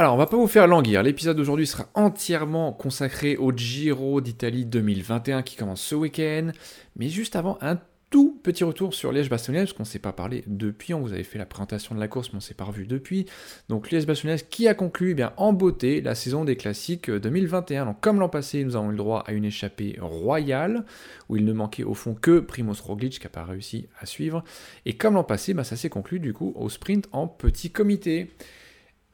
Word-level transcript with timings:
Alors, 0.00 0.14
on 0.14 0.16
va 0.16 0.26
pas 0.26 0.36
vous 0.36 0.46
faire 0.46 0.68
languir. 0.68 1.02
L'épisode 1.02 1.36
d'aujourd'hui 1.36 1.66
sera 1.66 1.88
entièrement 1.94 2.72
consacré 2.72 3.36
au 3.36 3.50
Giro 3.50 4.20
d'Italie 4.20 4.64
2021 4.64 5.42
qui 5.42 5.56
commence 5.56 5.80
ce 5.80 5.96
week-end. 5.96 6.52
Mais 6.94 7.08
juste 7.08 7.34
avant, 7.34 7.58
un 7.62 7.80
tout 8.10 8.38
petit 8.44 8.62
retour 8.62 8.94
sur 8.94 9.10
Liège-Bastogne, 9.10 9.56
parce 9.56 9.72
qu'on 9.72 9.82
ne 9.82 9.88
s'est 9.88 9.98
pas 9.98 10.12
parlé 10.12 10.44
depuis, 10.46 10.94
on 10.94 11.00
vous 11.00 11.12
avait 11.12 11.24
fait 11.24 11.36
la 11.36 11.46
présentation 11.46 11.96
de 11.96 12.00
la 12.00 12.06
course, 12.06 12.28
mais 12.28 12.36
on 12.36 12.36
ne 12.36 12.42
s'est 12.42 12.54
pas 12.54 12.62
revu 12.62 12.86
depuis. 12.86 13.26
Donc 13.68 13.90
Liège-Bastogne 13.90 14.36
qui 14.48 14.68
a 14.68 14.74
conclu 14.74 15.10
eh 15.10 15.14
bien, 15.14 15.32
en 15.36 15.52
beauté 15.52 16.00
la 16.00 16.14
saison 16.14 16.44
des 16.44 16.54
classiques 16.54 17.10
2021. 17.10 17.86
Donc 17.86 18.00
comme 18.00 18.20
l'an 18.20 18.28
passé, 18.28 18.62
nous 18.62 18.76
avons 18.76 18.90
eu 18.90 18.92
le 18.92 18.98
droit 18.98 19.24
à 19.26 19.32
une 19.32 19.44
échappée 19.44 19.96
royale, 20.00 20.84
où 21.28 21.34
il 21.34 21.44
ne 21.44 21.52
manquait 21.52 21.82
au 21.82 21.94
fond 21.94 22.14
que 22.14 22.38
Primoz 22.38 22.80
Roglic 22.82 23.18
qui 23.18 23.24
n'a 23.24 23.30
pas 23.30 23.42
réussi 23.42 23.88
à 24.00 24.06
suivre. 24.06 24.44
Et 24.86 24.96
comme 24.96 25.14
l'an 25.14 25.24
passé, 25.24 25.54
bah, 25.54 25.64
ça 25.64 25.74
s'est 25.74 25.90
conclu 25.90 26.20
du 26.20 26.32
coup 26.32 26.52
au 26.54 26.68
sprint 26.68 27.08
en 27.10 27.26
petit 27.26 27.72
comité. 27.72 28.30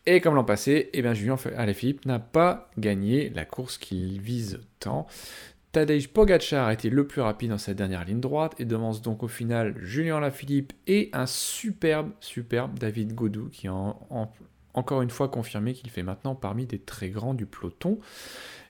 Et 0.07 0.21
comme 0.21 0.35
l'an 0.35 0.45
passé, 0.45 0.91
eh 0.93 1.03
bien, 1.03 1.15
Julien 1.15 1.37
Alaphilippe 1.57 2.05
n'a 2.05 2.19
pas 2.19 2.71
gagné 2.77 3.31
la 3.31 3.45
course 3.45 3.79
qu'il 3.79 4.21
vise 4.21 4.61
tant. 4.79 5.07
Tadej 5.73 6.09
Pogacar 6.09 6.69
a 6.69 6.73
été 6.73 6.89
le 6.89 7.05
plus 7.05 7.21
rapide 7.21 7.51
dans 7.51 7.59
sa 7.59 7.75
dernière 7.75 8.05
ligne 8.05 8.21
droite 8.21 8.53
et 8.61 8.65
devance 8.65 9.03
donc 9.03 9.25
au 9.25 9.29
final 9.29 9.75
Julien 9.83 10.21
Lafilippe 10.21 10.73
et 10.87 11.11
un 11.13 11.27
superbe, 11.27 12.11
superbe 12.21 12.79
David 12.79 13.13
Godou 13.15 13.49
qui 13.51 13.67
a 13.67 13.75
encore 14.75 15.03
une 15.03 15.11
fois 15.11 15.29
confirmé 15.29 15.73
qu'il 15.73 15.91
fait 15.91 16.05
maintenant 16.05 16.37
parmi 16.37 16.67
des 16.67 16.79
très 16.79 17.09
grands 17.09 17.35
du 17.35 17.47
peloton. 17.47 17.99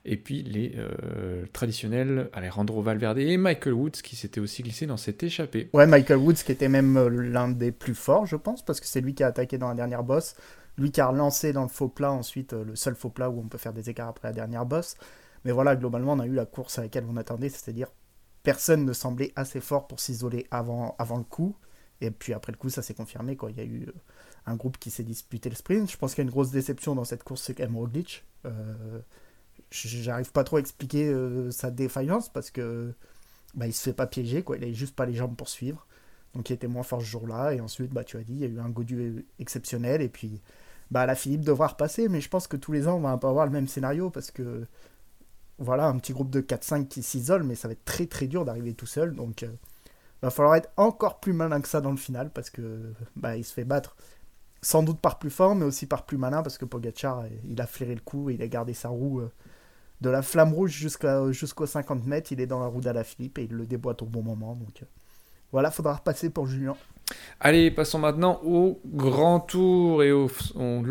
Et 0.06 0.16
puis 0.16 0.42
les 0.42 0.72
euh, 0.77 1.44
traditionnels 1.52 2.30
Alejandro 2.32 2.80
Valverde 2.80 3.19
et 3.19 3.36
Michael 3.36 3.74
Woods 3.74 4.02
qui 4.02 4.16
s'étaient 4.16 4.41
aussi 4.41 4.62
glissés 4.62 4.86
dans 4.86 4.96
cette 4.96 5.22
échappée. 5.22 5.69
Ouais, 5.74 5.86
Michael 5.86 6.19
Woods 6.19 6.42
qui 6.44 6.52
était 6.52 6.69
même 6.69 6.96
euh, 6.96 7.08
l'un 7.10 7.48
des 7.48 7.72
plus 7.72 7.94
forts, 7.94 8.24
je 8.24 8.36
pense, 8.36 8.62
parce 8.64 8.80
que 8.80 8.86
c'est 8.86 9.00
lui 9.02 9.14
qui 9.14 9.22
a 9.22 9.28
attaqué 9.28 9.58
dans 9.58 9.69
la 9.69 9.74
dernière 9.74 10.02
bosse. 10.02 10.36
Lui 10.77 10.91
qui 10.91 11.01
a 11.01 11.06
relancé 11.06 11.52
dans 11.52 11.62
le 11.62 11.69
faux 11.69 11.88
plat 11.88 12.12
ensuite, 12.12 12.52
euh, 12.52 12.64
le 12.64 12.77
seul 12.77 12.95
faux 12.95 13.10
plat 13.10 13.30
où 13.30 13.38
on 13.38 13.48
peut 13.48 13.59
faire 13.59 13.73
des 13.73 13.91
écarts 13.91 14.09
après 14.09 14.28
la 14.28 14.34
dernière 14.34 14.66
bosse. 14.66 14.97
Mais 15.45 15.52
voilà, 15.52 15.77
globalement, 15.77 16.14
on 16.14 16.19
a 16.19 16.27
eu 16.27 16.34
la 16.34 16.47
course 16.47 16.78
à 16.78 16.83
laquelle 16.83 17.05
on 17.08 17.16
attendait, 17.16 17.48
c'est-à-dire 17.48 17.89
personne 18.42 18.84
ne 18.84 18.92
semblait 18.92 19.33
assez 19.36 19.61
fort 19.61 19.86
pour 19.86 20.00
s'isoler 20.00 20.47
avant, 20.50 20.97
avant 20.98 21.19
le 21.19 21.25
coup. 21.25 21.56
Et 22.00 22.11
puis 22.11 22.33
après 22.33 22.53
le 22.53 22.58
coup, 22.58 22.70
ça 22.70 22.83
s'est 22.83 22.94
confirmé. 22.94 23.36
Quoi. 23.36 23.50
Il 23.50 23.56
y 23.56 23.61
a 23.61 23.64
eu 23.64 23.84
euh, 23.86 23.92
un 24.47 24.56
groupe 24.56 24.78
qui 24.78 24.91
s'est 24.91 25.05
disputé 25.05 25.48
le 25.48 25.55
sprint. 25.55 25.91
Je 25.91 25.97
pense 25.97 26.14
qu'il 26.14 26.22
y 26.22 26.27
a 26.27 26.28
une 26.28 26.33
grosse 26.33 26.50
déception 26.50 26.94
dans 26.94 27.05
cette 27.05 27.22
course, 27.22 27.42
c'est 27.42 27.55
quand 27.55 27.62
même 27.62 27.77
Roglic. 27.77 28.25
Euh, 28.47 29.00
J'arrive 29.70 30.31
pas 30.33 30.44
trop 30.44 30.56
à 30.56 30.61
expliquer 30.61 31.12
sa 31.50 31.70
défaillance 31.70 32.28
parce 32.28 32.50
que 32.50 32.94
bah, 33.55 33.66
il 33.66 33.72
se 33.72 33.83
fait 33.83 33.92
pas 33.92 34.06
piéger, 34.06 34.42
quoi. 34.42 34.56
il 34.56 34.62
avait 34.62 34.75
juste 34.75 34.94
pas 34.94 35.06
les 35.06 35.14
jambes 35.14 35.36
pour 35.36 35.48
suivre. 35.48 35.86
Donc 36.34 36.50
il 36.50 36.53
était 36.53 36.66
moins 36.69 36.83
fort 36.83 37.00
ce 37.00 37.06
jour-là. 37.06 37.55
Et 37.55 37.61
ensuite, 37.61 37.92
bah, 37.92 38.05
tu 38.05 38.16
as 38.16 38.22
dit, 38.22 38.34
il 38.34 38.41
y 38.41 38.44
a 38.44 38.48
eu 38.48 38.61
un 38.61 38.69
Godu 38.69 39.27
exceptionnel. 39.38 40.03
Et 40.03 40.09
puis 40.09 40.41
bah, 40.90 41.06
la 41.06 41.14
Philippe 41.14 41.42
devra 41.42 41.68
repasser. 41.68 42.08
Mais 42.08 42.20
je 42.20 42.28
pense 42.28 42.46
que 42.46 42.56
tous 42.56 42.72
les 42.72 42.88
ans, 42.88 42.96
on 42.96 43.00
va 43.00 43.10
un 43.10 43.18
peu 43.18 43.27
avoir 43.27 43.46
le 43.46 43.52
même 43.52 43.68
scénario 43.68 44.10
parce 44.10 44.30
que 44.30 44.66
voilà, 45.58 45.86
un 45.86 45.98
petit 45.98 46.12
groupe 46.12 46.30
de 46.30 46.41
4-5 46.41 46.88
qui 46.88 47.02
s'isole, 47.02 47.44
mais 47.44 47.54
ça 47.54 47.68
va 47.68 47.72
être 47.72 47.84
très 47.84 48.06
très 48.06 48.26
dur 48.26 48.44
d'arriver 48.44 48.74
tout 48.74 48.86
seul. 48.86 49.14
Donc, 49.14 49.42
il 49.42 49.48
euh, 49.48 49.52
va 50.22 50.30
falloir 50.30 50.56
être 50.56 50.70
encore 50.76 51.20
plus 51.20 51.32
malin 51.32 51.60
que 51.60 51.68
ça 51.68 51.80
dans 51.80 51.91
le 51.91 51.96
final 51.96 52.30
parce 52.30 52.50
que 52.50 52.92
bah, 53.16 53.36
il 53.36 53.44
se 53.44 53.52
fait 53.52 53.64
battre 53.64 53.96
sans 54.62 54.82
doute 54.82 55.00
par 55.00 55.18
plus 55.18 55.30
fort, 55.30 55.54
mais 55.54 55.64
aussi 55.64 55.86
par 55.86 56.06
plus 56.06 56.16
malin 56.16 56.42
parce 56.42 56.58
que 56.58 56.64
Pogachar, 56.64 57.20
euh, 57.20 57.28
il 57.48 57.60
a 57.60 57.66
flairé 57.66 57.94
le 57.94 58.00
coup 58.00 58.30
et 58.30 58.34
il 58.34 58.42
a 58.42 58.48
gardé 58.48 58.74
sa 58.74 58.88
roue 58.88 59.20
euh, 59.20 59.30
de 60.00 60.10
la 60.10 60.22
flamme 60.22 60.52
rouge 60.52 60.72
jusqu'aux 60.72 61.66
50 61.66 62.06
mètres. 62.06 62.32
Il 62.32 62.41
est 62.41 62.46
dans 62.46 62.60
la 62.60 62.66
roue 62.66 62.80
d'Alaphilippe 62.80 63.38
et 63.38 63.44
il 63.44 63.52
le 63.52 63.66
déboîte 63.66 64.02
au 64.02 64.06
bon 64.06 64.22
moment. 64.22 64.54
Donc, 64.56 64.82
voilà, 65.55 65.70
faudra 65.70 65.94
repasser 65.94 66.30
pour 66.30 66.48
Julien. 66.48 66.74
Allez, 67.38 67.70
passons 67.70 68.00
maintenant 68.00 68.41
au 68.42 68.80
grand 68.86 69.38
tour 69.38 70.02
et 70.02 70.10
au 70.10 70.28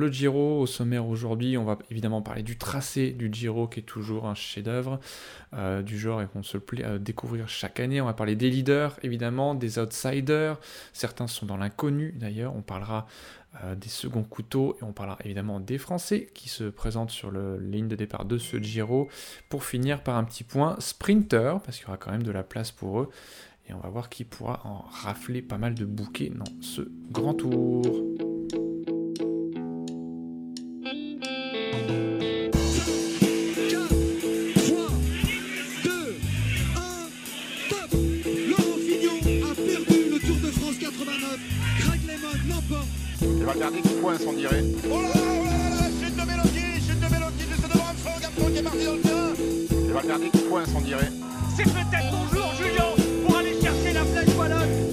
Giro 0.10 0.62
au 0.62 0.68
sommaire 0.68 1.06
aujourd'hui. 1.06 1.58
On 1.58 1.66
va 1.66 1.78
évidemment 1.92 2.22
parler 2.22 2.44
du 2.44 2.58
tracé 2.58 3.12
du 3.12 3.28
Giro 3.30 3.68
qui 3.68 3.82
est 3.82 3.84
toujours 3.84 4.26
un 4.26 4.36
chef-d'œuvre 4.36 5.02
euh, 5.54 5.82
du 5.82 6.00
genre 6.00 6.22
et 6.22 6.28
qu'on 6.28 6.44
se 6.44 6.58
plaît 6.58 6.86
à 6.86 6.98
découvrir 6.98 7.50
chaque 7.50 7.82
année. 7.82 8.00
On 8.00 8.06
va 8.06 8.14
parler 8.14 8.38
des 8.38 8.50
leaders 8.50 8.98
évidemment, 9.04 9.54
des 9.54 9.80
outsiders. 9.80 10.58
Certains 10.94 11.28
sont 11.28 11.46
dans 11.46 11.58
l'inconnu 11.58 12.14
d'ailleurs. 12.18 12.56
On 12.56 12.62
parlera 12.62 13.06
euh, 13.66 13.76
des 13.76 13.90
seconds 13.90 14.24
couteaux 14.24 14.78
et 14.80 14.86
on 14.86 14.94
parlera 14.94 15.18
évidemment 15.26 15.60
des 15.60 15.78
Français 15.78 16.30
qui 16.34 16.48
se 16.48 16.64
présentent 16.64 17.12
sur 17.12 17.32
la 17.32 17.58
ligne 17.58 17.90
de 17.90 17.98
départ 17.98 18.24
de 18.24 18.38
ce 18.38 18.62
Giro. 18.62 19.10
Pour 19.50 19.66
finir 19.66 20.04
par 20.04 20.16
un 20.16 20.24
petit 20.24 20.46
point 20.46 20.78
sprinter 20.80 21.60
parce 21.66 21.78
qu'il 21.78 21.88
y 21.88 21.90
aura 21.90 21.98
quand 21.98 22.12
même 22.12 22.24
de 22.24 22.32
la 22.32 22.44
place 22.44 22.72
pour 22.72 23.02
eux. 23.02 23.10
Et 23.68 23.74
on 23.74 23.80
va 23.80 23.90
voir 23.90 24.10
qui 24.10 24.26
pourra 24.26 24.62
en 24.66 24.84
rafler 24.90 25.42
pas 25.42 25.58
mal 25.58 25.74
de 25.74 25.86
bouquets 25.86 26.30
dans 26.30 26.44
ce 26.62 26.82
grand 27.12 27.34
tour. 27.34 27.84
Et 43.22 43.46
Valverde 43.46 43.76
qui 43.82 44.02
coince, 44.02 44.22
on 44.28 44.34
dirait. 44.34 44.64
Oh 44.90 45.02
là 45.02 45.08
là, 45.08 45.14
oh 45.16 45.44
là 45.46 45.70
là, 45.70 45.90
chute 46.02 46.16
de 46.16 46.22
Mélodie, 46.22 46.82
chute 46.86 47.00
de 47.00 47.08
Mélodie, 47.14 47.46
juste 47.50 47.64
devant 47.64 47.86
Armstrong, 47.86 48.24
Armstrong 48.24 48.52
qui 48.52 48.58
est 48.58 48.64
parti 48.64 48.86
dans 48.86 48.94
le 48.94 49.02
terrain. 49.02 49.34
Et 49.72 49.92
Valverde 49.92 50.32
qui 50.32 50.44
coince, 50.50 50.70
on 50.76 50.82
dirait. 50.82 51.12
C'est 51.56 51.64
peut-être 51.64 52.10
pour 52.10 52.32
aller 52.32 52.43
chercher 54.36 54.93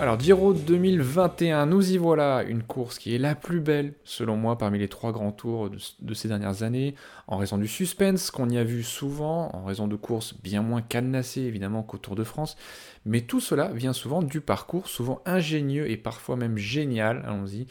Alors, 0.00 0.18
Giro 0.18 0.54
2021, 0.54 1.66
nous 1.66 1.92
y 1.92 1.98
voilà, 1.98 2.42
une 2.44 2.62
course 2.62 2.98
qui 2.98 3.14
est 3.14 3.18
la 3.18 3.34
plus 3.34 3.60
belle, 3.60 3.92
selon 4.02 4.34
moi, 4.34 4.56
parmi 4.56 4.78
les 4.78 4.88
trois 4.88 5.12
grands 5.12 5.30
tours 5.30 5.68
de, 5.68 6.14
ces 6.14 6.26
dernières 6.26 6.62
années, 6.62 6.94
en 7.26 7.36
raison 7.36 7.58
du 7.58 7.68
suspense 7.68 8.30
qu'on 8.30 8.48
y 8.48 8.56
a 8.56 8.64
vu 8.64 8.82
souvent, 8.82 9.54
en 9.54 9.62
raison 9.62 9.88
de 9.88 9.96
courses 9.96 10.34
bien 10.42 10.62
moins 10.62 10.80
cadenassées, 10.80 11.42
évidemment, 11.42 11.82
qu'au 11.82 11.98
Tour 11.98 12.16
de 12.16 12.24
France, 12.24 12.56
mais 13.04 13.20
tout 13.20 13.40
cela 13.40 13.68
vient 13.74 13.92
souvent 13.92 14.22
du 14.22 14.40
parcours, 14.40 14.88
souvent 14.88 15.20
ingénieux 15.26 15.90
et 15.90 15.98
parfois 15.98 16.36
même 16.36 16.56
génial, 16.56 17.22
allons-y, 17.26 17.66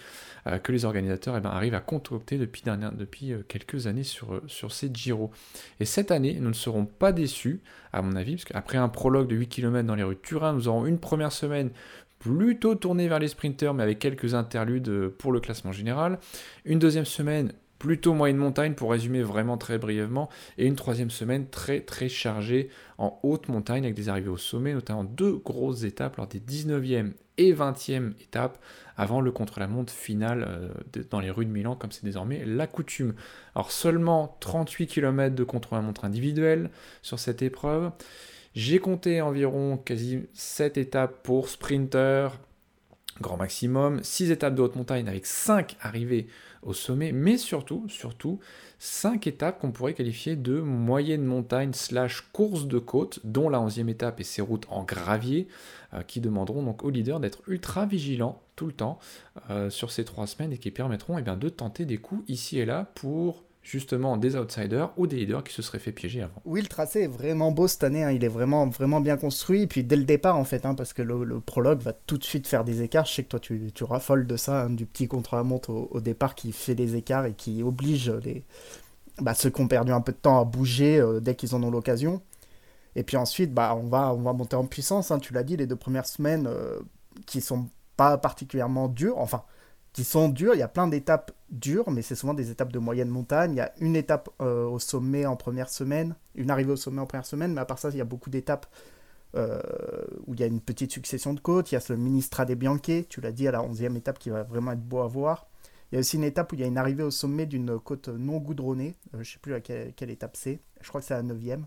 euh, 0.46 0.60
que 0.60 0.72
les 0.72 0.86
organisateurs 0.86 1.36
eh 1.36 1.42
ben, 1.42 1.50
arrivent 1.50 1.74
à 1.74 1.82
concocter 1.82 2.38
depuis, 2.38 2.62
depuis 2.64 3.34
euh, 3.34 3.44
quelques 3.48 3.88
années 3.88 4.04
sur, 4.04 4.36
euh, 4.36 4.44
sur 4.46 4.72
ces 4.72 4.92
Giro. 4.94 5.32
Et 5.80 5.86
cette 5.86 6.12
année, 6.12 6.38
nous 6.40 6.50
ne 6.50 6.54
serons 6.54 6.86
pas 6.86 7.12
déçus, 7.12 7.60
à 7.92 8.04
mon 8.04 8.16
avis, 8.16 8.36
parce 8.36 8.46
qu'après 8.46 8.78
un 8.78 8.88
prologue 8.88 9.28
de 9.28 9.36
8 9.36 9.48
km 9.48 9.88
dans 9.88 9.96
les 9.96 10.04
rues 10.04 10.14
de 10.14 10.20
Turin, 10.20 10.54
nous 10.54 10.68
aurons 10.68 10.86
une 10.86 11.00
première 11.00 11.32
semaine 11.32 11.72
plutôt 12.20 12.76
tourné 12.76 13.08
vers 13.08 13.20
les 13.20 13.30
sprinters, 13.30 13.74
mais 13.74 13.84
avec 13.84 14.00
quelques 14.00 14.34
interludes 14.34 15.10
pour 15.18 15.32
le 15.32 15.40
classement 15.40 15.72
général. 15.72 16.20
Une 16.66 16.80
deuxième 16.80 17.06
semaine 17.06 17.54
plutôt 17.80 18.14
moyenne 18.14 18.38
montagne 18.38 18.74
pour 18.74 18.92
résumer 18.92 19.24
vraiment 19.24 19.58
très 19.58 19.78
brièvement, 19.78 20.30
et 20.58 20.68
une 20.68 20.76
troisième 20.76 21.10
semaine 21.10 21.48
très 21.50 21.80
très 21.80 22.10
chargée 22.10 22.70
en 22.98 23.18
haute 23.24 23.48
montagne 23.48 23.86
avec 23.86 23.96
des 23.96 24.10
arrivées 24.10 24.30
au 24.30 24.38
sommet, 24.38 24.74
notamment 24.74 25.06
deux 25.06 25.38
grosses 25.38 25.84
étapes 25.84 26.18
lors 26.18 26.28
des 26.28 26.42
19e 26.42 27.14
et 27.38 27.54
20e 27.54 28.12
étapes 28.22 28.60
avant 28.98 29.22
le 29.22 29.32
contre-la-montre 29.32 29.94
final 29.94 30.46
euh, 30.46 31.04
dans 31.10 31.22
les 31.22 31.32
rues 31.32 31.46
de 31.46 31.52
Milan 31.52 31.76
comme 31.76 31.94
c'est 31.94 32.04
désormais 32.04 32.44
la 32.46 32.68
coutume. 32.68 33.14
Alors 33.56 33.72
seulement 33.72 34.38
38 34.42 34.88
km 34.88 35.34
de 35.34 35.44
contre-la-montre 35.46 36.04
individuel 36.04 36.70
sur 37.02 37.18
cette 37.18 37.42
épreuve. 37.42 37.92
J'ai 38.60 38.80
compté 38.80 39.22
environ 39.22 39.78
quasi 39.78 40.20
7 40.34 40.78
étapes 40.78 41.24
pour 41.24 41.48
sprinter, 41.48 42.28
grand 43.22 43.38
maximum, 43.38 44.04
6 44.04 44.32
étapes 44.32 44.54
de 44.54 44.62
haute 44.62 44.76
montagne 44.76 45.08
avec 45.08 45.26
5 45.26 45.78
arrivées 45.80 46.28
au 46.62 46.74
sommet, 46.74 47.14
mais 47.14 47.38
surtout, 47.38 47.88
surtout, 47.88 48.42
5 48.80 49.28
étapes 49.28 49.62
qu'on 49.62 49.72
pourrait 49.72 49.94
qualifier 49.94 50.36
de 50.36 50.60
moyenne 50.60 51.24
montagne 51.24 51.72
slash 51.72 52.28
course 52.34 52.68
de 52.68 52.80
côte, 52.80 53.22
dont 53.24 53.48
la 53.48 53.60
11e 53.60 53.88
étape 53.88 54.20
et 54.20 54.26
ses 54.26 54.42
routes 54.42 54.66
en 54.70 54.84
gravier, 54.84 55.48
euh, 55.94 56.02
qui 56.02 56.20
demanderont 56.20 56.62
donc 56.62 56.84
aux 56.84 56.90
leaders 56.90 57.22
d'être 57.22 57.40
ultra 57.48 57.86
vigilants 57.86 58.42
tout 58.58 58.66
le 58.66 58.74
temps 58.74 59.00
euh, 59.50 59.70
sur 59.70 59.90
ces 59.90 60.04
3 60.04 60.28
semaines 60.28 60.52
et 60.52 60.58
qui 60.58 60.72
permettront 60.72 61.18
eh 61.18 61.22
bien, 61.22 61.38
de 61.38 61.48
tenter 61.48 61.86
des 61.86 61.98
coups 61.98 62.26
ici 62.28 62.60
et 62.60 62.66
là 62.66 62.92
pour 62.94 63.46
justement 63.62 64.18
des 64.18 64.36
outsiders 64.36 64.92
ou 64.98 65.06
des 65.06 65.18
leaders 65.18 65.44
qui 65.44 65.54
se 65.54 65.62
seraient 65.62 65.80
fait 65.80 65.92
piéger 65.92 66.22
avant. 66.22 66.42
Oui, 66.46 66.62
le 66.62 66.68
tracé 66.68 67.02
est 67.02 67.08
vraiment 67.08 67.52
beau 67.52 67.68
cette 67.68 67.84
année, 67.84 68.04
hein. 68.04 68.12
il 68.12 68.24
est 68.24 68.30
vraiment, 68.30 68.68
vraiment 68.68 69.02
bien 69.02 69.18
construit, 69.18 69.68
puis 69.68 69.84
dès 69.84 69.96
le 69.96 70.06
départ 70.06 70.38
en 70.38 70.44
fait, 70.44 70.66
hein, 70.66 70.76
parce 70.76 70.94
que 70.94 71.02
le, 71.02 71.40
prologue 71.40 71.82
va 71.82 71.94
tout 71.94 72.18
de 72.18 72.24
suite 72.24 72.48
faire 72.48 72.64
des 72.64 72.82
écarts, 72.82 73.06
je 73.06 73.14
sais 73.14 73.24
que 73.24 73.30
toi 73.30 73.40
tu, 73.40 73.72
tu 73.74 73.84
raffoles 73.84 74.26
de 74.28 74.38
ça, 74.38 74.64
hein, 74.64 74.70
du 74.70 74.86
petit 74.86 75.08
contre-la-montre 75.08 75.70
au, 75.70 76.00
départ 76.02 76.36
qui 76.36 76.52
fait 76.52 76.76
des 76.76 76.96
écarts 76.96 77.26
et 77.26 77.34
qui 77.34 77.62
oblige 77.62 78.10
les, 78.24 78.46
bah, 79.20 79.34
ceux 79.34 79.50
qui 79.50 79.62
ont 79.62 79.68
perdu 79.68 79.92
un 79.92 80.02
peu 80.02 80.14
de 80.14 80.18
temps 80.18 80.40
à 80.40 80.46
bouger 80.46 81.00
euh, 81.00 81.20
dès 81.20 81.36
qu'ils 81.36 81.54
en 81.56 81.62
ont 81.64 81.72
l'occasion. 81.72 82.22
Et 82.96 83.04
puis 83.04 83.18
ensuite, 83.18 83.54
bah, 83.54 83.76
on, 83.76 83.88
va, 83.88 84.14
on 84.14 84.22
va 84.22 84.34
monter 84.34 84.56
en 84.56 84.66
puissance, 84.66 85.12
tu 85.22 85.34
l'as 85.34 85.44
dit, 85.44 85.58
les 85.58 85.68
deux 85.68 85.76
premières 85.76 86.06
semaines 86.06 86.48
euh, 86.48 86.80
qui 87.26 87.42
sont 87.42 87.68
pas 87.98 88.18
particulièrement 88.18 88.88
dures, 88.88 89.18
enfin 89.18 89.44
qui 89.94 90.04
sont 90.04 90.30
dures. 90.30 90.54
Il 90.54 90.60
y 90.60 90.64
a 90.64 90.68
plein 90.68 90.88
d'étapes 90.88 91.32
dures, 91.50 91.90
mais 91.92 92.02
c'est 92.02 92.16
souvent 92.16 92.34
des 92.34 92.52
étapes 92.52 92.72
de 92.72 92.80
moyenne 92.80 93.10
montagne. 93.10 93.54
Il 93.54 93.58
y 93.58 93.62
a 93.62 93.74
une 93.80 93.96
étape 93.96 94.30
euh, 94.42 94.66
au 94.66 94.80
sommet 94.80 95.26
en 95.26 95.36
première 95.36 95.70
semaine, 95.70 96.16
une 96.36 96.52
arrivée 96.52 96.72
au 96.72 96.78
sommet 96.78 97.02
en 97.02 97.06
première 97.06 97.26
semaine, 97.26 97.54
mais 97.54 97.62
à 97.62 97.66
part 97.66 97.80
ça, 97.80 97.90
il 97.90 97.98
y 97.98 98.02
a 98.02 98.06
beaucoup 98.06 98.30
d'étapes 98.30 98.68
euh, 99.36 99.62
où 100.26 100.34
il 100.34 100.40
y 100.40 100.44
a 100.44 100.48
une 100.48 100.62
petite 100.62 100.92
succession 100.92 101.34
de 101.34 101.40
côtes. 101.40 101.72
Il 101.72 101.76
y 101.76 101.78
a 101.78 101.82
le 101.90 101.98
Ministra 101.98 102.46
des 102.46 102.56
Bianchi, 102.56 103.06
tu 103.10 103.22
l'as 103.22 103.32
dit, 103.32 103.48
à 103.48 103.52
la 103.52 103.62
11e 103.62 103.96
étape 103.96 104.20
qui 104.20 104.30
va 104.30 104.44
vraiment 104.44 104.72
être 104.72 104.84
beau 104.84 105.00
à 105.00 105.08
voir. 105.08 105.48
Il 105.92 105.96
y 105.96 105.98
a 105.98 106.02
aussi 106.02 106.18
une 106.18 106.24
étape 106.24 106.52
où 106.52 106.56
il 106.56 106.62
y 106.62 106.64
a 106.64 106.68
une 106.68 106.78
arrivée 106.78 107.04
au 107.04 107.12
sommet 107.12 107.48
d'une 107.48 107.80
côte 107.80 108.10
non 108.10 108.38
goudronnée. 108.38 108.96
Euh, 109.14 109.18
je 109.18 109.18
ne 109.18 109.24
sais 109.24 109.40
plus 109.40 109.54
à 109.56 109.60
quelle, 109.60 110.10
étape 110.10 110.36
c'est. 110.36 110.60
Je 110.82 110.88
crois 110.88 111.02
que 111.02 111.08
c'est 111.08 111.16
la 111.16 111.24
9e. 111.24 111.64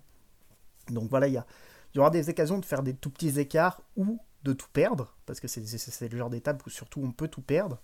Donc 0.91 1.11
voilà, 1.11 1.27
il 1.27 1.35
y, 1.35 1.39
a, 1.39 1.47
il 1.93 1.99
y 1.99 2.01
aura 2.01 2.11
des 2.11 2.29
occasions 2.29 2.59
de 2.59 2.65
faire 2.65 2.83
des 2.83 2.95
tout 2.95 3.11
petits 3.11 3.39
écarts 3.39 3.83
ou 3.97 4.19
de 4.45 4.53
tout 4.53 4.67
perdre, 4.73 5.15
parce 5.25 5.39
que 5.39 5.47
c'est 5.47 6.09
le 6.09 6.19
genre 6.19 6.31
d'étape 6.31 6.67
où 6.67 6.71
surtout 6.71 7.01
on 7.01 7.13
peut 7.13 7.29
tout 7.29 7.43
perdre. 7.43 7.81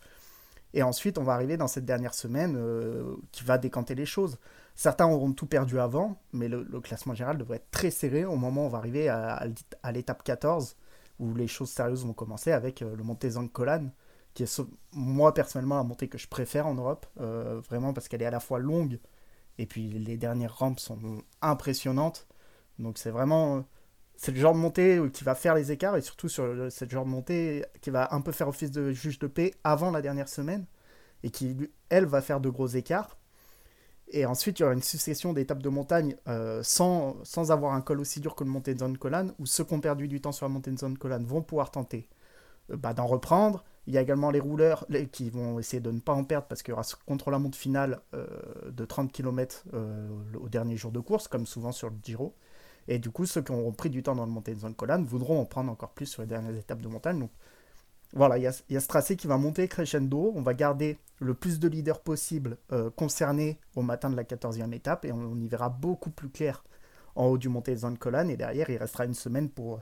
Et 0.74 0.82
ensuite, 0.82 1.18
on 1.18 1.22
va 1.22 1.32
arriver 1.32 1.56
dans 1.56 1.68
cette 1.68 1.84
dernière 1.84 2.14
semaine 2.14 2.56
euh, 2.56 3.16
qui 3.32 3.44
va 3.44 3.58
décanter 3.58 3.94
les 3.94 4.06
choses. 4.06 4.38
Certains 4.74 5.06
auront 5.06 5.32
tout 5.32 5.46
perdu 5.46 5.80
avant, 5.80 6.20
mais 6.32 6.48
le, 6.48 6.64
classement 6.80 7.14
général 7.14 7.38
devrait 7.38 7.56
être 7.56 7.70
très 7.70 7.90
serré 7.90 8.24
au 8.24 8.36
moment 8.36 8.62
où 8.62 8.66
on 8.66 8.68
va 8.68 8.78
arriver 8.78 9.08
à, 9.08 9.46
l'étape 9.92 10.22
14, 10.22 10.76
où 11.18 11.34
les 11.34 11.48
choses 11.48 11.70
sérieuses 11.70 12.04
vont 12.04 12.12
commencer 12.12 12.52
avec 12.52 12.82
euh, 12.82 12.94
le 12.94 13.02
montée 13.02 13.30
Zancolan, 13.30 13.90
qui 14.34 14.44
est 14.44 14.60
moi 14.92 15.34
personnellement 15.34 15.78
la 15.78 15.82
montée 15.82 16.08
que 16.08 16.18
je 16.18 16.28
préfère 16.28 16.66
en 16.66 16.74
Europe, 16.74 17.06
euh, 17.20 17.60
vraiment 17.68 17.92
parce 17.92 18.08
qu'elle 18.08 18.22
est 18.22 18.26
à 18.26 18.30
la 18.30 18.40
fois 18.40 18.58
longue, 18.60 19.00
et 19.58 19.66
puis 19.66 19.88
les 19.88 20.16
dernières 20.16 20.56
rampes 20.56 20.78
sont 20.78 21.22
impressionnantes. 21.42 22.28
Donc 22.78 22.98
c'est 22.98 23.10
vraiment 23.10 23.64
c'est 24.18 24.32
le 24.32 24.40
genre 24.40 24.52
de 24.52 24.58
montée 24.58 25.00
qui 25.12 25.22
va 25.22 25.36
faire 25.36 25.54
les 25.54 25.70
écarts 25.70 25.96
et 25.96 26.00
surtout 26.00 26.28
sur 26.28 26.66
cette 26.70 26.90
genre 26.90 27.04
de 27.04 27.10
montée 27.10 27.64
qui 27.80 27.90
va 27.90 28.12
un 28.12 28.20
peu 28.20 28.32
faire 28.32 28.48
office 28.48 28.72
de 28.72 28.90
juge 28.90 29.20
de 29.20 29.28
paix 29.28 29.54
avant 29.62 29.92
la 29.92 30.02
dernière 30.02 30.28
semaine 30.28 30.66
et 31.22 31.30
qui, 31.30 31.56
elle, 31.88 32.04
va 32.04 32.20
faire 32.20 32.40
de 32.40 32.48
gros 32.48 32.66
écarts. 32.66 33.16
Et 34.08 34.26
ensuite, 34.26 34.58
il 34.58 34.62
y 34.62 34.64
aura 34.64 34.74
une 34.74 34.82
succession 34.82 35.32
d'étapes 35.32 35.62
de 35.62 35.68
montagne 35.68 36.16
euh, 36.26 36.62
sans, 36.64 37.22
avoir 37.48 37.74
un 37.74 37.80
col 37.80 38.00
aussi 38.00 38.18
dur 38.18 38.34
que 38.34 38.42
le 38.42 38.50
montée 38.50 38.74
de 38.74 38.80
zone 38.80 38.98
Colan, 38.98 39.28
où 39.38 39.46
ceux 39.46 39.62
qui 39.62 39.74
ont 39.74 39.80
perdu 39.80 40.08
du 40.08 40.20
temps 40.20 40.32
sur 40.32 40.48
la 40.48 40.76
zone 40.76 40.98
Colan 40.98 41.22
vont 41.22 41.42
pouvoir 41.42 41.70
tenter 41.70 42.08
euh, 42.72 42.76
bah, 42.76 42.94
d'en 42.94 43.06
reprendre. 43.06 43.64
Il 43.86 43.94
y 43.94 43.98
a 43.98 44.00
également 44.00 44.32
les 44.32 44.40
rouleurs 44.40 44.84
qui 45.12 45.30
vont 45.30 45.60
essayer 45.60 45.80
de 45.80 45.92
ne 45.92 46.00
pas 46.00 46.12
en 46.12 46.24
perdre 46.24 46.46
parce 46.48 46.62
qu'il 46.62 46.72
y 46.72 46.74
aura 46.74 46.82
ce 46.82 46.96
contre-la-montre 47.06 47.56
finale 47.56 48.00
euh, 48.14 48.26
de 48.68 48.84
30 48.84 49.12
km 49.12 49.64
au 50.38 50.48
dernier 50.48 50.76
jour 50.76 50.90
de 50.90 51.00
course, 51.00 51.28
comme 51.28 51.46
souvent 51.46 51.72
sur 51.72 51.88
le 51.88 51.96
Giro. 52.02 52.34
Et 52.88 52.98
du 52.98 53.10
coup, 53.10 53.26
ceux 53.26 53.42
qui 53.42 53.52
auront 53.52 53.72
pris 53.72 53.90
du 53.90 54.02
temps 54.02 54.16
dans 54.16 54.24
le 54.24 54.32
montée 54.32 54.54
de 54.54 54.60
zone 54.60 54.74
colonne 54.74 55.04
voudront 55.04 55.40
en 55.40 55.44
prendre 55.44 55.70
encore 55.70 55.90
plus 55.90 56.06
sur 56.06 56.22
les 56.22 56.28
dernières 56.28 56.56
étapes 56.56 56.80
de 56.80 56.88
montagne. 56.88 57.20
Donc 57.20 57.30
voilà, 58.14 58.38
il 58.38 58.42
y 58.42 58.46
a, 58.46 58.52
ce 58.52 58.88
tracé 58.88 59.16
qui 59.16 59.26
va 59.26 59.36
monter 59.36 59.68
crescendo. 59.68 60.32
On 60.34 60.40
va 60.40 60.54
garder 60.54 60.98
le 61.20 61.34
plus 61.34 61.60
de 61.60 61.68
leaders 61.68 62.00
possible 62.00 62.56
euh, 62.72 62.88
concernés 62.90 63.60
au 63.76 63.82
matin 63.82 64.08
de 64.08 64.16
la 64.16 64.24
14e 64.24 64.72
étape 64.72 65.04
et 65.04 65.12
on, 65.12 65.36
y 65.36 65.48
verra 65.48 65.68
beaucoup 65.68 66.10
plus 66.10 66.30
clair 66.30 66.64
en 67.14 67.26
haut 67.26 67.36
du 67.36 67.50
montée 67.50 67.72
de 67.72 67.80
zone 67.80 67.98
colonne. 67.98 68.30
Et 68.30 68.38
derrière, 68.38 68.70
il 68.70 68.78
restera 68.78 69.04
une 69.04 69.14
semaine 69.14 69.50
pour, 69.50 69.80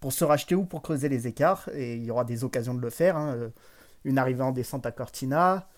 pour 0.00 0.12
se 0.12 0.24
racheter 0.24 0.56
ou 0.56 0.64
pour 0.64 0.82
creuser 0.82 1.08
les 1.08 1.28
écarts. 1.28 1.68
Et 1.72 1.94
il 1.94 2.04
y 2.04 2.10
aura 2.10 2.24
des 2.24 2.42
occasions 2.42 2.74
de 2.74 2.80
le 2.80 2.90
faire. 2.90 3.16
Hein. 3.16 3.34
Euh, 3.36 3.50
une 4.04 4.18
arrivée 4.18 4.42
en 4.42 4.52
descente 4.52 4.86
à 4.86 4.92
Cortina, 4.92 5.68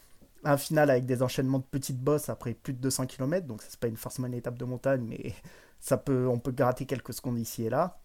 un 0.45 0.57
final 0.57 0.91
avec 0.91 1.07
des 1.07 1.23
enchaînements 1.23 1.59
de 1.59 1.65
petites 1.65 1.99
bosses 1.99 2.29
après 2.29 2.55
plus 2.55 2.73
de 2.73 2.79
200 2.79 3.07
km. 3.07 3.47
Donc, 3.47 3.63
c'est 3.63 3.79
pas 3.79 3.89
une 3.89 3.97
forcément 3.97 4.29
une 4.29 4.35
étape 4.35 4.57
de 4.57 4.65
montagne, 4.65 5.05
mais 5.07 5.35
on 6.09 6.39
peut 6.39 6.53
gratter 6.53 6.87
quelques 6.87 7.13
secondes 7.13 7.39
ici 7.39 7.65
et 7.65 7.71
là. 7.71 7.99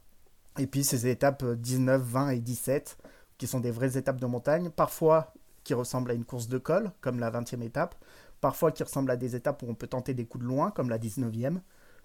Et 0.58 0.68
puis 0.68 0.84
ces 0.84 1.08
étapes 1.08 1.44
19, 1.44 2.02
20 2.02 2.30
et 2.30 2.40
17, 2.40 2.98
qui 3.38 3.48
sont 3.48 3.60
des 3.60 3.72
vraies 3.72 3.98
étapes 3.98 4.20
de 4.20 4.26
montagne, 4.26 4.70
parfois 4.70 5.34
qui 5.64 5.74
ressemblent 5.74 6.12
à 6.12 6.14
une 6.14 6.26
course 6.26 6.48
de 6.48 6.58
col, 6.58 6.92
comme 7.02 7.20
la 7.20 7.32
20e 7.32 7.62
étape, 7.62 7.96
parfois 8.40 8.72
qui 8.72 8.84
ressemblent 8.84 9.12
à 9.12 9.18
des 9.18 9.36
étapes 9.36 9.64
où 9.64 9.68
on 9.68 9.76
peut 9.76 9.88
tenter 9.88 10.14
des 10.14 10.26
coups 10.26 10.44
de 10.44 10.48
loin, 10.48 10.72
comme 10.72 10.90
la 10.90 11.00
19e. 11.00 11.60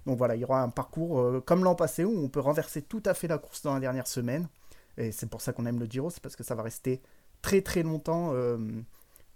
Donc 0.07 0.19
voilà, 0.19 0.35
il 0.35 0.41
y 0.41 0.45
aura 0.45 0.63
un 0.63 0.71
parcours 0.71 1.21
euh, 1.21 1.41
comme 1.45 1.63
l'an 1.63 1.75
passé 1.75 2.05
où 2.05 2.19
on 2.19 2.29
peut 2.29 2.41
renverser 2.41 2.83
tout 2.83 3.03
à 3.05 3.15
fait 3.15 3.29
la 3.29 3.39
course 3.39 3.63
dans 3.63 3.75
la 3.75 3.81
dernière 3.81 4.07
semaine. 4.07 4.49
Et 4.97 5.13
c'est 5.13 5.29
pour 5.29 5.41
ça 5.41 5.53
qu'on 5.53 5.67
aime 5.67 5.79
le 5.79 5.87
Giro, 5.87 6.11
c'est 6.11 6.23
parce 6.23 6.37
que 6.37 6.43
ça 6.43 6.55
va 6.55 6.63
rester 6.63 7.01
très 7.43 7.61
très 7.63 7.83
longtemps 7.83 8.33
euh, 8.35 8.59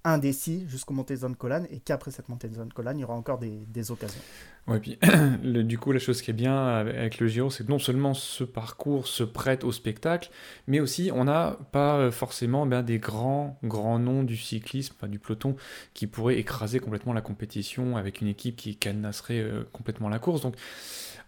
indécis 0.04 0.66
jusqu'au 0.68 0.94
montée 0.94 1.14
de 1.14 1.20
zone 1.20 1.34
Colane 1.34 1.66
et 1.70 1.80
qu'après 1.80 2.10
cette 2.10 2.28
montée 2.28 2.48
de 2.48 2.54
zone 2.54 2.72
Colane, 2.72 2.98
il 2.98 3.02
y 3.02 3.04
aura 3.04 3.14
encore 3.14 3.38
des, 3.38 3.90
occasions. 3.90 4.20
Ouais, 4.66 4.78
puis 4.78 4.98
du 5.64 5.78
coup, 5.78 5.92
la 5.92 5.98
chose 5.98 6.22
qui 6.22 6.30
est 6.30 6.34
bien 6.34 6.66
avec 6.66 7.18
le 7.18 7.26
Giro, 7.26 7.50
c'est 7.50 7.64
que 7.64 7.70
non 7.70 7.78
seulement 7.78 8.14
ce 8.14 8.44
parcours 8.44 9.06
se 9.06 9.24
prête 9.24 9.64
au 9.64 9.72
spectacle, 9.72 10.30
mais 10.66 10.80
aussi 10.80 11.10
on 11.12 11.24
n'a 11.24 11.58
pas 11.72 12.10
forcément 12.10 12.66
ben, 12.66 12.82
des 12.82 12.98
grands, 12.98 13.58
grands 13.64 13.98
noms 13.98 14.22
du 14.22 14.36
cyclisme, 14.36 14.94
du 15.08 15.18
peloton, 15.18 15.56
qui 15.94 16.06
pourraient 16.06 16.38
écraser 16.38 16.80
complètement 16.80 17.12
la 17.12 17.20
compétition 17.20 17.96
avec 17.96 18.20
une 18.20 18.28
équipe 18.28 18.56
qui 18.56 18.76
cadenasserait 18.76 19.40
euh, 19.40 19.64
complètement 19.72 20.08
la 20.08 20.18
course. 20.18 20.40
Donc, 20.40 20.54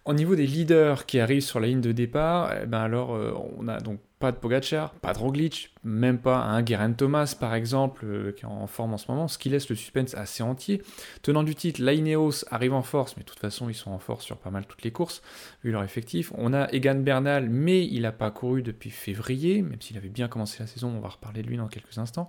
au 0.07 0.15
niveau 0.15 0.37
des 0.37 0.47
leaders 0.47 1.05
qui 1.05 1.19
arrivent 1.19 1.43
sur 1.43 1.61
la 1.61 1.67
ligne 1.67 1.81
de 1.81 1.93
départ, 1.93 2.53
eh 2.63 2.67
ben 2.67 2.79
alors 2.79 3.15
euh, 3.15 3.35
on 3.59 3.67
a 3.67 3.81
donc 3.81 3.99
pas 4.21 4.33
de 4.33 4.37
Pogacar, 4.37 4.95
pas 4.95 5.13
de 5.13 5.19
Roglic, 5.19 5.75
même 5.85 6.19
pas 6.19 6.39
un 6.39 6.65
Geraint 6.65 6.93
Thomas 6.93 7.37
par 7.39 7.55
exemple, 7.55 8.07
euh, 8.07 8.33
qui 8.33 8.45
est 8.45 8.49
en 8.49 8.67
forme 8.69 8.95
en 8.95 8.99
ce 8.99 9.11
moment, 9.11 9.29
ce 9.29 9.37
qui 9.37 9.51
laisse 9.51 9.69
le 9.69 9.75
suspense 9.75 10.15
assez 10.15 10.43
entier. 10.43 10.81
Tenant 11.23 11.43
du 11.43 11.55
titre, 11.55 11.83
l'Aineos 11.83 12.45
arrive 12.51 12.73
en 12.73 12.83
force, 12.83 13.17
mais 13.17 13.25
de 13.25 13.29
toute 13.29 13.41
façon 13.41 13.69
ils 13.69 13.75
sont 13.75 13.91
en 13.91 13.99
force 13.99 14.25
sur 14.25 14.39
pas 14.39 14.51
mal 14.51 14.65
toutes 14.67 14.85
les 14.85 14.93
courses, 14.93 15.23
vu 15.65 15.73
leur 15.73 15.83
effectif. 15.83 16.33
On 16.39 16.55
a 16.55 16.73
Egan 16.73 17.01
Bernal, 17.01 17.51
mais 17.51 17.85
il 17.85 18.03
n'a 18.03 18.13
pas 18.13 18.31
couru 18.31 18.63
depuis 18.63 18.91
février, 18.91 19.61
même 19.61 19.83
s'il 19.83 19.99
avait 19.99 20.09
bien 20.09 20.29
commencé 20.29 20.59
la 20.61 20.69
saison, 20.69 20.93
on 20.97 21.01
va 21.01 21.09
reparler 21.09 21.43
de 21.43 21.49
lui 21.49 21.57
dans 21.57 21.69
quelques 21.69 21.99
instants. 21.99 22.29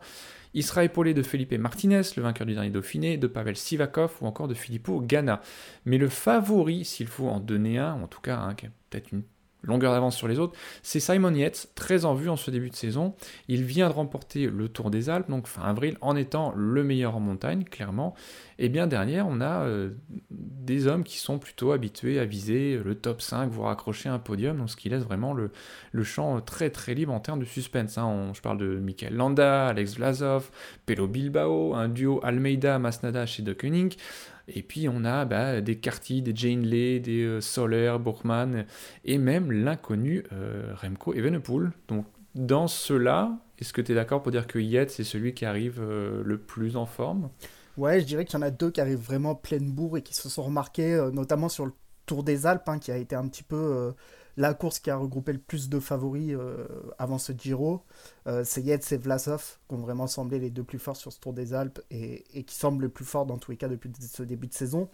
Il 0.53 0.63
sera 0.63 0.83
épaulé 0.83 1.13
de 1.13 1.23
Felipe 1.23 1.53
Martinez, 1.53 2.01
le 2.15 2.23
vainqueur 2.23 2.47
du 2.47 2.53
dernier 2.53 2.69
Dauphiné, 2.69 3.17
de 3.17 3.27
Pavel 3.27 3.55
Sivakov 3.55 4.17
ou 4.21 4.27
encore 4.27 4.47
de 4.47 4.53
Filippo 4.53 5.01
Ganna. 5.01 5.41
Mais 5.85 5.97
le 5.97 6.09
favori, 6.09 6.85
s'il 6.85 7.07
faut 7.07 7.27
en 7.27 7.39
donner 7.39 7.77
un, 7.77 7.94
en 7.94 8.07
tout 8.07 8.21
cas, 8.21 8.53
qui 8.55 8.65
a 8.65 8.69
peut-être 8.89 9.11
une 9.11 9.23
longueur 9.63 9.94
d'avance 9.94 10.15
sur 10.15 10.27
les 10.27 10.39
autres, 10.39 10.57
c'est 10.83 11.00
Simon 11.00 11.33
Yates, 11.33 11.69
très 11.75 12.06
en 12.06 12.13
vue 12.13 12.30
en 12.30 12.36
ce 12.36 12.51
début 12.51 12.69
de 12.69 12.75
saison. 12.75 13.15
Il 13.48 13.63
vient 13.63 13.89
de 13.89 13.94
remporter 13.94 14.48
le 14.48 14.69
Tour 14.69 14.89
des 14.89 15.09
Alpes, 15.09 15.30
donc 15.30 15.48
fin 15.48 15.63
avril, 15.63 15.98
en 16.01 16.15
étant 16.15 16.54
le 16.56 16.83
meilleur 16.83 17.15
en 17.15 17.19
montagne, 17.19 17.63
clairement. 17.63 18.15
Et 18.59 18.69
bien 18.69 18.88
derrière, 18.88 19.27
on 19.27 19.39
a 19.42 19.63
euh, 19.63 19.92
des 20.31 20.88
hommes 20.88 21.04
qui 21.04 21.18
sont 21.18 21.38
plutôt 21.38 21.71
habitués 21.71 22.19
à 22.19 22.25
viser 22.25 22.80
le 22.83 22.95
top 22.95 23.21
5, 23.21 23.50
voire 23.51 23.69
accrocher 23.69 24.09
un 24.09 24.19
podium, 24.19 24.57
donc 24.57 24.69
ce 24.69 24.75
qui 24.75 24.89
laisse 24.89 25.04
vraiment 25.04 25.33
le, 25.33 25.51
le 25.92 26.04
champ 26.04 26.42
très 26.42 26.69
très 26.69 26.94
libre 26.94 27.13
en 27.13 27.19
termes 27.19 27.39
de 27.39 27.45
suspense. 27.45 27.98
Hein. 27.98 28.31
je 28.33 28.42
parle 28.42 28.57
de 28.57 28.77
Michael 28.77 29.15
Landa, 29.15 29.68
Alex 29.68 29.98
Vlasov, 29.98 30.50
Pelo 30.86 31.07
Bilbao, 31.07 31.75
un 31.75 31.89
duo 31.89 32.19
Almeida-Masnada 32.24 33.25
chez 33.25 33.44
De 33.44 33.54
Koenig. 33.54 33.98
Et 34.47 34.63
puis 34.63 34.88
on 34.88 35.03
a 35.03 35.25
bah, 35.25 35.61
des 35.61 35.77
Carty, 35.77 36.21
des 36.21 36.35
Jane 36.35 36.61
Lay, 36.61 36.99
des 36.99 37.23
euh, 37.23 37.41
Soler, 37.41 37.95
Burkman, 37.99 38.65
et 39.03 39.17
même 39.17 39.51
l'inconnu 39.51 40.23
euh, 40.31 40.73
Remco 40.75 41.13
Evenepoel. 41.13 41.71
Donc 41.87 42.06
dans 42.35 42.68
cela, 42.68 43.37
est-ce 43.59 43.73
que 43.73 43.81
tu 43.81 43.92
es 43.92 43.95
d'accord 43.95 44.21
pour 44.21 44.31
dire 44.31 44.47
que 44.47 44.59
Yates 44.59 44.92
c'est 44.92 45.04
celui 45.04 45.33
qui 45.33 45.45
arrive 45.45 45.80
euh, 45.81 46.21
le 46.23 46.37
plus 46.37 46.77
en 46.77 46.85
forme? 46.85 47.30
Ouais, 47.75 47.99
je 47.99 48.06
dirais 48.06 48.25
qu'il 48.25 48.39
y 48.39 48.42
en 48.42 48.45
a 48.45 48.51
deux 48.51 48.71
qui 48.71 48.81
arrivent 48.81 48.97
vraiment 48.97 49.35
pleine 49.35 49.71
bourre 49.71 49.97
et 49.97 50.01
qui 50.01 50.16
se 50.16 50.30
sont 50.30 50.44
remarqués, 50.44 51.09
notamment 51.13 51.47
sur 51.47 51.66
le 51.66 51.73
Tour 52.07 52.23
des 52.23 52.47
Alpes, 52.47 52.68
hein, 52.69 52.80
qui 52.80 52.92
a 52.92 52.97
été 52.97 53.16
un 53.16 53.27
petit 53.27 53.44
peu 53.44 53.94
la 54.37 54.53
course 54.53 54.79
qui 54.79 54.91
a 54.91 54.95
regroupé 54.95 55.33
le 55.33 55.39
plus 55.39 55.67
de 55.67 55.79
favoris 55.79 56.33
euh, 56.33 56.67
avant 56.99 57.17
ce 57.17 57.33
Giro, 57.33 57.81
euh, 58.27 58.44
c'est 58.45 58.61
Yates 58.61 58.91
et 58.91 58.97
Vlasov 58.97 59.57
qui 59.67 59.75
ont 59.75 59.79
vraiment 59.79 60.06
semblé 60.06 60.39
les 60.39 60.51
deux 60.51 60.63
plus 60.63 60.77
forts 60.77 60.95
sur 60.95 61.11
ce 61.11 61.19
Tour 61.19 61.33
des 61.33 61.53
Alpes 61.53 61.81
et, 61.89 62.23
qui 62.44 62.56
semblent 62.56 62.83
le 62.83 62.89
plus 62.89 63.06
fort 63.06 63.25
dans 63.25 63.39
tous 63.39 63.51
les 63.51 63.57
cas 63.57 63.67
depuis 63.67 63.91
ce 63.99 64.23
début 64.23 64.47
de 64.47 64.53
saison. 64.53 64.89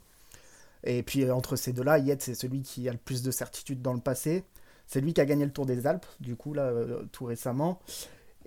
Et 0.86 1.04
puis 1.04 1.24
euh, 1.24 1.36
entre 1.36 1.58
ces 1.58 1.74
deux-là, 1.74 2.00
Yates 2.00 2.22
c'est 2.22 2.36
celui 2.36 2.62
qui 2.62 2.88
a 2.88 2.94
le 2.94 2.98
plus 2.98 3.22
de 3.22 3.32
certitude 3.32 3.82
dans 3.82 3.94
le 3.94 4.00
passé. 4.00 4.46
C'est 4.88 5.02
lui 5.02 5.14
qui 5.14 5.22
a 5.22 5.26
gagné 5.26 5.46
le 5.46 5.52
Tour 5.52 5.66
des 5.66 5.88
Alpes, 5.88 6.06
du 6.20 6.36
coup, 6.36 6.54
là, 6.54 6.74
tout 7.14 7.24
récemment. 7.24 7.80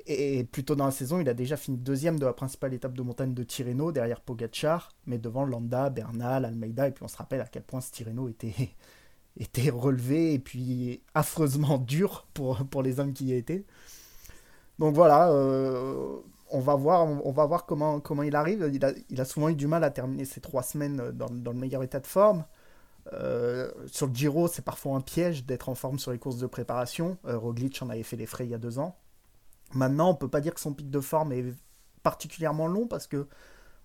Et 0.07 0.45
plus 0.45 0.65
tôt 0.65 0.77
dans 0.77 0.85
la 0.85 0.91
saison, 0.91 1.19
il 1.19 1.29
a 1.31 1.35
déjà 1.35 1.57
fini 1.57 1.79
deuxième 1.79 2.19
de 2.19 2.27
la 2.27 2.35
principale 2.35 2.75
étape 2.75 2.93
de 2.93 3.03
montagne 3.03 3.33
de 3.33 3.43
Tirreno, 3.43 3.91
derrière 3.91 4.21
Pogacar, 4.21 4.93
mais 5.07 5.17
devant 5.17 5.47
Landa, 5.47 5.89
Bernal, 5.89 6.45
Almeida. 6.45 6.89
Et 6.89 6.93
puis 6.93 7.03
on 7.03 7.09
se 7.09 7.17
rappelle 7.17 7.41
à 7.41 7.47
quel 7.47 7.63
point 7.63 7.81
ce 7.81 7.91
Tirreno 7.91 8.29
était 8.29 8.53
était 9.39 9.71
relevé 9.71 10.35
et 10.35 10.39
puis 10.39 11.03
affreusement 11.15 11.79
dur 11.87 12.27
pour, 12.35 12.59
pour 12.67 12.83
les 12.83 13.01
hommes 13.01 13.13
qui 13.13 13.27
y 13.27 13.35
étaient. 13.35 13.65
Donc 14.79 14.95
voilà, 14.95 15.31
euh, 15.31 16.17
on 16.51 16.61
va 16.61 16.75
voir, 16.75 17.07
on 17.07 17.33
va 17.33 17.47
voir 17.47 17.67
comment, 17.67 18.01
comment 18.01 18.23
il 18.23 18.37
arrive. 18.37 18.69
Il 18.73 18.85
a, 18.85 18.93
il 19.09 19.21
a, 19.21 19.25
souvent 19.25 19.49
eu 19.49 19.55
du 19.55 19.67
mal 19.67 19.85
à 19.85 19.91
terminer 19.91 20.25
ces 20.25 20.41
trois 20.41 20.63
semaines 20.63 21.11
dans, 21.13 21.31
dans 21.31 21.53
le 21.53 21.59
meilleur 21.59 21.83
état 21.83 22.01
de 22.01 22.07
forme. 22.07 22.45
Euh, 23.13 23.71
sur 23.87 24.07
le 24.07 24.15
Giro, 24.15 24.49
c'est 24.49 24.65
parfois 24.65 24.97
un 24.97 25.01
piège 25.01 25.45
d'être 25.47 25.69
en 25.69 25.75
forme 25.75 25.99
sur 25.99 26.13
les 26.13 26.19
courses 26.19 26.39
de 26.39 26.47
préparation. 26.47 27.19
Euh, 27.27 27.39
Roglic 27.39 27.81
en 27.83 27.89
avait 27.89 28.03
fait 28.03 28.17
les 28.17 28.27
frais 28.27 28.45
il 28.45 28.51
y 28.51 28.55
a 28.55 28.59
deux 28.59 28.79
ans. 28.79 28.97
Maintenant, 29.75 30.11
on 30.11 30.15
peut 30.15 30.29
pas 30.29 30.41
dire 30.41 30.55
que 30.55 30.61
son 30.61 30.75
pic 30.75 30.91
de 30.91 31.01
forme 31.01 31.33
est 31.33 31.45
particulièrement 32.03 32.67
long 32.69 32.87
parce 32.87 33.07
que 33.07 33.27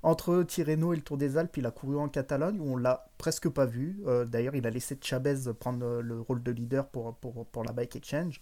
entre 0.04 0.44
Tirreno 0.44 0.94
et 0.94 0.96
le 0.96 1.02
Tour 1.02 1.18
des 1.18 1.38
Alpes, 1.38 1.58
il 1.58 1.66
a 1.66 1.72
couru 1.72 1.98
en 1.98 2.10
Catalogne 2.10 2.60
où 2.60 2.74
on 2.74 2.78
l'a 2.78 3.10
presque 3.18 3.50
pas 3.50 3.66
vu. 3.66 4.02
Euh, 4.08 4.26
d'ailleurs, 4.26 4.56
il 4.56 4.66
a 4.66 4.70
laissé 4.70 4.98
Chavez 5.02 5.54
prendre 5.60 6.02
le 6.02 6.22
rôle 6.22 6.42
de 6.42 6.52
leader 6.52 6.88
pour, 6.88 7.16
pour, 7.16 7.46
pour 7.46 7.64
la 7.64 7.72
Bike 7.72 7.96
Exchange. 7.96 8.42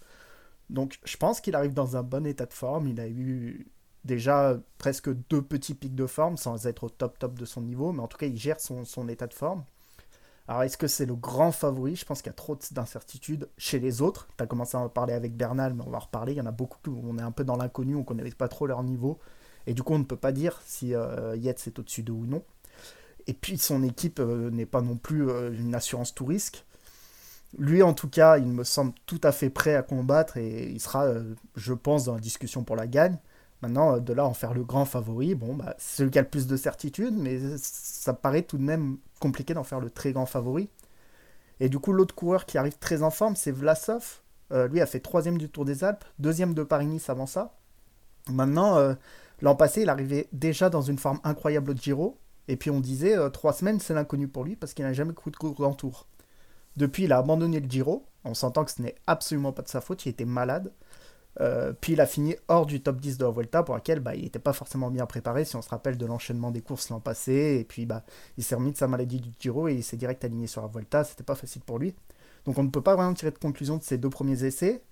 Donc, 0.70 0.98
je 1.04 1.16
pense 1.16 1.40
qu'il 1.40 1.54
arrive 1.54 1.74
dans 1.74 1.96
un 1.96 2.02
bon 2.02 2.26
état 2.26 2.46
de 2.46 2.52
forme. 2.52 2.86
Il 2.88 3.00
a 3.00 3.08
eu 3.08 3.66
déjà 4.04 4.58
presque 4.78 5.10
deux 5.28 5.42
petits 5.42 5.74
pics 5.74 5.94
de 5.94 6.06
forme 6.06 6.36
sans 6.36 6.66
être 6.66 6.84
au 6.84 6.88
top 6.88 7.18
top 7.18 7.38
de 7.38 7.44
son 7.44 7.60
niveau, 7.60 7.92
mais 7.92 8.00
en 8.00 8.08
tout 8.08 8.16
cas 8.16 8.26
il 8.26 8.36
gère 8.36 8.60
son, 8.60 8.84
son 8.84 9.08
état 9.08 9.26
de 9.26 9.34
forme. 9.34 9.64
Alors 10.48 10.62
est-ce 10.62 10.78
que 10.78 10.86
c'est 10.86 11.06
le 11.06 11.14
grand 11.14 11.52
favori? 11.52 11.96
Je 11.96 12.04
pense 12.04 12.22
qu'il 12.22 12.30
y 12.30 12.30
a 12.30 12.34
trop 12.34 12.58
d'incertitudes 12.72 13.48
chez 13.56 13.78
les 13.78 14.02
autres. 14.02 14.26
Tu 14.36 14.42
as 14.42 14.46
commencé 14.46 14.76
à 14.76 14.80
en 14.80 14.88
parler 14.88 15.12
avec 15.12 15.36
Bernal, 15.36 15.74
mais 15.74 15.84
on 15.86 15.90
va 15.90 15.98
en 15.98 16.00
reparler. 16.00 16.32
Il 16.32 16.38
y 16.38 16.40
en 16.40 16.46
a 16.46 16.50
beaucoup 16.50 16.78
où 16.90 17.00
on 17.04 17.18
est 17.18 17.22
un 17.22 17.30
peu 17.30 17.44
dans 17.44 17.56
l'inconnu, 17.56 17.94
on 17.94 18.00
ne 18.00 18.04
connaît 18.04 18.28
pas 18.30 18.48
trop 18.48 18.66
leur 18.66 18.82
niveau. 18.82 19.18
Et 19.66 19.74
du 19.74 19.82
coup 19.82 19.94
on 19.94 19.98
ne 19.98 20.04
peut 20.04 20.16
pas 20.16 20.32
dire 20.32 20.60
si 20.64 20.94
euh, 20.94 21.36
Yates 21.36 21.66
est 21.66 21.78
au-dessus 21.78 22.02
d'eux 22.02 22.12
ou 22.12 22.26
non. 22.26 22.42
Et 23.26 23.34
puis 23.34 23.58
son 23.58 23.82
équipe 23.82 24.20
euh, 24.20 24.50
n'est 24.50 24.66
pas 24.66 24.82
non 24.82 24.96
plus 24.96 25.28
euh, 25.28 25.52
une 25.52 25.74
assurance 25.74 26.14
tout 26.14 26.24
risque. 26.24 26.64
Lui, 27.58 27.82
en 27.82 27.94
tout 27.94 28.08
cas, 28.08 28.38
il 28.38 28.46
me 28.46 28.62
semble 28.62 28.92
tout 29.06 29.20
à 29.24 29.32
fait 29.32 29.50
prêt 29.50 29.74
à 29.74 29.82
combattre 29.82 30.36
et 30.36 30.68
il 30.70 30.80
sera, 30.80 31.12
je 31.56 31.74
pense, 31.74 32.04
dans 32.04 32.14
la 32.14 32.20
discussion 32.20 32.62
pour 32.62 32.76
la 32.76 32.86
gagne. 32.86 33.18
Maintenant, 33.60 33.98
de 33.98 34.12
là 34.12 34.24
en 34.24 34.34
faire 34.34 34.54
le 34.54 34.62
grand 34.62 34.84
favori, 34.84 35.34
bon, 35.34 35.54
bah, 35.56 35.74
c'est 35.76 35.96
celui 35.96 36.10
qui 36.12 36.18
a 36.20 36.22
le 36.22 36.28
plus 36.28 36.46
de 36.46 36.56
certitude, 36.56 37.12
mais 37.18 37.40
ça 37.58 38.14
paraît 38.14 38.42
tout 38.42 38.56
de 38.56 38.62
même 38.62 38.98
compliqué 39.18 39.52
d'en 39.52 39.64
faire 39.64 39.80
le 39.80 39.90
très 39.90 40.12
grand 40.12 40.26
favori. 40.26 40.68
Et 41.58 41.68
du 41.68 41.80
coup, 41.80 41.92
l'autre 41.92 42.14
coureur 42.14 42.46
qui 42.46 42.56
arrive 42.56 42.78
très 42.78 43.02
en 43.02 43.10
forme, 43.10 43.34
c'est 43.34 43.50
Vlasov. 43.50 44.20
lui 44.70 44.80
a 44.80 44.86
fait 44.86 45.00
troisième 45.00 45.36
du 45.36 45.48
Tour 45.48 45.64
des 45.64 45.82
Alpes, 45.82 46.04
deuxième 46.20 46.54
de 46.54 46.62
Paris-Nice 46.62 47.10
avant 47.10 47.26
ça. 47.26 47.56
Maintenant, 48.28 48.94
l'an 49.42 49.54
passé, 49.54 49.82
il 49.82 49.88
arrivait 49.88 50.28
déjà 50.32 50.70
dans 50.70 50.82
une 50.82 50.98
forme 50.98 51.20
incroyable 51.24 51.72
au 51.72 51.74
Giro. 51.74 52.18
Et 52.48 52.56
puis 52.56 52.70
on 52.70 52.80
disait, 52.80 53.16
trois 53.30 53.52
semaines, 53.52 53.80
c'est 53.80 53.94
l'inconnu 53.94 54.26
pour 54.26 54.44
lui 54.44 54.56
parce 54.56 54.74
qu'il 54.74 54.84
n'a 54.84 54.92
jamais 54.92 55.12
couru 55.12 55.30
de 55.30 55.36
grand 55.36 55.74
tour. 55.74 56.06
Depuis, 56.76 57.04
il 57.04 57.12
a 57.12 57.18
abandonné 57.18 57.60
le 57.60 57.68
Giro. 57.68 58.06
On 58.24 58.34
s'entend 58.34 58.64
que 58.64 58.70
ce 58.70 58.82
n'est 58.82 58.94
absolument 59.06 59.52
pas 59.52 59.62
de 59.62 59.68
sa 59.68 59.80
faute, 59.80 60.04
il 60.06 60.10
était 60.10 60.24
malade. 60.24 60.72
Euh, 61.40 61.72
puis 61.72 61.92
il 61.92 62.00
a 62.00 62.06
fini 62.06 62.34
hors 62.48 62.66
du 62.66 62.82
top 62.82 63.00
10 63.00 63.18
de 63.18 63.24
la 63.24 63.30
Vuelta, 63.30 63.62
pour 63.62 63.74
laquelle 63.74 64.00
bah, 64.00 64.14
il 64.14 64.24
n'était 64.24 64.38
pas 64.38 64.52
forcément 64.52 64.90
bien 64.90 65.06
préparé, 65.06 65.44
si 65.44 65.56
on 65.56 65.62
se 65.62 65.68
rappelle 65.68 65.96
de 65.96 66.06
l'enchaînement 66.06 66.50
des 66.50 66.60
courses 66.60 66.90
l'an 66.90 67.00
passé. 67.00 67.58
Et 67.60 67.64
puis 67.64 67.86
bah, 67.86 68.04
il 68.36 68.44
s'est 68.44 68.54
remis 68.54 68.72
de 68.72 68.76
sa 68.76 68.88
maladie 68.88 69.20
du 69.20 69.30
Giro 69.38 69.68
et 69.68 69.74
il 69.74 69.82
s'est 69.84 69.96
direct 69.96 70.24
aligné 70.24 70.46
sur 70.46 70.62
la 70.62 70.68
Vuelta. 70.68 71.04
C'était 71.04 71.24
pas 71.24 71.34
facile 71.34 71.62
pour 71.62 71.78
lui. 71.78 71.94
Donc 72.44 72.58
on 72.58 72.62
ne 72.62 72.70
peut 72.70 72.82
pas 72.82 72.96
vraiment 72.96 73.14
tirer 73.14 73.30
de 73.30 73.38
conclusion 73.38 73.76
de 73.76 73.82
ces 73.82 73.98
deux 73.98 74.10
premiers 74.10 74.44
essais. 74.44 74.82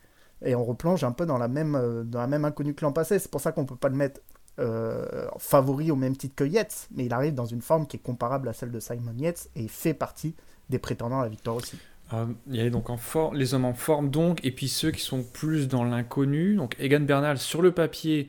Et 0.44 0.54
on 0.54 0.64
replonge 0.64 1.02
un 1.02 1.12
peu 1.12 1.26
dans 1.26 1.38
la 1.38 1.48
même, 1.48 1.74
euh, 1.74 2.04
dans 2.04 2.20
la 2.20 2.28
même 2.28 2.44
inconnue 2.44 2.74
que 2.74 2.84
l'an 2.84 2.92
passé. 2.92 3.18
C'est 3.18 3.30
pour 3.30 3.40
ça 3.40 3.52
qu'on 3.52 3.62
ne 3.62 3.66
peut 3.66 3.76
pas 3.76 3.88
le 3.88 3.96
mettre 3.96 4.20
euh, 4.58 5.26
favori 5.38 5.90
au 5.90 5.96
même 5.96 6.16
titre 6.16 6.34
que 6.34 6.44
Yates. 6.44 6.88
Mais 6.94 7.06
il 7.06 7.12
arrive 7.12 7.34
dans 7.34 7.46
une 7.46 7.62
forme 7.62 7.86
qui 7.86 7.96
est 7.96 8.00
comparable 8.02 8.48
à 8.48 8.52
celle 8.52 8.70
de 8.70 8.80
Simon 8.80 9.14
Yates 9.16 9.48
et 9.56 9.68
fait 9.68 9.94
partie 9.94 10.34
des 10.68 10.78
prétendants 10.78 11.20
à 11.20 11.24
la 11.24 11.28
victoire 11.28 11.56
aussi. 11.56 11.76
Euh, 12.12 12.26
il 12.48 12.56
y 12.56 12.60
a 12.60 12.70
donc 12.70 12.88
en 12.90 12.98
les 13.32 13.54
hommes 13.54 13.66
en 13.66 13.74
forme 13.74 14.10
donc, 14.10 14.44
et 14.44 14.50
puis 14.50 14.68
ceux 14.68 14.90
qui 14.90 15.02
sont 15.02 15.22
plus 15.22 15.68
dans 15.68 15.84
l'inconnu. 15.84 16.54
Donc 16.56 16.74
Egan 16.78 17.00
Bernal 17.00 17.38
sur 17.38 17.62
le 17.62 17.72
papier 17.72 18.28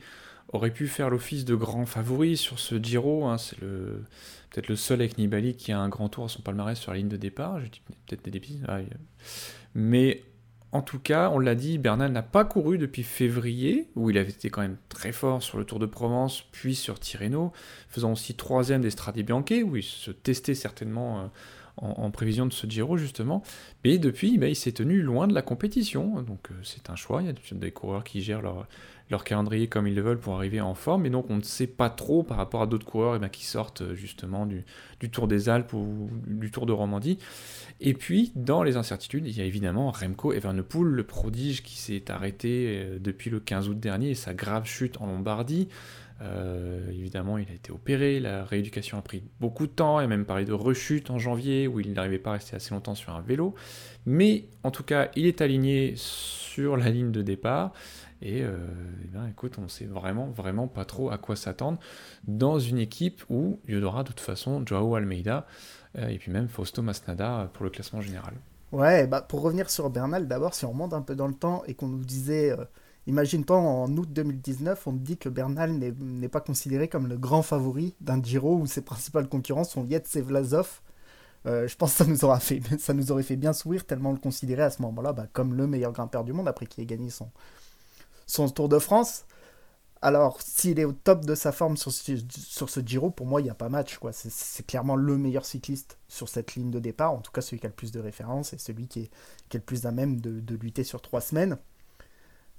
aurait 0.52 0.72
pu 0.72 0.88
faire 0.88 1.10
l'office 1.10 1.44
de 1.44 1.54
grand 1.54 1.86
favori 1.86 2.36
sur 2.36 2.58
ce 2.58 2.82
Giro. 2.82 3.26
Hein, 3.26 3.38
c'est 3.38 3.60
le 3.60 4.04
peut-être 4.50 4.68
le 4.68 4.76
seul 4.76 5.00
avec 5.00 5.16
Nibali 5.16 5.54
qui 5.54 5.72
a 5.72 5.78
un 5.78 5.88
grand 5.88 6.08
tour 6.08 6.24
à 6.24 6.28
son 6.28 6.42
palmarès 6.42 6.78
sur 6.78 6.92
la 6.92 6.98
ligne 6.98 7.08
de 7.08 7.16
départ. 7.16 7.60
Je 7.60 7.66
dis 7.66 7.82
peut-être 8.06 8.24
des 8.24 8.30
bêtises. 8.30 8.64
Mais 9.74 10.24
en 10.72 10.82
tout 10.82 11.00
cas, 11.00 11.30
on 11.30 11.38
l'a 11.38 11.54
dit, 11.54 11.78
Bernal 11.78 12.12
n'a 12.12 12.22
pas 12.22 12.44
couru 12.44 12.78
depuis 12.78 13.02
février, 13.02 13.88
où 13.96 14.10
il 14.10 14.18
avait 14.18 14.30
été 14.30 14.50
quand 14.50 14.62
même 14.62 14.76
très 14.88 15.10
fort 15.10 15.42
sur 15.42 15.58
le 15.58 15.64
Tour 15.64 15.80
de 15.80 15.86
Provence, 15.86 16.44
puis 16.52 16.76
sur 16.76 17.00
Tirreno, 17.00 17.52
faisant 17.88 18.12
aussi 18.12 18.34
troisième 18.34 18.80
des 18.80 18.90
Strade 18.90 19.18
où 19.18 19.76
il 19.76 19.82
se 19.82 20.12
testait 20.12 20.54
certainement 20.54 21.30
en, 21.80 22.10
prévision 22.10 22.46
de 22.46 22.52
ce 22.52 22.66
Giro 22.66 22.96
justement. 22.96 23.42
Mais 23.84 23.98
depuis, 23.98 24.34
il 24.34 24.56
s'est 24.56 24.72
tenu 24.72 25.02
loin 25.02 25.26
de 25.26 25.34
la 25.34 25.42
compétition, 25.42 26.22
donc 26.22 26.50
euh, 26.50 26.54
c'est 26.62 26.90
un 26.90 26.96
choix. 26.96 27.22
Il 27.22 27.26
y 27.26 27.30
a 27.30 27.34
des 27.54 27.70
coureurs 27.70 28.04
qui 28.04 28.20
gèrent 28.20 28.42
leur, 28.42 28.66
leur 29.10 29.24
calendrier 29.24 29.66
comme 29.66 29.86
ils 29.86 29.94
le 29.94 30.02
veulent 30.02 30.20
pour 30.20 30.34
arriver 30.34 30.60
en 30.60 30.74
forme, 30.74 31.04
et 31.04 31.10
donc 31.10 31.26
on 31.30 31.36
ne 31.36 31.42
sait 31.42 31.66
pas 31.66 31.90
trop 31.90 32.22
par 32.22 32.36
rapport 32.36 32.62
à 32.62 32.66
d'autres 32.66 32.86
coureurs 32.86 33.16
eh 33.16 33.18
bien, 33.18 33.28
qui 33.28 33.44
sortent 33.44 33.82
euh, 33.82 33.94
justement 33.94 34.46
du, 34.46 34.64
du, 35.00 35.10
Tour 35.10 35.26
des 35.26 35.48
Alpes 35.48 35.72
ou 35.72 36.08
du 36.26 36.50
Tour 36.50 36.66
de 36.66 36.72
Romandie. 36.72 37.18
Et 37.80 37.94
puis, 37.94 38.32
dans 38.36 38.62
les 38.62 38.76
incertitudes, 38.76 39.26
il 39.26 39.36
y 39.36 39.40
a 39.40 39.44
évidemment 39.44 39.90
Remco 39.90 40.32
Evenepoel, 40.32 40.88
le 40.88 41.04
prodige 41.04 41.62
qui 41.62 41.76
s'est 41.76 42.10
arrêté 42.10 42.82
euh, 42.84 42.98
depuis 43.00 43.30
le 43.30 43.40
15 43.40 43.68
août 43.68 43.80
dernier 43.80 44.10
et 44.10 44.14
sa 44.14 44.32
grave 44.32 44.66
chute 44.66 45.00
en 45.00 45.06
Lombardie. 45.06 45.68
Euh, 46.22 46.90
évidemment, 46.90 47.38
il 47.38 47.48
a 47.48 47.54
été 47.54 47.72
opéré, 47.72 48.20
la 48.20 48.44
rééducation 48.44 48.98
a 48.98 49.02
pris 49.02 49.22
beaucoup 49.40 49.66
de 49.66 49.72
temps, 49.72 50.00
et 50.00 50.06
même 50.06 50.24
parlé 50.24 50.44
de 50.44 50.52
rechute 50.52 51.10
en 51.10 51.18
janvier 51.18 51.66
où 51.66 51.80
il 51.80 51.92
n'arrivait 51.92 52.18
pas 52.18 52.30
à 52.30 52.32
rester 52.34 52.56
assez 52.56 52.74
longtemps 52.74 52.94
sur 52.94 53.14
un 53.14 53.20
vélo. 53.20 53.54
Mais 54.06 54.44
en 54.62 54.70
tout 54.70 54.82
cas, 54.82 55.08
il 55.16 55.26
est 55.26 55.40
aligné 55.40 55.94
sur 55.96 56.76
la 56.76 56.90
ligne 56.90 57.12
de 57.12 57.22
départ. 57.22 57.72
Et, 58.22 58.42
euh, 58.42 58.58
eh 59.02 59.08
bien, 59.08 59.26
écoute, 59.28 59.56
on 59.58 59.68
sait 59.68 59.86
vraiment, 59.86 60.26
vraiment 60.26 60.68
pas 60.68 60.84
trop 60.84 61.10
à 61.10 61.16
quoi 61.16 61.36
s'attendre 61.36 61.78
dans 62.24 62.58
une 62.58 62.78
équipe 62.78 63.22
où 63.30 63.58
il 63.66 63.80
de 63.80 64.02
toute 64.02 64.20
façon 64.20 64.62
Joao 64.66 64.94
Almeida 64.94 65.46
euh, 65.96 66.08
et 66.08 66.18
puis 66.18 66.30
même 66.30 66.48
Fausto 66.48 66.82
Masnada 66.82 67.50
pour 67.54 67.64
le 67.64 67.70
classement 67.70 68.02
général. 68.02 68.34
Ouais, 68.72 69.06
bah 69.06 69.22
pour 69.22 69.40
revenir 69.40 69.70
sur 69.70 69.88
Bernal, 69.88 70.28
d'abord, 70.28 70.54
si 70.54 70.66
on 70.66 70.70
remonte 70.70 70.92
un 70.92 71.00
peu 71.00 71.16
dans 71.16 71.26
le 71.26 71.34
temps 71.34 71.62
et 71.66 71.74
qu'on 71.74 71.88
nous 71.88 72.04
disait 72.04 72.54
Imagine-toi 73.10 73.56
en 73.56 73.96
août 73.96 74.08
2019, 74.12 74.86
on 74.86 74.92
me 74.92 75.00
dit 75.00 75.18
que 75.18 75.28
Bernal 75.28 75.72
n'est 75.72 76.28
pas 76.28 76.40
considéré 76.40 76.86
comme 76.86 77.08
le 77.08 77.18
grand 77.18 77.42
favori 77.42 77.96
d'un 78.00 78.22
Giro 78.22 78.54
où 78.54 78.66
ses 78.66 78.82
principales 78.82 79.28
concurrents 79.28 79.64
sont 79.64 79.84
Yates 79.84 80.14
et 80.14 80.20
Vlasov. 80.20 80.80
Euh, 81.46 81.66
je 81.66 81.74
pense 81.74 81.90
que 81.90 82.04
ça 82.04 82.08
nous, 82.08 82.24
aura 82.24 82.38
fait, 82.38 82.60
ça 82.78 82.94
nous 82.94 83.10
aurait 83.10 83.24
fait 83.24 83.34
bien 83.34 83.52
sourire 83.52 83.84
tellement 83.84 84.10
on 84.10 84.12
le 84.12 84.20
considérait 84.20 84.62
à 84.62 84.70
ce 84.70 84.80
moment-là 84.82 85.12
bah, 85.12 85.26
comme 85.32 85.54
le 85.54 85.66
meilleur 85.66 85.90
grimpeur 85.90 86.22
du 86.22 86.32
monde 86.32 86.46
après 86.46 86.66
qu'il 86.66 86.84
ait 86.84 86.86
gagné 86.86 87.10
son, 87.10 88.48
Tour 88.50 88.68
de 88.68 88.78
France. 88.78 89.24
Alors, 90.02 90.40
s'il 90.40 90.78
est 90.78 90.84
au 90.84 90.92
top 90.92 91.24
de 91.24 91.34
sa 91.34 91.50
forme 91.50 91.76
sur 91.76 91.90
ce, 91.90 92.80
Giro, 92.86 93.10
pour 93.10 93.26
moi, 93.26 93.40
il 93.40 93.44
n'y 93.44 93.50
a 93.50 93.54
pas 93.54 93.68
match. 93.68 93.98
C'est 94.12 94.64
clairement 94.64 94.94
le 94.94 95.18
meilleur 95.18 95.44
cycliste 95.44 95.98
sur 96.06 96.28
cette 96.28 96.54
ligne 96.54 96.70
de 96.70 96.78
départ, 96.78 97.12
en 97.12 97.18
tout 97.18 97.32
cas 97.32 97.40
celui 97.40 97.58
qui 97.58 97.66
a 97.66 97.70
le 97.70 97.74
plus 97.74 97.90
de 97.90 97.98
références 97.98 98.52
et 98.52 98.58
celui 98.58 98.86
qui 98.86 99.00
est, 99.00 99.10
le 99.52 99.58
plus 99.58 99.84
à 99.84 99.90
même 99.90 100.20
de 100.20 100.54
lutter 100.54 100.84
sur 100.84 101.02
trois 101.02 101.20
semaines. 101.20 101.58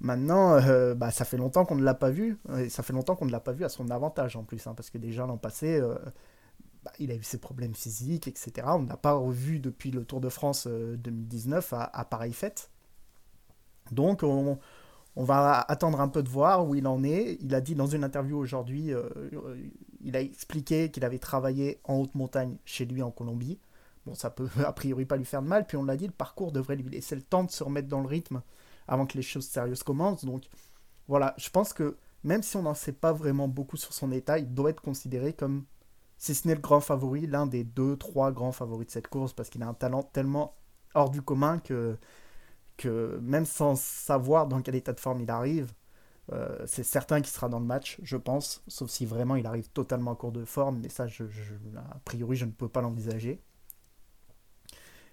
Maintenant, 0.01 0.55
euh, 0.55 0.95
bah, 0.95 1.11
ça 1.11 1.25
fait 1.25 1.37
longtemps 1.37 1.63
qu'on 1.63 1.75
ne 1.75 1.83
l'a 1.83 1.93
pas 1.93 2.09
vu, 2.09 2.39
et 2.57 2.69
ça 2.69 2.81
fait 2.81 2.91
longtemps 2.91 3.15
qu'on 3.15 3.27
ne 3.27 3.31
l'a 3.31 3.39
pas 3.39 3.51
vu 3.51 3.63
à 3.65 3.69
son 3.69 3.87
avantage 3.91 4.35
en 4.35 4.43
plus, 4.43 4.65
hein, 4.65 4.73
parce 4.75 4.89
que 4.89 4.97
déjà 4.97 5.27
l'an 5.27 5.37
passé, 5.37 5.79
euh, 5.79 5.95
bah, 6.83 6.91
il 6.97 7.11
a 7.11 7.15
eu 7.15 7.21
ses 7.21 7.37
problèmes 7.37 7.75
physiques, 7.75 8.27
etc. 8.27 8.67
On 8.69 8.81
n'a 8.81 8.97
pas 8.97 9.13
revu 9.13 9.59
depuis 9.59 9.91
le 9.91 10.03
Tour 10.03 10.19
de 10.19 10.29
France 10.29 10.65
2019 10.67 11.73
euh, 11.73 11.75
à, 11.75 11.99
à, 11.99 12.03
pareille 12.03 12.33
fête. 12.33 12.71
Donc 13.91 14.23
on, 14.23 14.57
va 15.17 15.59
attendre 15.59 16.01
un 16.01 16.07
peu 16.07 16.23
de 16.23 16.29
voir 16.29 16.67
où 16.67 16.73
il 16.73 16.87
en 16.87 17.03
est. 17.03 17.37
Il 17.39 17.53
a 17.53 17.61
dit 17.61 17.75
dans 17.75 17.85
une 17.85 18.03
interview 18.03 18.39
aujourd'hui, 18.39 18.91
il 20.01 20.15
a 20.15 20.21
expliqué 20.21 20.89
qu'il 20.89 21.05
avait 21.05 21.19
travaillé 21.19 21.79
en 21.83 21.97
haute 21.97 22.15
montagne 22.15 22.57
chez 22.65 22.85
lui 22.85 23.03
en 23.03 23.11
Colombie. 23.11 23.59
Bon, 24.07 24.15
ça 24.15 24.31
peut 24.31 24.49
a 24.65 24.73
priori 24.73 25.05
pas 25.05 25.17
lui 25.17 25.25
faire 25.25 25.43
de 25.43 25.47
mal, 25.47 25.67
puis 25.67 25.77
on 25.77 25.83
l'a 25.83 25.97
dit, 25.97 26.07
le 26.07 26.13
parcours 26.13 26.51
devrait 26.51 26.77
lui 26.77 26.89
laisser 26.89 27.15
le 27.15 27.21
temps 27.21 27.43
de 27.43 27.51
se 27.51 27.63
remettre 27.63 27.87
dans 27.87 28.01
le 28.01 28.07
rythme 28.07 28.41
avant 28.91 29.05
que 29.05 29.15
les 29.15 29.23
choses 29.23 29.47
sérieuses 29.47 29.83
commencent. 29.83 30.25
Donc 30.25 30.43
voilà, 31.07 31.33
je 31.37 31.49
pense 31.49 31.71
que 31.73 31.97
même 32.23 32.43
si 32.43 32.57
on 32.57 32.63
n'en 32.63 32.73
sait 32.73 32.91
pas 32.91 33.13
vraiment 33.13 33.47
beaucoup 33.47 33.77
sur 33.77 33.93
son 33.93 34.11
état, 34.11 34.37
il 34.37 34.53
doit 34.53 34.69
être 34.69 34.81
considéré 34.81 35.33
comme, 35.33 35.65
si 36.17 36.35
ce 36.35 36.47
n'est 36.47 36.55
le 36.55 36.61
grand 36.61 36.81
favori, 36.81 37.25
l'un 37.25 37.47
des 37.47 37.63
deux, 37.63 37.95
trois 37.95 38.31
grands 38.33 38.51
favoris 38.51 38.87
de 38.87 38.91
cette 38.91 39.07
course, 39.07 39.33
parce 39.33 39.49
qu'il 39.49 39.63
a 39.63 39.67
un 39.67 39.73
talent 39.73 40.03
tellement 40.03 40.55
hors 40.93 41.09
du 41.09 41.21
commun 41.21 41.59
que, 41.59 41.97
même 43.21 43.45
sans 43.45 43.75
savoir 43.77 44.47
dans 44.47 44.61
quel 44.61 44.75
état 44.75 44.91
de 44.93 44.99
forme 44.99 45.21
il 45.21 45.31
arrive, 45.31 45.71
euh, 46.33 46.63
c'est 46.67 46.83
certain 46.83 47.21
qu'il 47.21 47.31
sera 47.31 47.47
dans 47.49 47.59
le 47.59 47.65
match, 47.65 47.97
je 48.03 48.17
pense, 48.17 48.61
sauf 48.67 48.89
si 48.89 49.05
vraiment 49.05 49.35
il 49.37 49.45
arrive 49.47 49.69
totalement 49.69 50.11
à 50.11 50.15
court 50.15 50.31
de 50.33 50.43
forme, 50.45 50.79
mais 50.81 50.89
ça, 50.89 51.07
je, 51.07 51.23
a 51.77 51.99
priori, 52.03 52.35
je 52.35 52.45
ne 52.45 52.51
peux 52.51 52.69
pas 52.69 52.81
l'envisager. 52.81 53.41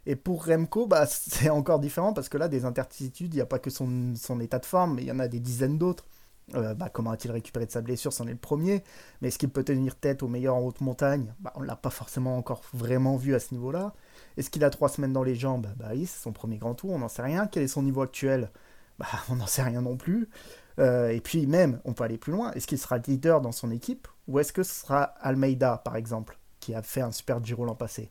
Et 0.08 0.16
pour 0.16 0.46
Remco, 0.46 0.86
bah, 0.86 1.06
c'est 1.08 1.50
encore 1.50 1.78
différent 1.78 2.12
parce 2.12 2.28
que 2.28 2.38
là, 2.38 2.48
des 2.48 2.64
intertitudes, 2.64 3.34
il 3.34 3.36
n'y 3.36 3.42
a 3.42 3.46
pas 3.46 3.60
que 3.60 3.70
son, 3.70 4.14
son, 4.16 4.40
état 4.40 4.58
de 4.58 4.66
forme, 4.66 4.96
mais 4.96 5.02
il 5.02 5.08
y 5.08 5.12
en 5.12 5.20
a 5.20 5.28
des 5.28 5.38
dizaines 5.38 5.78
d'autres. 5.78 6.06
Euh, 6.54 6.72
bah, 6.72 6.88
comment 6.90 7.10
a-t-il 7.10 7.30
récupéré 7.30 7.66
de 7.66 7.70
sa 7.70 7.82
blessure? 7.82 8.10
C'en 8.10 8.26
est 8.26 8.32
le 8.32 8.38
premier. 8.38 8.82
Mais 9.20 9.28
est-ce 9.28 9.38
qu'il 9.38 9.50
peut 9.50 9.64
tenir 9.64 9.96
tête 9.96 10.22
au 10.22 10.28
meilleur 10.28 10.56
en 10.56 10.60
haute 10.60 10.80
montagne? 10.80 11.34
Bah, 11.40 11.52
On 11.56 11.60
ne 11.60 11.66
l'a 11.66 11.76
pas 11.76 11.90
forcément 11.90 12.38
encore 12.38 12.62
vraiment 12.72 13.16
vu 13.16 13.34
à 13.34 13.38
ce 13.38 13.52
niveau-là. 13.52 13.92
Est-ce 14.38 14.48
qu'il 14.48 14.64
a 14.64 14.70
trois 14.70 14.88
semaines 14.88 15.12
dans 15.12 15.22
les 15.22 15.34
jambes? 15.34 15.66
Bah 15.76 15.88
oui, 15.92 16.06
c'est 16.06 16.22
son 16.22 16.32
premier 16.32 16.56
grand 16.56 16.74
tour, 16.74 16.90
on 16.90 17.00
n'en 17.00 17.08
sait 17.08 17.22
rien. 17.22 17.46
Quel 17.46 17.64
est 17.64 17.68
son 17.68 17.82
niveau 17.82 18.00
actuel? 18.00 18.50
Bah 18.98 19.06
on 19.28 19.36
n'en 19.36 19.46
sait 19.46 19.62
rien 19.62 19.82
non 19.82 19.98
plus. 19.98 20.30
Euh, 20.78 21.10
et 21.10 21.20
puis 21.20 21.46
même, 21.46 21.80
on 21.84 21.92
peut 21.92 22.04
aller 22.04 22.18
plus 22.18 22.32
loin. 22.32 22.52
Est-ce 22.52 22.66
qu'il 22.66 22.78
sera 22.78 22.96
leader 22.96 23.42
dans 23.42 23.52
son 23.52 23.70
équipe? 23.70 24.08
Ou 24.26 24.38
est-ce 24.38 24.54
que 24.54 24.62
ce 24.62 24.74
sera 24.74 25.02
Almeida, 25.20 25.82
par 25.84 25.96
exemple, 25.96 26.38
qui 26.60 26.74
a 26.74 26.82
fait 26.82 27.02
un 27.02 27.12
super 27.12 27.44
Giro 27.44 27.66
l'an 27.66 27.74
passé? 27.74 28.08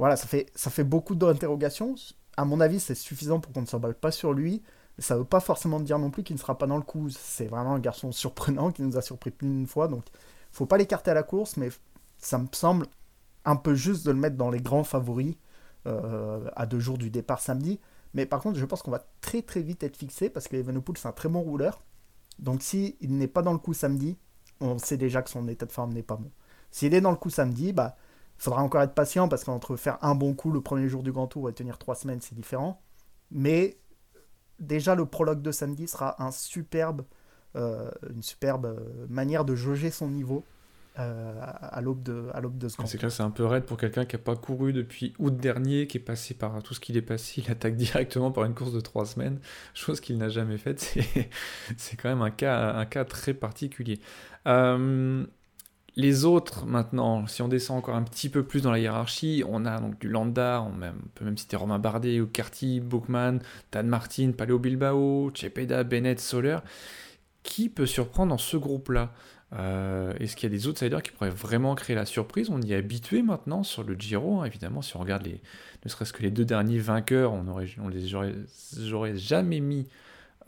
Voilà, 0.00 0.16
ça 0.16 0.26
fait, 0.26 0.46
ça 0.54 0.70
fait 0.70 0.82
beaucoup 0.82 1.14
d'interrogations. 1.14 1.94
À 2.38 2.46
mon 2.46 2.60
avis, 2.60 2.80
c'est 2.80 2.94
suffisant 2.94 3.38
pour 3.38 3.52
qu'on 3.52 3.60
ne 3.60 3.66
s'emballe 3.66 3.94
pas 3.94 4.10
sur 4.10 4.32
lui. 4.32 4.62
Ça 4.98 5.12
ne 5.12 5.18
veut 5.18 5.26
pas 5.26 5.40
forcément 5.40 5.78
dire 5.78 5.98
non 5.98 6.10
plus 6.10 6.22
qu'il 6.22 6.36
ne 6.36 6.40
sera 6.40 6.56
pas 6.56 6.66
dans 6.66 6.78
le 6.78 6.82
coup. 6.82 7.10
C'est 7.10 7.44
vraiment 7.44 7.74
un 7.74 7.78
garçon 7.78 8.10
surprenant 8.12 8.70
qui 8.72 8.80
nous 8.80 8.96
a 8.96 9.02
surpris 9.02 9.30
plus 9.30 9.46
d'une 9.46 9.66
fois. 9.66 9.88
Donc, 9.88 10.04
faut 10.52 10.64
pas 10.64 10.78
l'écarter 10.78 11.10
à 11.10 11.14
la 11.14 11.22
course, 11.22 11.58
mais 11.58 11.68
ça 12.16 12.38
me 12.38 12.46
semble 12.50 12.86
un 13.44 13.56
peu 13.56 13.74
juste 13.74 14.06
de 14.06 14.10
le 14.10 14.16
mettre 14.16 14.38
dans 14.38 14.48
les 14.48 14.62
grands 14.62 14.84
favoris 14.84 15.36
euh, 15.86 16.48
à 16.56 16.64
deux 16.64 16.80
jours 16.80 16.96
du 16.96 17.10
départ 17.10 17.40
samedi. 17.40 17.78
Mais 18.14 18.24
par 18.24 18.40
contre, 18.40 18.58
je 18.58 18.64
pense 18.64 18.80
qu'on 18.80 18.90
va 18.90 19.04
très 19.20 19.42
très 19.42 19.60
vite 19.60 19.82
être 19.82 19.98
fixé 19.98 20.30
parce 20.30 20.48
que 20.48 20.56
Evenepoel, 20.56 20.96
c'est 20.96 21.08
un 21.08 21.12
très 21.12 21.28
bon 21.28 21.42
rouleur. 21.42 21.82
Donc 22.38 22.62
s'il 22.62 22.94
n'est 23.02 23.28
pas 23.28 23.42
dans 23.42 23.52
le 23.52 23.58
coup 23.58 23.74
samedi, 23.74 24.16
on 24.60 24.78
sait 24.78 24.96
déjà 24.96 25.20
que 25.20 25.28
son 25.28 25.46
état 25.46 25.66
de 25.66 25.72
forme 25.72 25.92
n'est 25.92 26.02
pas 26.02 26.16
bon. 26.16 26.30
S'il 26.70 26.94
est 26.94 27.02
dans 27.02 27.10
le 27.10 27.18
coup 27.18 27.28
samedi, 27.28 27.74
bah, 27.74 27.96
faudra 28.44 28.62
encore 28.62 28.82
être 28.82 28.94
patient 28.94 29.28
parce 29.28 29.44
qu'entre 29.44 29.76
faire 29.76 29.98
un 30.02 30.14
bon 30.14 30.34
coup 30.34 30.50
le 30.52 30.60
premier 30.62 30.88
jour 30.88 31.02
du 31.02 31.12
Grand 31.12 31.26
Tour 31.28 31.48
et 31.50 31.52
tenir 31.54 31.78
trois 31.78 31.94
semaines, 31.94 32.20
c'est 32.20 32.34
différent. 32.34 32.82
Mais 33.30 33.78
déjà, 34.58 34.94
le 34.94 35.06
prologue 35.06 35.42
de 35.42 35.52
samedi 35.52 35.88
sera 35.88 36.22
un 36.22 36.30
superbe, 36.32 37.04
euh, 37.56 37.90
une 38.14 38.22
superbe 38.22 38.66
euh, 38.66 39.06
manière 39.08 39.44
de 39.44 39.54
jauger 39.54 39.90
son 39.90 40.08
niveau 40.10 40.48
euh, 40.98 41.40
à 41.40 41.80
l'aube 41.80 42.02
de, 42.02 42.28
à 42.34 42.40
l'aube 42.40 42.58
de 42.58 42.68
ce 42.68 42.76
Grand 42.76 42.86
C'est 42.86 42.98
Tour. 42.98 43.00
clair, 43.00 43.12
c'est 43.12 43.22
un 43.22 43.30
peu 43.30 43.44
raide 43.44 43.64
pour 43.64 43.76
quelqu'un 43.76 44.04
qui 44.04 44.16
n'a 44.16 44.22
pas 44.22 44.36
couru 44.36 44.72
depuis 44.72 45.14
août 45.18 45.36
dernier, 45.36 45.86
qui 45.86 45.98
est 45.98 46.00
passé 46.00 46.34
par 46.34 46.62
tout 46.62 46.74
ce 46.74 46.80
qu'il 46.80 46.96
est 46.96 47.02
passé. 47.02 47.42
Il 47.42 47.50
attaque 47.50 47.76
directement 47.76 48.32
par 48.32 48.44
une 48.44 48.54
course 48.54 48.72
de 48.72 48.80
trois 48.80 49.06
semaines, 49.06 49.38
chose 49.74 50.00
qu'il 50.00 50.18
n'a 50.18 50.28
jamais 50.28 50.58
faite. 50.58 50.80
C'est, 50.80 51.30
c'est 51.76 51.96
quand 51.96 52.08
même 52.08 52.22
un 52.22 52.30
cas, 52.30 52.72
un 52.74 52.86
cas 52.86 53.04
très 53.04 53.34
particulier. 53.34 54.00
Euh, 54.46 55.26
les 55.96 56.24
autres, 56.24 56.66
maintenant, 56.66 57.26
si 57.26 57.42
on 57.42 57.48
descend 57.48 57.78
encore 57.78 57.96
un 57.96 58.02
petit 58.02 58.28
peu 58.28 58.44
plus 58.44 58.62
dans 58.62 58.70
la 58.70 58.78
hiérarchie, 58.78 59.42
on 59.48 59.64
a 59.66 59.80
donc 59.80 59.98
du 59.98 60.08
Landa, 60.08 60.62
on, 60.66 60.78
peut 61.14 61.24
même 61.24 61.36
citer 61.36 61.56
Romain 61.56 61.78
Bardet, 61.78 62.20
Carty, 62.32 62.80
Bookman, 62.80 63.38
Dan 63.72 63.88
Martin, 63.88 64.32
Paleo 64.32 64.58
Bilbao, 64.58 65.30
Cepeda, 65.34 65.84
Bennett, 65.84 66.20
Soler. 66.20 66.58
Qui 67.42 67.68
peut 67.68 67.86
surprendre 67.86 68.30
dans 68.30 68.38
ce 68.38 68.56
groupe-là? 68.56 69.12
Euh, 69.52 70.12
Est-ce 70.20 70.36
qu'il 70.36 70.50
y 70.50 70.54
a 70.54 70.56
des 70.56 70.68
outsiders 70.68 71.02
qui 71.02 71.10
pourraient 71.10 71.30
vraiment 71.30 71.74
créer 71.74 71.96
la 71.96 72.04
surprise? 72.04 72.50
On 72.50 72.60
y 72.60 72.72
est 72.72 72.76
habitué 72.76 73.22
maintenant 73.22 73.62
sur 73.64 73.82
le 73.82 73.94
Giro, 73.94 74.40
hein, 74.40 74.44
évidemment, 74.44 74.82
si 74.82 74.96
on 74.96 75.00
regarde 75.00 75.24
les, 75.24 75.40
ne 75.84 75.88
serait-ce 75.88 76.12
que 76.12 76.22
les 76.22 76.30
deux 76.30 76.44
derniers 76.44 76.78
vainqueurs, 76.78 77.32
on, 77.32 77.48
aurait, 77.48 77.68
les 77.90 78.14
aurait, 78.14 78.34
aurait 78.92 79.16
jamais 79.16 79.60
mis 79.60 79.88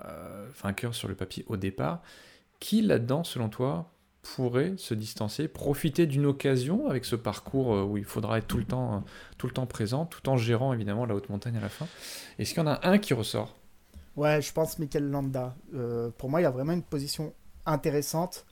euh, 0.05 0.47
vainqueurs 0.63 0.95
sur 0.95 1.09
le 1.09 1.15
papier 1.15 1.45
au 1.49 1.57
départ. 1.57 2.03
Qui 2.61 2.81
là-dedans, 2.81 3.25
selon 3.25 3.49
toi, 3.49 3.92
pourrait 4.23 4.75
se 4.77 4.95
distancer, 4.95 5.49
profiter 5.49 6.07
d'une 6.07 6.27
occasion 6.27 6.89
avec 6.89 7.05
ce 7.05 7.17
parcours 7.17 7.75
euh, 7.75 7.83
où 7.83 7.99
il 7.99 8.05
faudra 8.05 8.39
être 8.39 8.47
tout 8.47 8.57
le 8.57 8.65
temps, 8.65 8.95
euh, 8.95 8.99
tout 9.37 9.49
le 9.49 9.53
temps 9.53 9.67
présent, 9.67 10.07
tout 10.07 10.27
en 10.29 10.37
gérant 10.37 10.73
évidemment 10.73 11.05
la 11.05 11.15
haute 11.15 11.29
montagne 11.29 11.57
à 11.57 11.61
la 11.61 11.69
fin 11.69 11.87
Est-ce 12.39 12.55
qu'il 12.55 12.63
y 12.63 12.67
en 12.67 12.69
a 12.69 12.81
un 12.89 12.99
qui 12.99 13.15
ressort? 13.15 13.57
Ouais, 14.17 14.41
je 14.41 14.53
pense 14.53 14.79
Mikel 14.79 15.11
Landa. 15.11 15.57
Euh, 15.75 16.11
pour 16.17 16.31
moi, 16.31 16.41
il 16.41 16.45
y 16.45 16.47
a 16.47 16.51
vraiment 16.51 16.73
une 16.73 16.83
position 16.83 17.35
intéressante 17.67 18.47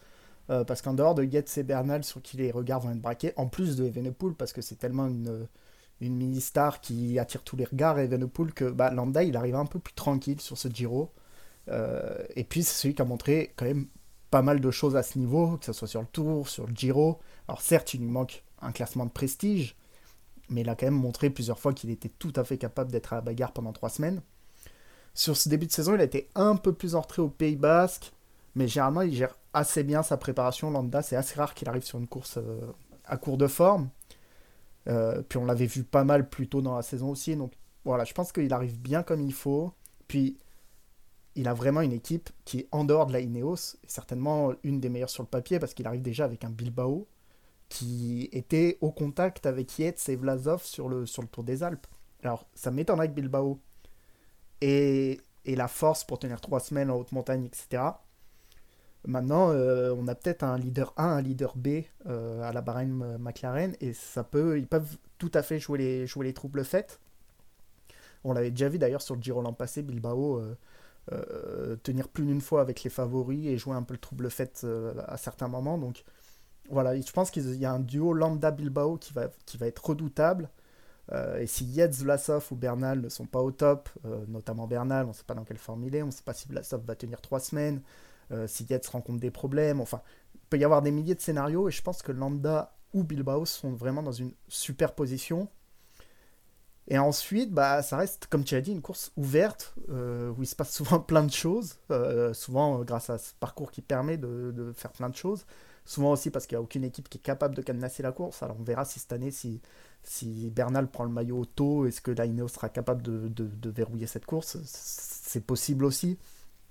parce 0.66 0.82
qu'en 0.82 0.94
dehors 0.94 1.14
de 1.14 1.22
Yates 1.22 1.58
et 1.58 1.62
Bernal, 1.62 2.02
sur 2.02 2.20
qui 2.20 2.36
les 2.36 2.50
regards 2.50 2.80
vont 2.80 2.90
être 2.90 3.00
braqués, 3.00 3.32
en 3.36 3.46
plus 3.46 3.76
de 3.76 3.84
Evenepoel, 3.84 4.34
parce 4.34 4.52
que 4.52 4.60
c'est 4.60 4.74
tellement 4.74 5.06
une, 5.06 5.46
une 6.00 6.16
mini-star 6.16 6.80
qui 6.80 7.20
attire 7.20 7.44
tous 7.44 7.54
les 7.54 7.66
regards, 7.66 8.00
Evenepoel, 8.00 8.52
que 8.52 8.64
bah, 8.64 8.92
il 9.22 9.36
arrive 9.36 9.54
un 9.54 9.64
peu 9.64 9.78
plus 9.78 9.94
tranquille 9.94 10.40
sur 10.40 10.58
ce 10.58 10.66
Giro. 10.66 11.12
Et 12.34 12.42
puis, 12.42 12.64
c'est 12.64 12.74
celui 12.82 12.96
qui 12.96 13.02
a 13.02 13.04
montré 13.04 13.52
quand 13.54 13.64
même 13.64 13.86
pas 14.30 14.42
mal 14.42 14.60
de 14.60 14.70
choses 14.70 14.96
à 14.96 15.02
ce 15.02 15.18
niveau, 15.18 15.56
que 15.56 15.66
ce 15.66 15.72
soit 15.72 15.88
sur 15.88 16.00
le 16.00 16.06
Tour, 16.06 16.48
sur 16.48 16.66
le 16.66 16.74
Giro. 16.74 17.18
Alors, 17.48 17.60
certes, 17.60 17.94
il 17.94 18.00
lui 18.00 18.08
manque 18.08 18.44
un 18.62 18.72
classement 18.72 19.06
de 19.06 19.10
prestige, 19.10 19.76
mais 20.48 20.60
il 20.62 20.68
a 20.68 20.74
quand 20.74 20.86
même 20.86 20.94
montré 20.94 21.30
plusieurs 21.30 21.58
fois 21.58 21.72
qu'il 21.72 21.90
était 21.90 22.10
tout 22.18 22.32
à 22.36 22.44
fait 22.44 22.58
capable 22.58 22.92
d'être 22.92 23.12
à 23.12 23.16
la 23.16 23.22
bagarre 23.22 23.52
pendant 23.52 23.72
trois 23.72 23.88
semaines. 23.88 24.22
Sur 25.14 25.36
ce 25.36 25.48
début 25.48 25.66
de 25.66 25.72
saison, 25.72 25.94
il 25.94 26.00
a 26.00 26.04
été 26.04 26.28
un 26.34 26.56
peu 26.56 26.72
plus 26.72 26.94
en 26.94 27.00
retrait 27.00 27.22
au 27.22 27.28
Pays 27.28 27.56
Basque, 27.56 28.12
mais 28.54 28.68
généralement, 28.68 29.02
il 29.02 29.14
gère 29.14 29.36
assez 29.52 29.82
bien 29.82 30.02
sa 30.02 30.16
préparation. 30.16 30.70
Lambda, 30.70 31.02
c'est 31.02 31.16
assez 31.16 31.34
rare 31.34 31.54
qu'il 31.54 31.68
arrive 31.68 31.82
sur 31.82 31.98
une 31.98 32.06
course 32.06 32.38
euh, 32.38 32.60
à 33.04 33.16
court 33.16 33.36
de 33.36 33.46
forme. 33.46 33.88
Euh, 34.88 35.22
puis 35.28 35.38
on 35.38 35.44
l'avait 35.44 35.66
vu 35.66 35.82
pas 35.82 36.04
mal 36.04 36.28
plus 36.28 36.48
tôt 36.48 36.62
dans 36.62 36.76
la 36.76 36.82
saison 36.82 37.10
aussi. 37.10 37.36
Donc 37.36 37.52
voilà, 37.84 38.04
je 38.04 38.14
pense 38.14 38.32
qu'il 38.32 38.52
arrive 38.52 38.78
bien 38.78 39.02
comme 39.02 39.20
il 39.20 39.32
faut. 39.32 39.72
Puis 40.08 40.38
il 41.36 41.48
a 41.48 41.54
vraiment 41.54 41.80
une 41.80 41.92
équipe 41.92 42.30
qui 42.44 42.60
est 42.60 42.68
en 42.72 42.84
dehors 42.84 43.06
de 43.06 43.12
la 43.12 43.20
Ineos, 43.20 43.76
et 43.82 43.88
certainement 43.88 44.52
une 44.62 44.80
des 44.80 44.88
meilleures 44.88 45.10
sur 45.10 45.22
le 45.22 45.28
papier, 45.28 45.58
parce 45.58 45.74
qu'il 45.74 45.86
arrive 45.86 46.02
déjà 46.02 46.24
avec 46.24 46.44
un 46.44 46.50
Bilbao 46.50 47.06
qui 47.68 48.28
était 48.32 48.78
au 48.80 48.90
contact 48.90 49.46
avec 49.46 49.78
Yates 49.78 50.08
et 50.08 50.16
Vlasov 50.16 50.64
sur 50.64 50.88
le, 50.88 51.04
Tour 51.30 51.44
des 51.44 51.62
Alpes. 51.62 51.86
Alors, 52.22 52.46
ça 52.54 52.70
m'étonnerait 52.70 53.08
que 53.08 53.14
Bilbao 53.14 53.60
ait 54.60 55.20
la 55.46 55.68
force 55.68 56.04
pour 56.04 56.18
tenir 56.18 56.40
trois 56.40 56.60
semaines 56.60 56.90
en 56.90 56.96
haute 56.96 57.12
montagne, 57.12 57.44
etc. 57.44 57.82
Maintenant, 59.06 59.50
euh, 59.50 59.94
on 59.96 60.08
a 60.08 60.14
peut-être 60.14 60.42
un 60.42 60.58
leader 60.58 60.92
1, 60.96 61.04
un 61.04 61.22
leader 61.22 61.56
B 61.56 61.84
euh, 62.06 62.42
à 62.42 62.52
la 62.52 62.60
Bahreïn 62.60 63.00
euh, 63.02 63.18
McLaren, 63.18 63.74
et 63.80 63.94
ça 63.94 64.24
peut, 64.24 64.58
ils 64.58 64.66
peuvent 64.66 64.98
tout 65.16 65.30
à 65.32 65.42
fait 65.42 65.58
jouer 65.58 65.78
les, 65.78 66.06
jouer 66.06 66.26
les 66.26 66.34
troubles 66.34 66.64
faites. 66.64 67.00
On 68.24 68.34
l'avait 68.34 68.50
déjà 68.50 68.68
vu 68.68 68.78
d'ailleurs 68.78 69.00
sur 69.00 69.14
le 69.14 69.22
Giro 69.22 69.40
l'an 69.40 69.54
passé, 69.54 69.82
Bilbao 69.82 70.42
euh, 71.12 71.76
tenir 71.82 72.08
plus 72.08 72.24
d'une 72.24 72.40
fois 72.40 72.60
avec 72.60 72.84
les 72.84 72.90
favoris 72.90 73.46
et 73.46 73.58
jouer 73.58 73.74
un 73.74 73.82
peu 73.82 73.94
le 73.94 74.00
trouble 74.00 74.30
fait 74.30 74.62
euh, 74.64 74.94
à 75.06 75.16
certains 75.16 75.48
moments. 75.48 75.78
Donc 75.78 76.04
voilà, 76.68 76.98
je 77.00 77.12
pense 77.12 77.30
qu'il 77.30 77.56
y 77.56 77.64
a 77.64 77.72
un 77.72 77.80
duo 77.80 78.12
Lambda-Bilbao 78.12 78.96
qui 78.96 79.12
va, 79.12 79.28
qui 79.46 79.56
va 79.56 79.66
être 79.66 79.84
redoutable. 79.84 80.48
Euh, 81.12 81.40
et 81.40 81.46
si 81.46 81.64
Yates, 81.64 81.96
Vlasov 81.96 82.46
ou 82.52 82.54
Bernal 82.54 83.00
ne 83.00 83.08
sont 83.08 83.26
pas 83.26 83.40
au 83.40 83.50
top, 83.50 83.88
notamment 84.28 84.68
Bernal, 84.68 85.06
on 85.06 85.08
ne 85.08 85.14
sait 85.14 85.24
pas 85.24 85.34
dans 85.34 85.44
quelle 85.44 85.58
forme 85.58 85.82
il 85.84 85.96
est, 85.96 86.02
on 86.02 86.06
ne 86.06 86.12
sait 86.12 86.22
pas 86.22 86.34
si 86.34 86.46
Vlasov 86.46 86.84
va 86.84 86.94
tenir 86.94 87.20
trois 87.20 87.40
semaines, 87.40 87.82
si 88.46 88.64
Yates 88.64 88.86
rencontre 88.86 89.18
des 89.18 89.32
problèmes, 89.32 89.80
enfin, 89.80 90.02
il 90.34 90.40
peut 90.48 90.58
y 90.58 90.64
avoir 90.64 90.82
des 90.82 90.92
milliers 90.92 91.16
de 91.16 91.20
scénarios 91.20 91.68
et 91.68 91.72
je 91.72 91.82
pense 91.82 92.02
que 92.02 92.12
Lambda 92.12 92.76
ou 92.92 93.02
Bilbao 93.02 93.44
sont 93.44 93.72
vraiment 93.72 94.04
dans 94.04 94.12
une 94.12 94.32
super 94.46 94.94
position. 94.94 95.48
Et 96.90 96.98
ensuite, 96.98 97.52
bah, 97.52 97.82
ça 97.82 97.96
reste, 97.96 98.26
comme 98.28 98.42
tu 98.42 98.56
as 98.56 98.60
dit, 98.60 98.72
une 98.72 98.82
course 98.82 99.12
ouverte 99.16 99.74
euh, 99.90 100.32
où 100.36 100.42
il 100.42 100.46
se 100.46 100.56
passe 100.56 100.72
souvent 100.74 100.98
plein 100.98 101.22
de 101.22 101.30
choses, 101.30 101.76
euh, 101.92 102.34
souvent 102.34 102.80
euh, 102.80 102.84
grâce 102.84 103.08
à 103.10 103.18
ce 103.18 103.32
parcours 103.38 103.70
qui 103.70 103.80
permet 103.80 104.16
de, 104.16 104.50
de 104.50 104.72
faire 104.72 104.90
plein 104.90 105.08
de 105.08 105.14
choses. 105.14 105.46
Souvent 105.84 106.10
aussi 106.12 106.30
parce 106.30 106.46
qu'il 106.46 106.56
n'y 106.56 106.60
a 106.60 106.62
aucune 106.62 106.82
équipe 106.82 107.08
qui 107.08 107.18
est 107.18 107.22
capable 107.22 107.54
de 107.54 107.62
cadenasser 107.62 108.02
la 108.02 108.10
course. 108.10 108.42
Alors 108.42 108.56
on 108.58 108.64
verra 108.64 108.84
si 108.84 108.98
cette 108.98 109.12
année, 109.12 109.30
si, 109.30 109.60
si 110.02 110.50
Bernal 110.50 110.88
prend 110.88 111.04
le 111.04 111.10
maillot 111.10 111.44
tôt, 111.44 111.86
est-ce 111.86 112.00
que 112.00 112.10
la 112.10 112.26
Ineos 112.26 112.48
sera 112.48 112.68
capable 112.68 113.02
de, 113.02 113.28
de, 113.28 113.70
verrouiller 113.70 114.06
cette 114.06 114.26
course? 114.26 114.58
C'est 114.64 115.46
possible 115.46 115.84
aussi. 115.84 116.18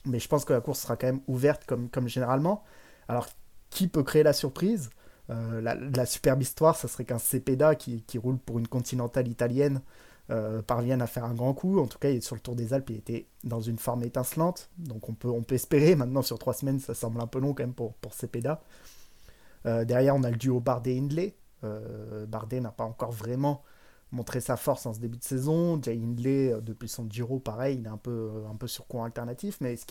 Mais 0.05 0.19
je 0.19 0.27
pense 0.27 0.43
que 0.43 0.53
la 0.53 0.61
course 0.61 0.81
sera 0.81 0.97
quand 0.97 1.07
même 1.07 1.21
ouverte 1.27 1.65
comme, 1.65 1.89
comme 1.89 2.09
généralement. 2.09 2.63
Alors 3.07 3.27
qui 3.69 3.87
peut 3.87 4.03
créer 4.03 4.23
la 4.23 4.33
surprise? 4.33 4.89
La, 5.29 5.75
la 5.75 6.05
superbe 6.07 6.41
histoire, 6.41 6.75
ça 6.75 6.87
serait 6.87 7.05
qu'un 7.05 7.19
Cepeda 7.19 7.75
qui, 7.75 8.01
qui 8.01 8.17
roule 8.17 8.39
pour 8.39 8.57
une 8.57 8.67
continentale 8.67 9.27
italienne 9.27 9.79
euh, 10.31 10.61
parvienne 10.61 11.01
à 11.01 11.07
faire 11.07 11.25
un 11.25 11.33
grand 11.33 11.55
coup. 11.55 11.79
En 11.79 11.87
tout 11.87 11.97
cas, 11.97 12.09
il 12.11 12.17
est 12.17 12.21
sur 12.21 12.35
le 12.35 12.41
Tour 12.41 12.55
des 12.55 12.73
Alpes, 12.73 12.91
il 12.91 12.97
était 12.97 13.25
dans 13.43 13.61
une 13.61 13.79
forme 13.79 14.03
étincelante. 14.03 14.69
Donc 14.77 15.09
on 15.09 15.13
peut, 15.13 15.55
espérer. 15.55 15.95
Maintenant, 15.95 16.21
sur 16.21 16.37
trois 16.37 16.53
semaines, 16.53 16.79
ça 16.79 16.93
semble 16.93 17.19
un 17.19 17.27
peu 17.27 17.39
long 17.39 17.55
quand 17.55 17.63
même 17.63 17.73
pour, 17.73 17.95
pour 17.95 18.13
Cepeda. 18.13 18.61
Euh, 19.65 19.85
derrière, 19.85 20.15
on 20.15 20.23
a 20.23 20.29
le 20.29 20.37
duo 20.37 20.59
Bardet-Hindley. 20.59 21.35
Euh, 21.63 22.27
Bardet 22.27 22.61
n'a 22.61 22.69
pas 22.69 22.83
encore 22.83 23.11
vraiment 23.11 23.63
montré 24.11 24.39
sa 24.39 24.55
force 24.55 24.85
en 24.85 24.93
ce 24.93 24.99
début 24.99 25.17
de 25.17 25.23
saison. 25.23 25.81
Jay 25.81 25.93
Hindley, 25.95 26.53
depuis 26.61 26.89
son 26.89 27.09
Giro, 27.09 27.39
pareil, 27.39 27.77
il 27.79 27.85
est 27.85 27.89
un 27.89 27.97
peu, 27.97 28.43
un 28.47 28.67
sur 28.67 28.85
courant 28.85 29.05
alternatif. 29.05 29.57
Mais 29.61 29.73
est-ce 29.73 29.85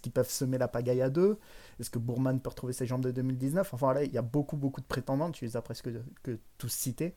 qu'ils 0.00 0.12
peuvent 0.12 0.30
semer 0.30 0.56
la 0.56 0.68
pagaille 0.68 1.02
à 1.02 1.10
deux? 1.10 1.38
Est-ce 1.80 1.90
que 1.90 1.98
Bourman 1.98 2.40
peut 2.40 2.48
retrouver 2.48 2.72
ses 2.72 2.86
jambes 2.86 3.04
de 3.04 3.10
2019 3.10 3.74
Enfin 3.74 3.86
voilà, 3.86 4.04
il 4.04 4.12
y 4.12 4.18
a 4.18 4.22
beaucoup, 4.22 4.56
beaucoup 4.56 4.80
de 4.80 4.86
prétendants. 4.86 5.30
Tu 5.30 5.44
les 5.44 5.56
as 5.58 5.62
presque 5.62 5.90
que 6.22 6.38
tous 6.56 6.72
cités. 6.72 7.14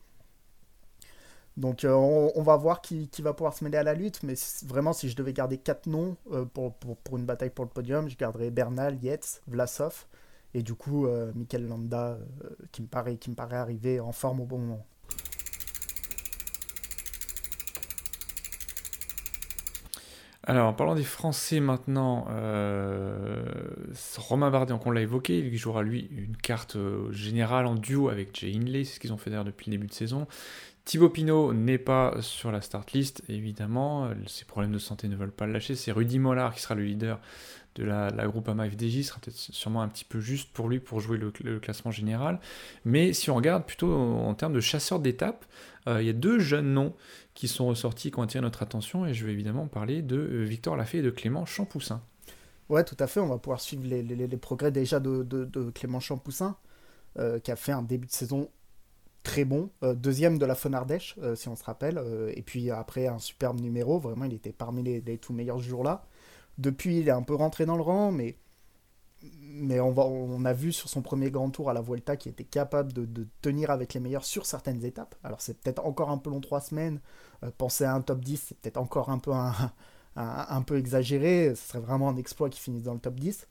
Donc 1.56 1.84
euh, 1.84 1.92
on, 1.92 2.42
va 2.42 2.56
voir 2.56 2.82
qui, 2.82 3.08
va 3.20 3.32
pouvoir 3.32 3.54
se 3.54 3.64
mêler 3.64 3.78
à 3.78 3.82
la 3.82 3.94
lutte, 3.94 4.22
mais 4.22 4.34
vraiment 4.66 4.92
si 4.92 5.08
je 5.08 5.16
devais 5.16 5.32
garder 5.32 5.56
quatre 5.56 5.86
noms 5.86 6.16
euh, 6.30 6.44
pour, 6.44 6.74
une 7.16 7.24
bataille 7.24 7.50
pour 7.50 7.64
le 7.64 7.70
podium, 7.70 8.10
je 8.10 8.16
garderais 8.16 8.50
Bernal, 8.50 9.02
Yates, 9.02 9.40
Vlasov 9.46 10.06
et 10.52 10.62
du 10.62 10.74
coup 10.74 11.06
euh, 11.06 11.32
Landa 11.58 12.18
qui, 12.72 12.82
me 12.82 12.86
paraît, 12.86 13.16
qui 13.16 13.34
arriver 13.38 14.00
en 14.00 14.12
forme 14.12 14.40
au 14.40 14.44
bon 14.44 14.58
moment. 14.58 14.86
Alors, 20.48 20.68
en 20.68 20.72
parlant 20.72 20.94
des 20.94 21.02
Français 21.02 21.58
maintenant, 21.58 22.26
euh, 22.30 23.44
Romain 24.16 24.48
Bardet, 24.48 24.72
on 24.72 24.90
l'a 24.92 25.00
évoqué, 25.00 25.38
il 25.38 25.56
jouera 25.56 25.82
lui 25.82 26.08
une 26.12 26.36
carte 26.36 26.76
générale 27.10 27.66
en 27.66 27.74
duo 27.74 28.10
avec 28.10 28.38
Jay 28.38 28.52
Hindley, 28.54 28.84
c'est 28.84 28.94
ce 28.94 29.00
qu'ils 29.00 29.12
ont 29.12 29.16
fait 29.16 29.30
d'ailleurs 29.30 29.44
depuis 29.44 29.70
le 29.70 29.76
début 29.76 29.88
de 29.88 29.92
saison. 29.92 30.28
Thibaut 30.86 31.10
Pinot 31.10 31.52
n'est 31.52 31.78
pas 31.78 32.14
sur 32.20 32.52
la 32.52 32.60
start 32.60 32.92
list, 32.92 33.24
évidemment. 33.28 34.08
Ses 34.28 34.44
problèmes 34.44 34.70
de 34.70 34.78
santé 34.78 35.08
ne 35.08 35.16
veulent 35.16 35.32
pas 35.32 35.44
le 35.44 35.52
lâcher. 35.52 35.74
C'est 35.74 35.90
Rudy 35.90 36.20
Mollard 36.20 36.54
qui 36.54 36.62
sera 36.62 36.76
le 36.76 36.84
leader 36.84 37.20
de 37.74 37.82
la, 37.82 38.10
la 38.10 38.28
Groupama 38.28 38.70
FDJ. 38.70 38.98
Ce 38.98 39.08
sera 39.08 39.18
peut-être 39.18 39.36
sûrement 39.36 39.82
un 39.82 39.88
petit 39.88 40.04
peu 40.04 40.20
juste 40.20 40.52
pour 40.52 40.68
lui 40.68 40.78
pour 40.78 41.00
jouer 41.00 41.18
le, 41.18 41.58
classement 41.58 41.90
général. 41.90 42.38
Mais 42.84 43.12
si 43.12 43.30
on 43.30 43.34
regarde 43.34 43.66
plutôt 43.66 43.92
en 43.92 44.32
termes 44.34 44.52
de 44.52 44.60
chasseurs 44.60 45.00
d'étapes, 45.00 45.44
euh, 45.88 46.00
il 46.00 46.06
y 46.06 46.10
a 46.10 46.12
deux 46.12 46.38
jeunes 46.38 46.72
noms 46.72 46.94
qui 47.34 47.48
sont 47.48 47.66
ressortis, 47.66 48.12
qui 48.12 48.20
ont 48.20 48.22
attiré 48.22 48.42
notre 48.42 48.62
attention. 48.62 49.06
Et 49.06 49.12
je 49.12 49.26
vais 49.26 49.32
évidemment 49.32 49.66
parler 49.66 50.02
de 50.02 50.16
Victor 50.16 50.76
Lafay 50.76 50.98
et 50.98 51.02
de 51.02 51.10
Clément 51.10 51.46
Champoussin. 51.46 52.00
Ouais, 52.68 52.84
tout 52.84 52.96
à 53.00 53.08
fait. 53.08 53.18
On 53.18 53.26
va 53.26 53.38
pouvoir 53.38 53.60
suivre 53.60 53.82
les, 53.88 54.28
progrès 54.36 54.70
déjà 54.70 55.00
de 55.00 55.72
Clément 55.74 55.98
Champoussin, 55.98 56.56
euh, 57.18 57.40
qui 57.40 57.50
a 57.50 57.56
fait 57.56 57.72
un 57.72 57.82
début 57.82 58.06
de 58.06 58.12
saison 58.12 58.48
très 59.26 59.44
bon, 59.44 59.70
euh, 59.82 59.94
deuxième 59.94 60.38
de 60.38 60.46
la 60.46 60.54
Fonardèche, 60.54 61.16
euh, 61.20 61.34
si 61.34 61.48
on 61.48 61.56
se 61.56 61.64
rappelle, 61.64 61.98
euh, 61.98 62.32
et 62.36 62.42
puis 62.42 62.70
après 62.70 63.08
un 63.08 63.18
superbe 63.18 63.60
numéro, 63.60 63.98
vraiment 63.98 64.24
il 64.24 64.32
était 64.32 64.52
parmi 64.52 64.84
les, 64.84 65.18
tout 65.18 65.32
meilleurs 65.32 65.58
ce 65.58 65.64
jour-là. 65.64 66.04
Depuis, 66.58 67.00
il 67.00 67.08
est 67.08 67.12
un 67.12 67.22
peu 67.22 67.34
rentré 67.34 67.66
dans 67.66 67.76
le 67.76 67.82
rang, 67.82 68.12
mais 68.12 68.38
mais 69.48 69.80
on, 69.80 70.44
a 70.44 70.52
vu 70.52 70.70
sur 70.70 70.88
son 70.88 71.02
premier 71.02 71.30
grand 71.30 71.50
tour 71.50 71.70
à 71.70 71.72
la 71.72 71.80
Vuelta 71.80 72.16
qu'il 72.16 72.30
était 72.30 72.44
capable 72.44 72.92
de, 72.92 73.26
tenir 73.42 73.70
avec 73.70 73.94
les 73.94 74.00
meilleurs 74.00 74.24
sur 74.24 74.46
certaines 74.46 74.84
étapes. 74.84 75.16
Alors 75.24 75.40
c'est 75.40 75.58
peut-être 75.58 75.84
encore 75.84 76.10
un 76.10 76.18
peu 76.18 76.30
long 76.30 76.40
trois 76.40 76.60
semaines. 76.60 77.00
Penser 77.58 77.84
à 77.84 77.94
un 77.94 78.02
top 78.02 78.20
10, 78.20 78.44
c'est 78.48 78.58
peut-être 78.58 78.76
encore 78.76 79.08
un 79.10 79.18
peu, 79.18 79.32
un, 80.16 80.62
peu 80.62 80.76
exagéré. 80.78 81.54
Ce 81.56 81.68
serait 81.68 81.80
vraiment 81.80 82.10
un 82.10 82.16
exploit 82.16 82.50
qu'il 82.50 82.60
finisse 82.60 82.84
dans 82.84 82.94
le 82.94 83.00
top 83.00 83.18
10. 83.18 83.48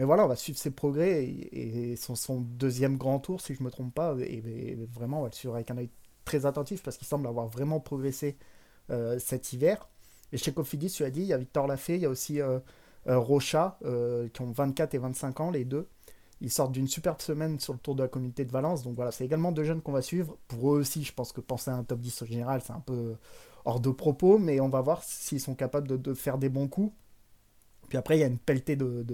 Mais 0.00 0.06
voilà, 0.06 0.24
on 0.24 0.28
va 0.28 0.36
suivre 0.36 0.58
ses 0.58 0.70
progrès 0.70 1.24
et, 1.24 1.94
son, 1.94 2.40
deuxième 2.40 2.96
grand 2.96 3.18
tour, 3.18 3.42
si 3.42 3.54
je 3.54 3.60
ne 3.60 3.66
me 3.66 3.70
trompe 3.70 3.94
pas. 3.94 4.16
Et, 4.18 4.78
vraiment, 4.94 5.18
on 5.18 5.22
va 5.24 5.28
le 5.28 5.34
suivre 5.34 5.54
avec 5.54 5.70
un 5.70 5.76
œil 5.76 5.90
très 6.24 6.46
attentif 6.46 6.82
parce 6.82 6.96
qu'il 6.96 7.06
semble 7.06 7.26
avoir 7.26 7.48
vraiment 7.48 7.80
progressé 7.80 8.38
euh, 8.88 9.18
cet 9.18 9.52
hiver. 9.52 9.90
Et 10.32 10.38
chez 10.38 10.54
Cofidis, 10.54 10.90
tu 10.90 11.04
as 11.04 11.10
dit, 11.10 11.20
il 11.20 11.26
y 11.26 11.34
a 11.34 11.36
Victor 11.36 11.66
Lafay, 11.66 11.96
il 11.96 12.00
y 12.00 12.06
a 12.06 12.08
aussi 12.08 12.40
euh, 12.40 12.60
euh, 13.08 13.18
Rocha, 13.18 13.78
qui 14.32 14.40
ont 14.40 14.50
24 14.50 14.94
et 14.94 14.98
25 14.98 15.38
ans, 15.40 15.50
les 15.50 15.66
deux. 15.66 15.86
Ils 16.40 16.50
sortent 16.50 16.72
d'une 16.72 16.88
superbe 16.88 17.20
semaine 17.20 17.60
sur 17.60 17.74
le 17.74 17.78
Tour 17.78 17.94
de 17.94 18.02
la 18.02 18.08
Communauté 18.08 18.46
de 18.46 18.52
Valence. 18.52 18.82
Donc 18.82 18.94
voilà, 18.96 19.12
c'est 19.12 19.26
également 19.26 19.52
deux 19.52 19.64
jeunes 19.64 19.82
qu'on 19.82 19.92
va 19.92 20.00
suivre. 20.00 20.38
Pour 20.48 20.74
eux 20.74 20.80
aussi, 20.80 21.04
je 21.04 21.12
pense 21.12 21.30
que 21.32 21.42
penser 21.42 21.70
à 21.70 21.74
un 21.74 21.84
top 21.84 22.00
10 22.00 22.22
au 22.22 22.24
général, 22.24 22.62
c'est 22.64 22.72
un 22.72 22.80
peu 22.80 23.16
hors 23.66 23.80
de 23.80 23.90
propos, 23.90 24.38
mais 24.38 24.60
on 24.60 24.70
va 24.70 24.80
voir 24.80 25.04
s'ils 25.04 25.40
sont 25.40 25.54
capables 25.54 26.00
de, 26.00 26.14
faire 26.14 26.38
des 26.38 26.48
bons 26.48 26.68
coups. 26.68 26.90
Puis 27.90 27.98
après, 27.98 28.16
il 28.16 28.20
y 28.20 28.24
a 28.24 28.28
une 28.28 28.38
pelletée 28.38 28.76
de, 28.76 29.04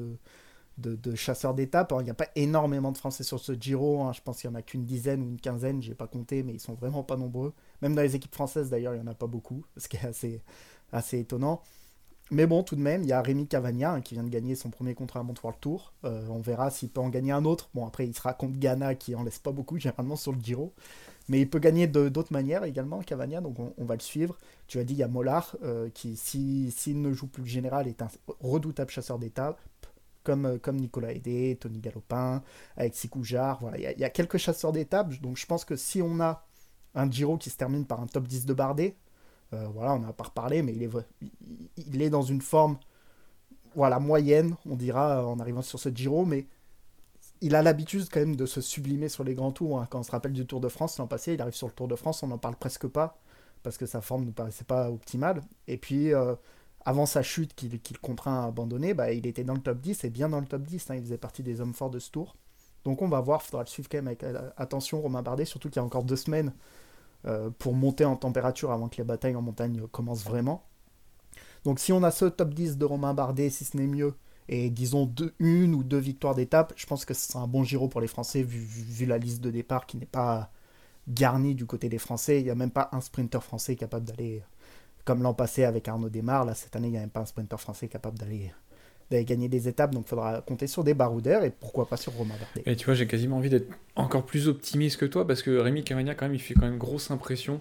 chasseurs 1.15 1.55
d'étapes. 1.55 1.93
Il 2.01 2.05
n'y 2.05 2.11
a 2.11 2.15
pas 2.15 2.29
énormément 2.35 2.93
de 2.93 2.99
Français 2.99 3.25
sur 3.25 3.41
ce 3.41 3.53
Giro. 3.53 4.03
Hein. 4.03 4.13
Je 4.13 4.21
pense 4.21 4.41
qu'il 4.41 4.51
n'y 4.51 4.57
en 4.57 4.59
a 4.59 4.63
qu'une 4.63 4.85
dizaine 4.85 5.23
ou 5.23 5.29
une 5.29 5.41
quinzaine. 5.41 5.83
J'ai 5.83 5.95
pas 5.95 6.07
compté, 6.07 6.43
mais 6.43 6.53
ils 6.53 6.61
sont 6.61 6.75
vraiment 6.75 7.03
pas 7.03 7.17
nombreux. 7.17 7.53
Même 7.83 7.95
dans 7.95 8.03
les 8.03 8.17
équipes 8.17 8.35
françaises, 8.35 8.71
d'ailleurs, 8.71 8.95
il 8.95 9.01
n'y 9.01 9.09
en 9.09 9.11
a 9.11 9.15
pas 9.15 9.27
beaucoup, 9.27 9.65
ce 9.77 9.89
qui 9.89 9.97
est 9.97 10.07
assez, 10.07 10.43
assez 10.93 11.19
étonnant. 11.19 11.63
Mais 12.33 12.47
bon, 12.47 12.65
tout 12.65 12.75
de 12.75 12.81
même, 12.81 13.05
il 13.05 13.09
y 13.09 13.13
a 13.13 13.23
Rémi 13.23 13.47
Cavagna 13.47 13.93
hein, 13.93 14.01
qui 14.01 14.15
vient 14.15 14.25
de 14.25 14.29
gagner 14.29 14.57
son 14.57 14.69
premier 14.69 14.95
contrat 14.95 15.21
à 15.21 15.23
Montreal 15.23 15.55
Tour. 15.61 15.93
Euh, 16.05 16.27
on 16.29 16.41
verra 16.41 16.71
s'il 16.71 16.89
peut 16.89 17.01
en 17.01 17.09
gagner 17.09 17.31
un 17.31 17.45
autre. 17.45 17.71
Bon, 17.73 17.87
après, 17.87 18.05
il 18.05 18.15
sera 18.15 18.35
contre 18.35 18.59
Ghana 18.59 18.97
qui 18.97 19.15
en 19.15 19.23
laisse 19.23 19.39
pas 19.39 19.53
beaucoup, 19.53 19.79
généralement 19.79 20.17
sur 20.17 20.33
le 20.33 20.41
Giro. 20.41 20.73
Mais 21.29 21.41
il 21.41 21.51
peut 21.51 21.59
gagner 21.59 21.87
d'autres 21.89 22.33
manières 22.33 22.65
également, 22.65 23.01
Cavagna, 23.01 23.41
donc 23.41 23.57
on, 23.59 23.85
va 23.85 23.95
le 23.95 24.01
suivre. 24.01 24.39
Tu 24.69 24.79
as 24.79 24.85
dit, 24.85 24.95
il 24.95 24.99
y 24.99 25.03
a 25.03 25.09
Mollard 25.09 25.57
euh, 25.65 25.89
qui, 25.91 26.17
s'il 26.17 27.01
ne 27.01 27.13
joue 27.13 27.27
plus 27.27 27.43
le 27.43 27.49
général, 27.49 27.89
est 27.89 28.01
un 28.01 28.09
redoutable 28.41 28.91
chasseur 28.91 29.19
d'étapes, 29.19 29.61
comme, 30.27 30.47
euh, 30.47 30.59
comme 30.59 30.77
Nicolas 30.77 31.13
Hédé, 31.13 31.57
Tony 31.59 31.79
Galopin, 31.79 32.43
Alexis 32.77 33.09
Coujard. 33.09 33.61
Voilà, 33.61 33.79
il 33.79 34.01
y, 34.01 34.05
a, 34.05 34.11
quelques 34.11 34.39
chasseurs 34.39 34.73
d'étapes, 34.73 35.15
donc 35.21 35.37
je 35.37 35.47
pense 35.47 35.65
que 35.65 35.77
si 35.77 36.03
on 36.03 36.21
a 36.21 36.45
un 36.95 37.09
Giro 37.09 37.39
qui 37.39 37.49
se 37.49 37.57
termine 37.57 37.87
par 37.87 38.01
un 38.01 38.07
top 38.07 38.27
10 38.27 38.45
de 38.45 38.53
Bardet, 38.53 38.97
euh, 39.55 39.69
voilà, 39.73 39.95
on 39.95 40.01
n'a 40.01 40.13
pas 40.13 40.25
reparlé, 40.25 40.63
mais 40.63 40.73
il 40.75 40.83
est, 40.83 40.91
il 41.77 42.03
est 42.03 42.11
dans 42.11 42.23
une 42.23 42.41
forme 42.43 42.77
voilà, 43.77 44.01
moyenne, 44.01 44.57
on 44.69 44.75
dira, 44.75 45.25
en 45.25 45.39
arrivant 45.39 45.63
sur 45.63 45.79
ce 45.79 45.91
Giro, 45.91 46.25
mais 46.25 46.47
il 47.41 47.55
a 47.55 47.63
l'habitude 47.63 48.09
quand 48.11 48.21
même 48.21 48.35
de 48.35 48.47
se 48.47 48.61
sublimer 48.61 49.09
sur 49.09 49.23
les 49.23 49.35
grands 49.35 49.53
tours. 49.53 49.81
Hein. 49.81 49.87
Quand 49.89 50.01
on 50.01 50.03
se 50.03 50.11
rappelle 50.11 50.33
du 50.33 50.47
Tour 50.47 50.61
de 50.61 50.69
France 50.69 50.99
l'an 50.99 51.07
passé, 51.07 51.35
il 51.35 51.41
arrive 51.41 51.55
sur 51.55 51.69
le 51.69 51.73
Tour 51.73 51.87
de 51.87 51.95
France, 51.95 52.23
on 52.23 52.29
n'en 52.29 52.39
parle 52.39 52.57
presque 52.57 52.89
pas, 52.89 53.19
parce 53.63 53.77
que 53.77 53.87
sa 53.87 54.01
forme 54.01 54.25
ne 54.25 54.31
paraissait 54.33 54.65
pas 54.65 54.91
optimale. 54.91 55.43
Et 55.69 55.77
puis, 55.77 56.13
euh, 56.13 56.35
avant 56.87 57.05
sa 57.05 57.23
chute 57.23 57.55
qu'il 57.55 57.99
contraint 57.99 58.45
à 58.45 58.47
abandonner, 58.47 58.95
bah, 58.95 59.13
il 59.13 59.27
était 59.27 59.43
dans 59.43 59.55
le 59.55 59.61
top 59.61 59.81
10, 59.81 60.05
et 60.05 60.11
bien 60.11 60.29
dans 60.29 60.39
le 60.39 60.47
top 60.47 60.63
10, 60.63 60.89
hein. 60.89 60.95
il 60.95 61.03
faisait 61.03 61.19
partie 61.19 61.43
des 61.43 61.61
hommes 61.61 61.75
forts 61.75 61.91
de 61.91 61.99
ce 61.99 62.13
tour. 62.13 62.37
Donc 62.85 63.03
on 63.03 63.09
va 63.09 63.21
voir, 63.21 63.43
il 63.43 63.47
faudra 63.49 63.65
le 63.65 63.69
suivre 63.69 63.89
quand 63.91 63.99
même 63.99 64.07
avec 64.07 64.23
euh, 64.23 64.51
attention, 64.57 65.03
Romain 65.03 65.21
Bardet, 65.21 65.45
surtout 65.45 65.69
qu'il 65.69 65.77
y 65.77 65.83
a 65.83 65.85
encore 65.85 66.05
deux 66.05 66.15
semaines 66.15 66.53
euh, 67.27 67.51
pour 67.59 67.75
monter 67.75 68.05
en 68.05 68.15
température 68.15 68.71
avant 68.71 68.89
que 68.89 68.99
les 68.99 69.05
batailles 69.05 69.35
en 69.35 69.43
montagne 69.43 69.83
commencent 69.91 70.25
vraiment. 70.25 70.63
Donc 71.65 71.81
si 71.81 71.93
on 71.93 72.05
a 72.05 72.13
ce 72.13 72.27
top 72.27 72.55
10 72.55 72.79
de 72.79 72.85
Romain 72.85 73.15
Bardet, 73.15 73.51
si 73.51 73.65
ce 73.65 73.77
n'est 73.77 73.89
mieux, 73.89 74.15
et 74.49 74.71
disons 74.71 75.13
une 75.41 75.75
ou 75.75 75.83
deux 75.83 75.99
victoires 75.99 76.37
d'étape, 76.37 76.73
je 76.77 76.87
pense 76.87 77.05
que 77.05 77.15
ce 77.15 77.33
sera 77.33 77.41
un 77.41 77.49
bon 77.49 77.65
Giro 77.65 77.89
pour 77.89 78.01
les 78.01 78.07
Français 78.07 78.45
vu, 78.45 79.07
la 79.07 79.19
liste 79.19 79.41
de 79.41 79.51
départ 79.51 79.87
qui 79.87 79.97
n'est 79.97 80.07
pas 80.07 80.53
garnie 81.09 81.57
du 81.57 81.67
côté 81.67 81.89
des 81.89 81.99
Français. 81.99 82.39
Il 82.39 82.45
n'y 82.45 82.51
a 82.51 82.55
même 82.55 82.71
pas 82.71 82.89
un 82.93 83.01
sprinter 83.01 83.43
français 83.43 83.75
capable 83.75 84.07
d'aller, 84.07 84.45
comme 85.07 85.23
l'an 85.23 85.33
passé 85.33 85.65
avec 85.65 85.89
Arnaud 85.89 86.11
Desmar, 86.11 86.45
là 86.45 86.55
cette 86.55 86.77
année 86.77 86.89
il 86.89 86.91
n'y 86.91 86.99
a 86.99 87.01
même 87.01 87.09
pas 87.09 87.21
un 87.21 87.27
sprinter 87.27 87.59
français 87.59 87.89
capable 87.89 88.19
d'aller 88.19 88.53
gagner 89.25 89.49
des 89.49 89.69
étapes, 89.69 89.95
donc 89.95 90.05
il 90.07 90.09
faudra 90.11 90.43
compter 90.43 90.67
sur 90.67 90.85
des 90.85 90.93
baroudeurs 90.93 91.45
et 91.45 91.51
pourquoi 91.51 91.89
pas 91.89 91.97
sur 91.97 92.13
Romain 92.13 92.35
Bardet. 92.39 92.71
Et 92.71 92.77
tu 92.77 92.85
vois, 92.87 92.95
j'ai 92.95 93.07
quasiment 93.07 93.37
envie 93.37 93.49
d'être 93.49 93.73
encore 93.95 94.27
plus 94.27 94.49
optimiste 94.49 94.99
que 94.99 95.07
toi 95.07 95.27
parce 95.27 95.43
que 95.43 95.57
Rémi 95.57 95.85
Cavagna, 95.85 96.15
quand 96.15 96.27
même, 96.27 96.35
il 96.35 96.41
fait 96.41 96.55
quand 96.55 96.67
même 96.67 96.77
grosse 96.77 97.11
impression 97.11 97.61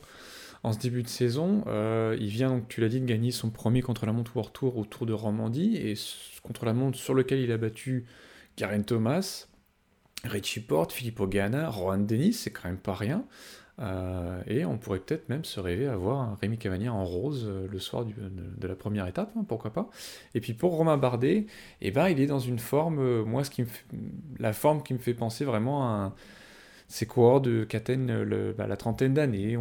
en 0.64 0.74
ce 0.74 0.80
début 0.80 1.04
de 1.04 1.08
saison. 1.08 1.64
Euh, 1.68 2.18
il 2.20 2.30
vient, 2.30 2.50
donc, 2.50 2.68
tu 2.68 2.82
l'as 2.82 2.90
dit, 2.90 3.00
de 3.00 3.06
gagner 3.06 3.30
son 3.30 3.52
premier 3.52 3.84
contre 3.84 4.08
la 4.08 4.12
montre 4.12 4.36
World 4.36 4.52
Tour 4.52 4.78
au 4.78 4.86
Tour 4.86 5.06
de 5.06 5.14
Romandie 5.14 5.78
et 5.78 5.94
contre 6.42 6.66
la 6.66 6.74
montre 6.74 6.98
sur 6.98 7.14
lequel 7.14 7.40
il 7.40 7.52
a 7.52 7.58
battu 7.58 8.06
Karen 8.56 8.84
Thomas, 8.84 9.46
Richie 10.24 10.62
Porte, 10.62 10.92
Filippo 10.92 11.28
Ganna, 11.28 11.70
Rohan 11.70 12.00
Dennis, 12.00 12.34
c'est 12.34 12.50
quand 12.50 12.68
même 12.68 12.78
pas 12.78 12.96
rien. 12.96 13.24
Euh, 13.82 14.42
et 14.48 14.64
on 14.64 14.78
pourrait 14.78 15.00
peut-être 15.00 15.28
même 15.28 15.44
se 15.44 15.60
rêver 15.60 15.88
à 15.88 15.98
voir 15.98 16.22
un 16.22 16.38
Rémi 16.42 16.58
Cavagna 16.58 16.94
en 16.94 17.04
rose 17.04 17.46
euh, 17.46 17.68
le 17.70 17.80
soir 17.80 18.06
de, 18.06 18.68
la 18.68 18.76
première 18.76 19.06
étape, 19.06 19.32
hein, 19.36 19.44
pourquoi 19.48 19.74
pas. 19.74 19.90
Et 20.34 20.40
puis 20.40 20.54
pour 20.54 20.76
Romain 20.76 20.98
Bardet, 20.98 21.46
eh 21.82 21.92
ben, 21.92 22.08
il 22.08 22.22
est 22.22 22.28
dans 22.28 22.40
une 22.40 22.60
forme, 22.60 23.00
euh, 23.00 23.26
moi, 23.26 23.44
ce 23.44 23.50
qui 23.50 23.64
me 23.64 23.68
la 24.40 24.54
forme 24.54 24.82
qui 24.82 24.94
me 24.94 25.00
fait 25.00 25.14
penser 25.14 25.44
vraiment 25.44 25.84
à 25.84 26.16
ces 26.88 27.06
coureurs 27.06 27.42
de, 27.42 27.66
qui 27.66 27.76
atteignent 27.76 28.24
bah, 28.58 28.68
la 28.68 28.78
trentaine 28.78 29.14
d'années, 29.14 29.58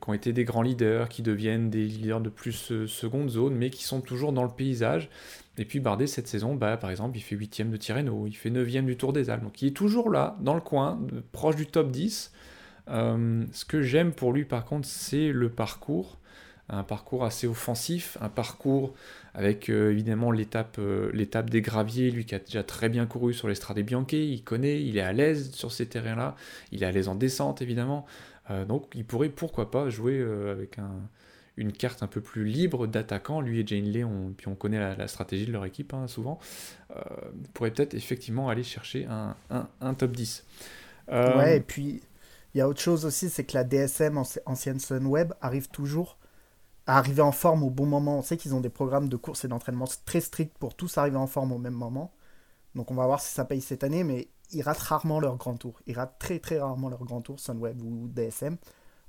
qui 0.00 0.08
ont 0.08 0.14
été 0.14 0.32
des 0.34 0.44
grands 0.44 0.62
leaders, 0.62 1.08
qui 1.08 1.22
deviennent 1.22 1.70
des 1.70 1.86
leaders 1.86 2.20
de 2.20 2.28
plus 2.28 2.86
seconde 2.86 3.30
zone, 3.30 3.54
mais 3.54 3.70
qui 3.70 3.82
sont 3.82 4.02
toujours 4.02 4.32
dans 4.32 4.42
le 4.42 4.50
paysage. 4.50 5.08
Et 5.56 5.64
puis 5.64 5.80
Bardet, 5.80 6.06
cette 6.06 6.28
saison, 6.28 6.54
bah, 6.54 6.76
par 6.76 6.90
exemple, 6.90 7.16
il 7.16 7.22
fait 7.22 7.34
8 7.34 7.70
de 7.70 7.76
Tirreno, 7.78 8.26
il 8.26 8.34
fait 8.34 8.50
9 8.50 8.84
du 8.84 8.96
Tour 8.98 9.14
des 9.14 9.30
Alpes, 9.30 9.42
donc 9.42 9.62
il 9.62 9.68
est 9.68 9.76
toujours 9.76 10.10
là, 10.10 10.36
dans 10.40 10.54
le 10.54 10.60
coin, 10.60 11.00
proche 11.32 11.56
du 11.56 11.66
top 11.66 11.90
10. 11.90 12.30
Euh, 12.88 13.44
ce 13.52 13.64
que 13.64 13.82
j'aime 13.82 14.12
pour 14.12 14.32
lui, 14.32 14.44
par 14.44 14.64
contre, 14.64 14.86
c'est 14.86 15.32
le 15.32 15.48
parcours. 15.48 16.18
Un 16.68 16.82
parcours 16.82 17.24
assez 17.24 17.46
offensif, 17.46 18.18
un 18.20 18.28
parcours 18.28 18.92
avec 19.34 19.68
euh, 19.68 19.92
évidemment 19.92 20.32
euh, 20.32 21.10
l'étape 21.12 21.48
des 21.48 21.62
graviers, 21.62 22.10
lui 22.10 22.24
qui 22.24 22.34
a 22.34 22.40
déjà 22.40 22.64
très 22.64 22.88
bien 22.88 23.06
couru 23.06 23.32
sur 23.32 23.46
l'Estrade 23.46 23.78
Bianche, 23.78 24.12
il 24.14 24.42
connaît, 24.42 24.82
il 24.82 24.96
est 24.96 25.02
à 25.02 25.12
l'aise 25.12 25.52
sur 25.52 25.70
ces 25.70 25.86
terrains-là, 25.86 26.34
il 26.72 26.82
est 26.82 26.86
à 26.86 26.90
l'aise 26.90 27.06
en 27.06 27.14
descente 27.14 27.62
évidemment. 27.62 28.04
donc 28.66 28.88
il 28.96 29.04
pourrait 29.04 29.28
pourquoi 29.28 29.70
pas 29.70 29.90
jouer 29.90 30.20
avec 30.50 30.78
une 31.56 31.70
carte 31.70 32.02
un 32.02 32.08
peu 32.08 32.20
plus 32.20 32.44
libre 32.44 32.88
d'attaquant. 32.88 33.40
Lui 33.40 33.60
et 33.60 33.64
Jane 33.64 34.04
on, 34.04 34.32
puis 34.32 34.48
on 34.48 34.56
connaît 34.56 34.96
la, 34.96 35.06
stratégie 35.06 35.46
de 35.46 35.52
leur 35.52 35.66
équipe 35.66 35.94
hein, 35.94 36.08
souvent. 36.08 36.40
Pourrait 37.54 37.70
peut-être 37.70 37.94
effectivement 37.94 38.48
aller 38.48 38.64
chercher 38.64 39.06
un, 39.06 39.36
un 39.80 39.94
top 39.94 40.16
10. 40.16 40.44
ouais, 41.12 41.58
et 41.58 41.60
puis 41.60 42.02
il 42.56 42.60
y 42.60 42.62
a 42.62 42.68
autre 42.68 42.80
chose 42.80 43.04
aussi, 43.04 43.28
c'est 43.28 43.44
que 43.44 43.52
la 43.52 43.64
DSM, 43.64 44.16
ancienne 44.46 44.80
Sunweb, 44.80 45.34
arrive 45.42 45.68
toujours 45.68 46.16
à 46.86 46.96
arriver 46.96 47.20
en 47.20 47.30
forme 47.30 47.62
au 47.62 47.68
bon 47.68 47.84
moment. 47.84 48.16
On 48.16 48.22
sait 48.22 48.38
qu'ils 48.38 48.54
ont 48.54 48.62
des 48.62 48.70
programmes 48.70 49.10
de 49.10 49.16
course 49.18 49.44
et 49.44 49.48
d'entraînement 49.48 49.84
très 50.06 50.22
stricts 50.22 50.56
pour 50.56 50.74
tous 50.74 50.96
arriver 50.96 51.18
en 51.18 51.26
forme 51.26 51.52
au 51.52 51.58
même 51.58 51.74
moment. 51.74 52.14
Donc 52.74 52.90
on 52.90 52.94
va 52.94 53.04
voir 53.04 53.20
si 53.20 53.30
ça 53.34 53.44
paye 53.44 53.60
cette 53.60 53.84
année, 53.84 54.04
mais 54.04 54.30
ils 54.52 54.62
ratent 54.62 54.78
rarement 54.78 55.20
leur 55.20 55.36
grand 55.36 55.58
tour. 55.58 55.82
Ils 55.86 55.94
ratent 55.96 56.18
très 56.18 56.38
très 56.38 56.58
rarement 56.58 56.88
leur 56.88 57.04
grand 57.04 57.20
tour, 57.20 57.38
Sunweb 57.40 57.82
ou 57.82 58.08
DSM. 58.08 58.56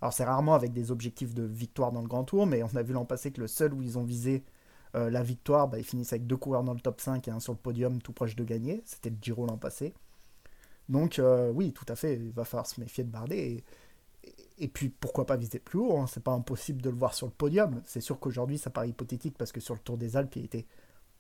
Alors 0.02 0.12
c'est 0.12 0.26
rarement 0.26 0.54
avec 0.54 0.74
des 0.74 0.92
objectifs 0.92 1.34
de 1.34 1.44
victoire 1.44 1.94
dans 1.94 2.02
le 2.02 2.10
grand 2.10 2.26
tour, 2.26 2.48
mais 2.48 2.64
on 2.64 2.76
a 2.76 2.84
vu 2.84 2.92
l'an 2.92 3.06
passé 3.06 3.32
que 3.32 3.40
le 3.40 3.48
seul 3.48 3.74
où 3.74 3.82
ils 3.82 3.98
ont 3.98 4.04
visé 4.04 4.44
euh, 4.96 5.10
la 5.10 5.24
victoire, 5.24 5.70
bah, 5.70 5.80
ils 5.80 5.86
finissent 5.86 6.12
avec 6.12 6.28
deux 6.28 6.36
coureurs 6.36 6.66
dans 6.66 6.74
le 6.74 6.82
top 6.82 7.00
5 7.00 7.26
et 7.26 7.32
un 7.32 7.40
sur 7.40 7.54
le 7.54 7.60
podium 7.60 8.02
tout 8.02 8.12
proche 8.12 8.36
de 8.36 8.44
gagner. 8.44 8.82
C'était 8.84 9.10
le 9.10 9.18
Giro 9.22 9.46
l'an 9.46 9.58
passé. 9.58 9.94
Donc 10.90 11.20
euh, 11.20 11.52
oui, 11.52 11.74
tout 11.74 11.86
à 11.88 11.96
fait, 11.96 12.16
il 12.16 12.32
va 12.32 12.46
falloir 12.46 12.68
se 12.68 12.80
méfier 12.80 13.04
de 13.04 13.10
Bardet. 13.10 13.64
Et, 14.60 14.68
puis 14.68 14.90
pourquoi 14.90 15.26
pas 15.26 15.38
viser 15.38 15.60
plus 15.60 15.80
haut 15.80 15.98
hein. 15.98 16.08
C'est 16.08 16.24
pas 16.24 16.32
impossible 16.32 16.82
de 16.82 16.90
le 16.90 16.96
voir 16.96 17.14
sur 17.14 17.28
le 17.28 17.34
podium. 17.34 17.82
C'est 17.86 18.02
sûr 18.02 18.20
qu'aujourd'hui 18.20 18.58
ça 18.58 18.70
paraît 18.70 18.90
hypothétique 18.90 19.38
parce 19.38 19.52
que 19.52 19.60
sur 19.60 19.74
le 19.74 19.80
Tour 19.80 19.98
des 19.98 20.18
Alpes 20.18 20.36
il 20.36 20.46
était 20.46 20.66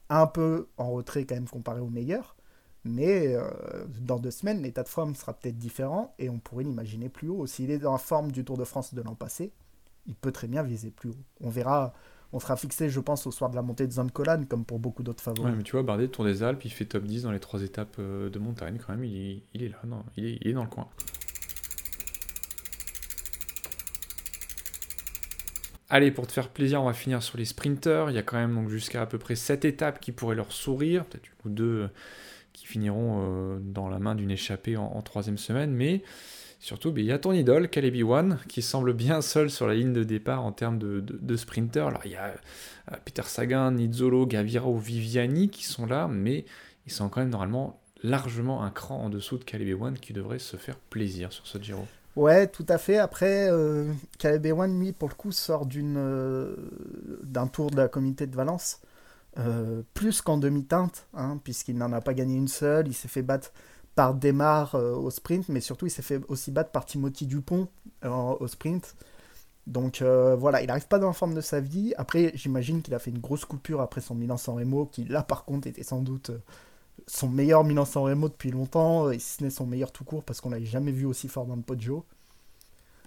un 0.09 0.27
peu 0.27 0.67
en 0.77 0.91
retrait 0.91 1.25
quand 1.25 1.35
même 1.35 1.49
comparé 1.49 1.79
aux 1.79 1.89
meilleurs. 1.89 2.35
Mais 2.83 3.35
euh, 3.35 3.85
dans 4.01 4.17
deux 4.17 4.31
semaines, 4.31 4.61
l'état 4.61 4.83
de 4.83 4.87
forme 4.87 5.13
sera 5.15 5.33
peut-être 5.33 5.57
différent 5.57 6.13
et 6.19 6.29
on 6.29 6.39
pourrait 6.39 6.63
l'imaginer 6.63 7.09
plus 7.09 7.27
haut. 7.27 7.45
S'il 7.45 7.69
est 7.69 7.79
dans 7.79 7.91
la 7.91 7.97
forme 7.97 8.31
du 8.31 8.45
Tour 8.45 8.57
de 8.57 8.63
France 8.63 8.93
de 8.93 9.01
l'an 9.01 9.15
passé, 9.15 9.51
il 10.05 10.15
peut 10.15 10.31
très 10.31 10.47
bien 10.47 10.63
viser 10.63 10.91
plus 10.91 11.09
haut. 11.09 11.17
On 11.41 11.49
verra 11.49 11.93
on 12.33 12.39
sera 12.39 12.57
fixé, 12.57 12.89
je 12.89 12.99
pense, 12.99 13.25
au 13.25 13.31
soir 13.31 13.49
de 13.49 13.55
la 13.55 13.61
montée 13.61 13.87
de 13.87 13.91
Zancolan, 13.91 14.43
comme 14.49 14.65
pour 14.65 14.79
beaucoup 14.79 15.03
d'autres 15.03 15.23
favoris. 15.23 15.51
Ouais, 15.51 15.57
mais 15.57 15.63
tu 15.63 15.71
vois, 15.73 15.83
Bardet, 15.83 16.09
Tour 16.09 16.25
des 16.25 16.43
Alpes, 16.43 16.65
il 16.65 16.71
fait 16.71 16.85
top 16.85 17.03
10 17.03 17.23
dans 17.23 17.31
les 17.31 17.39
trois 17.39 17.61
étapes 17.61 17.95
euh, 17.99 18.29
de 18.29 18.39
montagne, 18.39 18.79
quand 18.85 18.93
même, 18.93 19.05
il, 19.05 19.43
est 19.53 19.69
là, 19.69 19.77
non, 19.85 20.03
il, 20.17 20.45
est, 20.45 20.53
dans 20.53 20.63
le 20.63 20.69
coin. 20.69 20.87
Allez, 25.89 26.11
pour 26.11 26.27
te 26.27 26.33
faire 26.33 26.49
plaisir, 26.49 26.81
on 26.81 26.85
va 26.85 26.93
finir 26.93 27.23
sur 27.23 27.37
les 27.37 27.45
sprinters. 27.45 28.09
Il 28.09 28.13
y 28.13 28.19
a 28.19 28.23
quand 28.23 28.35
même 28.35 28.53
donc 28.53 28.67
jusqu'à 28.67 29.03
à 29.03 29.05
peu 29.05 29.17
près 29.17 29.35
7 29.35 29.63
étapes 29.63 30.01
qui 30.01 30.11
pourraient 30.11 30.35
leur 30.35 30.51
sourire, 30.51 31.05
peut-être 31.05 31.25
une 31.45 31.51
ou 31.51 31.53
deux 31.53 31.89
qui 32.51 32.67
finiront 32.67 33.23
euh, 33.23 33.59
dans 33.61 33.87
la 33.87 33.99
main 33.99 34.13
d'une 34.15 34.31
échappée 34.31 34.75
en, 34.75 34.83
en 34.83 35.01
troisième 35.01 35.37
semaine, 35.37 35.71
mais 35.71 36.03
Surtout, 36.59 36.91
ben, 36.91 37.03
il 37.03 37.07
y 37.07 37.11
a 37.11 37.19
ton 37.19 37.33
idole, 37.33 37.69
Caleb 37.69 37.95
One, 38.07 38.39
qui 38.47 38.61
semble 38.61 38.93
bien 38.93 39.21
seul 39.21 39.49
sur 39.49 39.67
la 39.67 39.75
ligne 39.75 39.93
de 39.93 40.03
départ 40.03 40.43
en 40.43 40.51
termes 40.51 40.79
de, 40.79 40.99
de, 41.01 41.35
sprinter. 41.35 41.87
Alors, 41.87 42.01
il 42.05 42.11
y 42.11 42.15
a 42.15 42.33
euh, 42.91 42.95
Peter 43.05 43.23
Sagan, 43.23 43.71
Nizzolo, 43.71 44.25
Gavira 44.25 44.67
ou 44.67 44.77
Viviani 44.77 45.49
qui 45.49 45.65
sont 45.65 45.85
là, 45.85 46.07
mais 46.07 46.45
ils 46.85 46.91
sont 46.91 47.09
quand 47.09 47.19
même 47.19 47.29
normalement 47.29 47.79
largement 48.03 48.63
un 48.63 48.69
cran 48.69 49.03
en 49.03 49.09
dessous 49.09 49.37
de 49.37 49.43
Caleb 49.43 49.81
One 49.81 49.97
qui 49.99 50.13
devrait 50.13 50.39
se 50.39 50.57
faire 50.57 50.77
plaisir 50.77 51.31
sur 51.31 51.45
ce 51.45 51.57
Giro. 51.59 51.85
Ouais, 52.17 52.47
tout 52.47 52.65
à 52.67 52.79
fait. 52.79 52.97
Après, 52.97 53.47
euh, 53.51 53.93
Caleb 54.17 54.47
Ewan, 54.47 54.79
lui, 54.79 54.91
pour 54.91 55.07
le 55.07 55.13
coup, 55.13 55.31
sort 55.31 55.67
euh, 55.75 56.55
d'un 57.21 57.45
tour 57.45 57.69
de 57.69 57.77
la 57.77 57.87
communauté 57.87 58.25
de 58.25 58.35
Valence, 58.35 58.81
euh, 59.37 59.83
plus 59.93 60.21
qu'en 60.23 60.39
demi-teinte, 60.39 61.05
hein, 61.13 61.39
puisqu'il 61.43 61.77
n'en 61.77 61.93
a 61.93 62.01
pas 62.01 62.15
gagné 62.15 62.35
une 62.35 62.47
seule. 62.47 62.87
Il 62.87 62.95
s'est 62.95 63.07
fait 63.07 63.21
battre 63.21 63.53
par 63.97 64.13
Demar 64.13 64.75
euh, 64.75 64.93
au 64.93 65.09
sprint, 65.09 65.49
mais 65.49 65.59
surtout, 65.59 65.87
il 65.87 65.89
s'est 65.89 66.03
fait 66.03 66.21
aussi 66.27 66.51
battre 66.51 66.69
par 66.69 66.85
Timothy 66.85 67.25
Dupont 67.25 67.67
euh, 68.05 68.09
au 68.39 68.47
sprint. 68.47 68.95
Donc 69.65 70.03
euh, 70.03 70.35
voilà, 70.35 70.61
il 70.61 70.67
n'arrive 70.67 70.87
pas 70.87 70.99
dans 70.99 71.07
la 71.07 71.13
forme 71.13 71.33
de 71.33 71.41
sa 71.41 71.59
vie. 71.61 71.95
Après, 71.97 72.31
j'imagine 72.35 72.83
qu'il 72.83 72.93
a 72.93 72.99
fait 72.99 73.09
une 73.09 73.17
grosse 73.17 73.43
coupure 73.43 73.81
après 73.81 73.99
son 73.99 74.13
Milan-San 74.13 74.55
Remo, 74.55 74.85
qui 74.85 75.03
là, 75.05 75.23
par 75.23 75.45
contre, 75.45 75.67
était 75.67 75.81
sans 75.81 76.01
doute 76.01 76.29
son 77.07 77.27
meilleur 77.27 77.63
Milan-San 77.63 78.03
Remo 78.03 78.29
depuis 78.29 78.51
longtemps, 78.51 79.11
si 79.13 79.19
ce 79.19 79.43
n'est 79.43 79.49
son 79.49 79.65
meilleur 79.65 79.91
tout 79.91 80.03
court, 80.03 80.23
parce 80.23 80.41
qu'on 80.41 80.51
l'avait 80.51 80.65
jamais 80.65 80.91
vu 80.91 81.07
aussi 81.07 81.27
fort 81.27 81.47
dans 81.47 81.55
le 81.55 81.63
Poggio. 81.63 82.05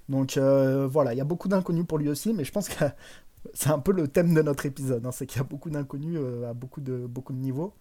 Donc 0.09 0.37
voilà, 0.39 1.15
il 1.15 1.19
y 1.19 1.21
a 1.21 1.25
beaucoup 1.25 1.47
d'inconnus 1.47 1.87
pour 1.87 1.99
lui 1.99 2.09
aussi, 2.09 2.33
mais 2.33 2.43
je 2.43 2.51
pense 2.51 2.69
que 2.69 2.85
c'est 3.55 3.71
un 3.71 3.79
peu 3.79 3.93
le 3.93 4.09
thème 4.09 4.35
de 4.35 4.43
notre 4.43 4.67
épisode, 4.67 5.07
hein, 5.07 5.13
c'est 5.13 5.27
qu'il 5.27 5.39
y 5.39 5.41
a 5.41 5.45
beaucoup 5.45 5.71
d'inconnus 5.71 6.19
à 6.49 6.53
beaucoup 6.53 6.81
de, 6.81 7.07
beaucoup 7.07 7.33
de 7.33 7.39
niveaux. 7.39 7.75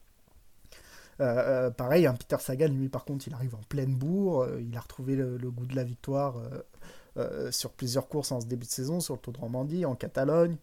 Euh, 1.21 1.67
euh, 1.67 1.69
pareil, 1.69 2.05
un 2.07 2.13
Peter 2.13 2.37
Sagan, 2.39 2.69
lui 2.69 2.89
par 2.89 3.03
contre, 3.03 3.27
il 3.27 3.33
arrive 3.33 3.55
en 3.55 3.61
pleine 3.67 3.93
bourre, 3.93 4.43
euh, 4.43 4.61
il 4.61 4.75
a 4.77 4.79
retrouvé 4.79 5.15
le, 5.15 5.37
goût 5.51 5.65
de 5.65 5.75
la 5.75 5.83
victoire 5.83 6.35
sur 7.51 7.71
plusieurs 7.71 8.07
courses 8.07 8.31
en 8.31 8.39
ce 8.39 8.45
début 8.45 8.65
de 8.65 8.71
saison, 8.71 9.01
sur 9.01 9.15
le 9.15 9.19
Tour 9.19 9.33
de 9.33 9.39
Romandie, 9.39 9.85
en 9.85 9.95
Catalogne. 9.95 10.55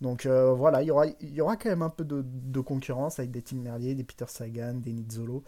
Donc 0.00 0.26
voilà, 0.26 0.82
il 0.82 0.86
y, 0.86 0.90
aura, 0.90 1.06
il 1.06 1.32
y 1.32 1.40
aura 1.40 1.56
quand 1.56 1.68
même 1.68 1.82
un 1.82 1.90
peu 1.90 2.04
de, 2.04 2.60
concurrence 2.60 3.20
avec 3.20 3.30
des 3.30 3.42
Tim 3.42 3.58
Merlier, 3.58 3.94
des 3.94 4.02
Peter 4.02 4.24
Sagan, 4.26 4.74
des 4.74 4.92
Nizzolo. 4.92 5.44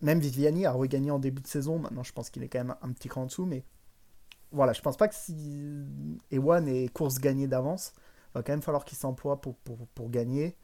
Même 0.00 0.18
Viviani 0.18 0.64
a 0.64 0.72
regagné 0.72 1.10
en 1.10 1.18
début 1.18 1.42
de 1.42 1.46
saison, 1.46 1.78
maintenant 1.78 2.02
je 2.02 2.12
pense 2.12 2.30
qu'il 2.30 2.42
est 2.42 2.48
quand 2.48 2.60
même 2.60 2.74
un 2.80 2.92
petit 2.92 3.08
cran 3.08 3.22
en 3.22 3.26
dessous, 3.26 3.44
mais 3.44 3.64
voilà, 4.50 4.72
je 4.72 4.80
pense 4.80 4.96
pas 4.96 5.08
que 5.08 5.14
si 5.14 5.84
Ewan 6.30 6.66
ait 6.68 6.88
course 6.88 7.18
gagnée 7.18 7.46
d'avance, 7.46 7.92
va 8.34 8.42
quand 8.42 8.52
même 8.52 8.62
falloir 8.62 8.86
qu'il 8.86 8.96
s'emploie 8.96 9.42
pour, 9.42 9.56
pour 9.56 10.08
gagner. 10.08 10.56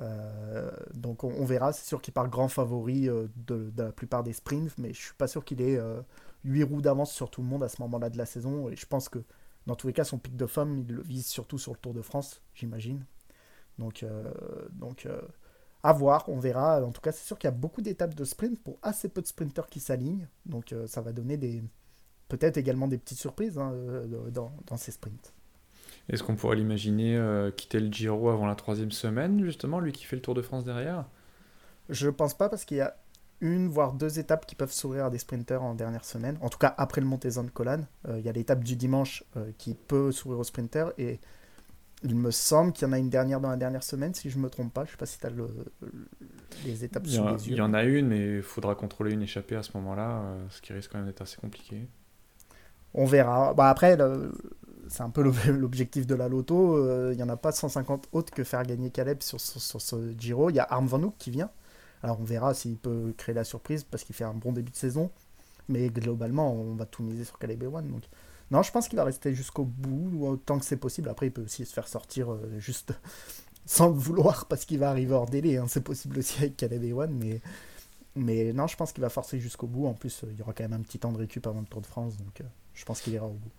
Euh, 0.00 0.70
donc 0.94 1.24
on, 1.24 1.44
verra, 1.44 1.72
c'est 1.72 1.86
sûr 1.86 2.00
qu'il 2.00 2.14
part 2.14 2.28
grand 2.28 2.48
favori 2.48 3.08
euh, 3.08 3.26
de, 3.36 3.72
la 3.76 3.92
plupart 3.92 4.22
des 4.22 4.32
sprints, 4.32 4.76
mais 4.78 4.92
je 4.92 5.00
suis 5.00 5.14
pas 5.14 5.26
sûr 5.26 5.44
qu'il 5.44 5.60
ait 5.60 5.76
euh, 5.76 6.00
8 6.44 6.62
roues 6.64 6.80
d'avance 6.80 7.12
sur 7.12 7.30
tout 7.30 7.42
le 7.42 7.48
monde 7.48 7.62
à 7.62 7.68
ce 7.68 7.82
moment-là 7.82 8.10
de 8.10 8.18
la 8.18 8.26
saison, 8.26 8.68
et 8.68 8.76
je 8.76 8.86
pense 8.86 9.08
que 9.08 9.18
dans 9.66 9.74
tous 9.74 9.86
les 9.86 9.92
cas, 9.92 10.04
son 10.04 10.18
pic 10.18 10.36
de 10.36 10.46
forme, 10.46 10.78
il 10.78 10.94
le 10.94 11.02
vise 11.02 11.26
surtout 11.26 11.58
sur 11.58 11.72
le 11.72 11.78
Tour 11.78 11.94
de 11.94 12.02
France, 12.02 12.40
j'imagine. 12.54 13.04
Donc, 13.78 14.02
euh, 14.02 15.20
à 15.82 15.92
voir, 15.92 16.28
on 16.28 16.38
verra. 16.38 16.82
En 16.84 16.90
tout 16.90 17.02
cas, 17.02 17.12
c'est 17.12 17.24
sûr 17.24 17.38
qu'il 17.38 17.48
y 17.48 17.52
a 17.52 17.56
beaucoup 17.56 17.82
d'étapes 17.82 18.14
de 18.14 18.24
sprint 18.24 18.58
pour 18.60 18.78
assez 18.82 19.08
peu 19.08 19.20
de 19.20 19.26
sprinteurs 19.26 19.68
qui 19.68 19.78
s'alignent. 19.78 20.26
Donc, 20.46 20.74
ça 20.86 21.00
va 21.00 21.12
donner 21.12 21.36
des 21.36 21.62
peut-être 22.28 22.56
également 22.56 22.88
des 22.88 22.98
petites 22.98 23.18
surprises 23.18 23.58
hein, 23.58 23.72
dans 24.66 24.76
ces 24.76 24.90
sprints. 24.90 25.32
Est-ce 26.08 26.22
qu'on 26.22 26.36
pourrait 26.36 26.56
l'imaginer 26.56 27.16
euh, 27.16 27.50
quitter 27.50 27.80
le 27.80 27.92
Giro 27.92 28.30
avant 28.30 28.46
la 28.46 28.54
troisième 28.54 28.92
semaine, 28.92 29.42
justement, 29.44 29.80
lui 29.80 29.92
qui 29.92 30.04
fait 30.04 30.16
le 30.16 30.22
Tour 30.22 30.34
de 30.34 30.42
France 30.42 30.64
derrière? 30.64 31.04
Je 31.88 32.08
pense 32.08 32.34
pas 32.34 32.48
parce 32.48 32.64
qu'il 32.64 32.76
y 32.78 32.80
a 32.82 32.96
une 33.40 33.68
voire 33.68 33.92
deux 33.92 34.18
étapes 34.18 34.46
qui 34.46 34.54
peuvent 34.54 34.72
s'ouvrir 34.72 35.06
à 35.06 35.10
des 35.10 35.18
sprinteurs 35.18 35.62
en 35.62 35.74
dernière 35.74 36.04
semaine. 36.04 36.36
En 36.40 36.48
tout 36.48 36.58
cas, 36.58 36.74
après 36.76 37.00
le 37.00 37.06
Montezon 37.06 37.44
de 37.44 37.50
Colan, 37.50 37.82
Euh, 38.08 38.18
il 38.18 38.24
y 38.24 38.28
a 38.28 38.32
l'étape 38.32 38.64
du 38.64 38.76
dimanche 38.76 39.24
euh, 39.36 39.50
qui 39.58 39.74
peut 39.74 40.12
s'ouvrir 40.12 40.40
aux 40.40 40.44
sprinteurs 40.44 40.92
et 40.98 41.20
il 42.04 42.16
me 42.16 42.30
semble 42.30 42.72
qu'il 42.72 42.86
y 42.86 42.90
en 42.90 42.92
a 42.94 42.98
une 42.98 43.10
dernière 43.10 43.40
dans 43.40 43.50
la 43.50 43.56
dernière 43.56 43.82
semaine, 43.84 44.14
si 44.14 44.30
je 44.30 44.38
me 44.38 44.50
trompe 44.50 44.72
pas. 44.72 44.84
Je 44.84 44.92
sais 44.92 44.96
pas 44.96 45.06
si 45.06 45.18
tu 45.20 45.26
as 45.26 45.30
le, 45.30 45.48
les 46.64 46.84
étapes 46.84 47.06
il 47.06 47.14
y, 47.14 47.16
sous 47.16 47.20
en, 47.20 47.30
les 47.32 47.48
il 47.48 47.50
yeux. 47.50 47.56
y 47.56 47.60
en 47.60 47.74
a 47.74 47.82
une, 47.84 48.06
mais 48.08 48.36
il 48.36 48.42
faudra 48.42 48.74
contrôler 48.76 49.12
une 49.12 49.22
échappée 49.22 49.56
à 49.56 49.62
ce 49.64 49.76
moment-là, 49.76 50.22
ce 50.50 50.60
qui 50.62 50.72
risque 50.72 50.92
quand 50.92 50.98
même 50.98 51.06
d'être 51.06 51.22
assez 51.22 51.36
compliqué. 51.36 51.88
On 52.94 53.04
verra. 53.04 53.54
Bah 53.54 53.68
après, 53.70 53.96
le- 53.96 54.32
c'est 54.88 55.02
un 55.02 55.10
peu 55.10 55.22
l'ob- 55.22 55.36
l'objectif 55.48 56.06
de 56.06 56.14
la 56.14 56.28
loto. 56.28 56.76
Euh, 56.76 57.10
Il 57.12 57.16
n'y 57.16 57.22
en 57.22 57.28
a 57.28 57.36
pas 57.36 57.52
150 57.52 58.08
autres 58.12 58.32
que 58.32 58.44
faire 58.44 58.62
gagner 58.64 58.90
Caleb 58.90 59.22
sur, 59.22 59.40
ce- 59.40 60.14
Giro. 60.18 60.50
Il 60.50 60.56
y 60.56 60.60
a 60.60 60.64
Arm 60.70 60.86
Van 60.86 61.02
Hoek 61.02 61.14
qui 61.18 61.30
vient. 61.30 61.50
Alors 62.02 62.20
on 62.20 62.24
verra 62.24 62.54
s'il 62.54 62.76
peut 62.76 63.12
créer 63.16 63.34
la 63.34 63.44
surprise 63.44 63.84
parce 63.84 64.04
qu'il 64.04 64.14
fait 64.14 64.24
un 64.24 64.34
bon 64.34 64.52
début 64.52 64.70
de 64.70 64.76
saison. 64.76 65.10
Mais 65.68 65.88
globalement, 65.90 66.52
on 66.54 66.74
va 66.76 66.86
tout 66.86 67.02
miser 67.02 67.24
sur 67.24 67.38
Caleb 67.38 67.62
Ewan. 67.62 67.86
Donc... 67.88 68.02
Non, 68.50 68.62
je 68.62 68.72
pense 68.72 68.88
qu'il 68.88 68.96
va 68.96 69.04
rester 69.04 69.34
jusqu'au 69.34 69.64
bout, 69.64 70.26
autant 70.26 70.58
que 70.58 70.64
c'est 70.64 70.78
possible. 70.78 71.08
Après, 71.10 71.26
il 71.26 71.32
peut 71.32 71.42
aussi 71.44 71.66
se 71.66 71.72
faire 71.74 71.86
sortir 71.88 72.32
euh, 72.32 72.58
juste 72.58 72.94
sans 73.66 73.88
le 73.88 73.94
vouloir 73.94 74.46
parce 74.46 74.64
qu'il 74.64 74.78
va 74.78 74.90
arriver 74.90 75.12
hors 75.14 75.26
délai. 75.26 75.58
hein. 75.58 75.66
C'est 75.68 75.82
possible 75.84 76.18
aussi 76.20 76.38
avec 76.38 76.56
Caleb 76.56 76.82
Ewan. 76.84 77.12
Mais... 77.12 77.42
mais 78.16 78.52
non, 78.54 78.66
je 78.66 78.76
pense 78.76 78.92
qu'il 78.92 79.02
va 79.02 79.10
forcer 79.10 79.38
jusqu'au 79.40 79.66
bout. 79.66 79.86
En 79.86 79.94
plus, 79.94 80.24
euh, 80.24 80.28
il 80.32 80.38
y 80.38 80.42
aura 80.42 80.52
quand 80.54 80.64
même 80.64 80.72
un 80.74 80.82
petit 80.82 80.98
temps 80.98 81.12
de 81.12 81.18
récup 81.18 81.46
avant 81.46 81.60
le 81.60 81.66
Tour 81.66 81.82
de 81.82 81.86
France. 81.86 82.16
Donc 82.16 82.42
je 82.74 82.84
pense 82.84 83.00
qu'il 83.02 83.12
ira 83.14 83.26
au 83.26 83.34
bout. 83.34 83.50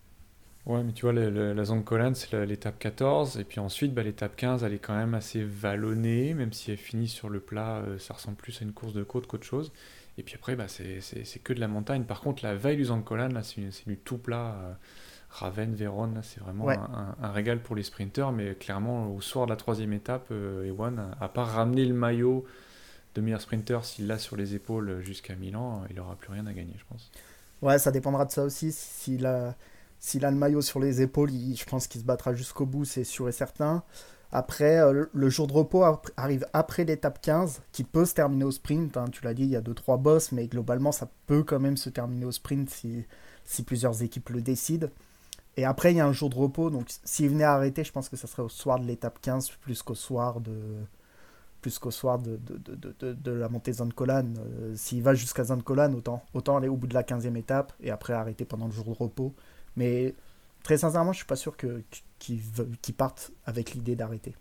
Ouais, 0.66 0.84
mais 0.84 0.92
tu 0.94 1.04
vois, 1.04 1.14
le- 1.14 1.30
le- 1.32 1.54
la 1.54 1.66
zone 1.66 1.84
Colan, 1.84 2.14
c'est 2.14 2.46
l'étape 2.46 2.78
14, 2.78 3.38
et 3.40 3.44
puis 3.44 3.60
ensuite, 3.60 3.94
bah, 3.94 4.04
l'étape 4.04 4.36
15, 4.36 4.64
elle 4.64 4.74
est 4.74 4.80
quand 4.80 4.96
même 4.96 5.16
assez 5.16 5.44
vallonnée, 5.44 6.34
même 6.34 6.54
si 6.54 6.70
elle 6.72 6.78
finit 6.78 7.08
sur 7.08 7.30
le 7.30 7.40
plat, 7.40 7.78
euh, 7.78 7.98
ça 7.98 8.14
ressemble 8.14 8.38
plus 8.38 8.62
à 8.62 8.66
une 8.66 8.74
course 8.74 8.94
de 8.94 9.04
côte 9.04 9.26
qu'autre 9.26 9.46
chose. 9.46 9.72
Et 10.18 10.24
puis 10.24 10.36
après, 10.36 10.56
bah, 10.56 10.68
c'est 10.68 11.00
que 11.44 11.54
de 11.54 11.60
la 11.60 11.68
montagne. 11.68 12.04
Par 12.04 12.22
contre, 12.22 12.44
la 12.44 12.56
veille 12.56 12.78
du 12.78 12.86
Zancolan, 12.86 13.30
là, 13.30 13.42
c'est 13.42 13.62
du 13.88 13.98
tout 13.98 14.18
plat. 14.18 14.56
euh, 14.62 14.74
Ravenne, 15.32 15.76
Vérone, 15.76 16.22
c'est 16.24 16.40
vraiment 16.42 16.66
Ouais. 16.66 16.76
un, 16.76 17.16
un- 17.22 17.24
un 17.24 17.32
régal 17.32 17.62
pour 17.62 17.76
les 17.76 17.84
sprinteurs, 17.84 18.32
mais 18.32 18.56
clairement, 18.56 19.14
au 19.16 19.22
soir 19.22 19.46
de 19.46 19.52
la 19.52 19.58
troisième 19.58 19.94
étape, 19.94 20.28
euh, 20.32 20.66
Ewan, 20.66 21.16
à 21.22 21.30
part 21.30 21.50
ramener 21.50 21.86
le 21.86 21.94
maillot 21.94 22.46
de 23.16 23.22
meilleur 23.22 23.42
sprinter, 23.42 23.86
s'il 23.86 24.08
l'a 24.08 24.20
sur 24.20 24.38
les 24.38 24.56
épaules 24.56 25.02
jusqu'à 25.04 25.36
Milan, 25.36 25.84
il 25.90 25.98
n'aura 25.98 26.16
plus 26.18 26.32
rien 26.34 26.48
à 26.48 26.54
gagner, 26.54 26.76
je 26.80 26.86
pense. 26.90 27.12
Ouais, 27.62 27.78
ça 27.80 27.92
dépendra 27.92 28.26
de 28.26 28.32
ça 28.32 28.44
aussi. 28.44 28.72
S'il 28.72 29.26
a, 29.26 29.56
s'il 30.00 30.26
a 30.26 30.32
le 30.32 30.38
maillot 30.38 30.62
sur 30.62 30.80
les 30.80 31.02
épaules, 31.02 31.30
je 31.32 31.66
pense 31.66 31.88
qu'il 31.88 32.02
se 32.02 32.06
battra 32.06 32.34
jusqu'au 32.34 32.66
bout, 32.66 32.86
c'est 32.86 33.04
sûr 33.04 33.28
et 33.30 33.32
certain. 33.34 33.84
Après, 34.32 34.80
euh, 34.80 35.06
le- 35.12 35.30
jour 35.30 35.48
de 35.48 35.54
repos 35.54 35.84
arrive 36.16 36.46
après 36.54 36.86
l'étape 36.86 37.20
15, 37.22 37.62
qui 37.72 37.84
peut 37.84 38.06
se 38.06 38.14
terminer 38.14 38.44
au 38.46 38.52
sprint. 38.52 38.96
hein. 38.98 39.06
Tu 39.12 39.24
l'as 39.24 39.34
dit, 39.34 39.44
il 39.44 39.50
y 39.50 39.56
a 39.56 39.62
2-3 39.62 39.98
boss, 39.98 40.32
mais 40.32 40.48
globalement, 40.48 40.92
ça 40.92 41.10
peut 41.26 41.44
quand 41.44 41.60
même 41.60 41.78
se 41.78 41.90
terminer 41.90 42.26
au 42.26 42.32
sprint 42.32 42.70
si, 42.70 43.06
si 43.44 43.64
plusieurs 43.64 44.04
équipes 44.04 44.30
le 44.30 44.42
décident. 44.42 44.88
Et 45.58 45.66
après, 45.66 45.92
il 45.94 45.98
y 45.98 46.00
a 46.00 46.06
un 46.08 46.14
jour 46.14 46.30
de 46.30 46.36
repos, 46.36 46.70
donc 46.70 46.88
s'il 47.04 47.30
venait 47.30 47.44
à 47.44 47.54
arrêter, 47.54 47.84
je 47.84 47.92
pense 47.92 48.08
que 48.08 48.16
ça 48.18 48.28
serait 48.28 48.44
au 48.44 48.50
soir 48.50 48.80
de 48.80 48.86
l'étape 48.86 49.20
15 49.22 49.50
plus 49.62 49.82
qu'au 49.84 49.96
soir 49.96 50.40
de 50.42 50.54
plus 51.62 51.78
qu'au 51.78 51.92
soir 51.92 52.20
de, 52.20 52.38
de, 52.38 52.58
de- 52.76 52.96
de- 53.00 53.14
de 53.14 53.32
la 53.32 53.50
montée 53.50 53.74
Zancolan. 53.74 54.34
Euh, 54.38 54.74
s'il 54.76 55.04
va 55.04 55.14
jusqu'à 55.14 55.44
Zancolan, 55.44 55.94
autant, 55.94 56.24
autant 56.34 56.56
aller 56.58 56.70
au 56.70 56.78
bout 56.78 56.88
de 56.88 56.94
la 56.94 57.04
15e 57.04 57.36
étape 57.36 57.74
et 57.82 57.92
après 57.92 58.14
arrêter 58.14 58.46
pendant 58.46 58.66
le 58.68 58.72
jour 58.72 58.86
de 58.86 58.92
repos. 58.92 59.34
Mais 59.80 60.14
très 60.62 60.78
sincèrement, 60.78 61.14
je 61.14 61.18
suis 61.18 61.26
pas 61.26 61.38
sûr 61.38 61.56
que, 61.58 61.82
qu'il, 62.20 62.40
veu- 62.42 62.70
qu'il 62.82 62.94
parte 62.94 63.32
avec 63.46 63.72
l'idée 63.74 63.96
d'arrêter. 63.96 64.36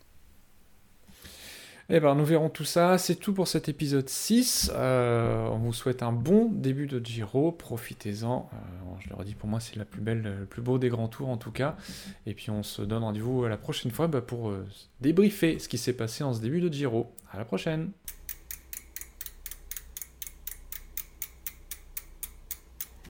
Eh 1.91 1.99
ben, 1.99 2.13
nous 2.13 2.25
verrons 2.25 2.49
tout 2.49 2.65
ça. 2.65 2.99
C'est 2.99 3.15
tout 3.15 3.33
pour 3.33 3.47
cet 3.47 3.67
épisode 3.67 4.07
6. 4.09 4.71
Euh, 4.75 5.47
on 5.47 5.57
vous 5.57 5.73
souhaite 5.73 6.03
un 6.03 6.11
bon 6.11 6.51
début 6.51 6.85
de 6.85 7.03
Giro. 7.03 7.51
Profitez-en. 7.51 8.47
Euh, 8.53 8.57
je 8.99 9.09
le 9.09 9.15
redis, 9.15 9.33
pour 9.33 9.49
moi, 9.49 9.59
c'est 9.59 9.75
le 9.75 9.85
plus 9.85 10.61
beau 10.61 10.77
des 10.77 10.89
grands 10.89 11.07
tours 11.07 11.29
en 11.29 11.37
tout 11.37 11.51
cas. 11.51 11.77
Et 12.27 12.35
puis, 12.35 12.51
on 12.51 12.61
se 12.61 12.83
donne 12.83 13.01
rendez-vous 13.03 13.47
la 13.47 13.57
prochaine 13.57 13.91
fois 13.91 14.07
bah, 14.07 14.21
pour 14.21 14.49
euh, 14.49 14.67
débriefer 15.01 15.57
ce 15.57 15.67
qui 15.67 15.79
s'est 15.79 15.93
passé 15.93 16.23
en 16.23 16.33
ce 16.33 16.41
début 16.41 16.61
de 16.61 16.71
Giro. 16.71 17.11
À 17.31 17.37
la 17.37 17.45
prochaine. 17.45 17.89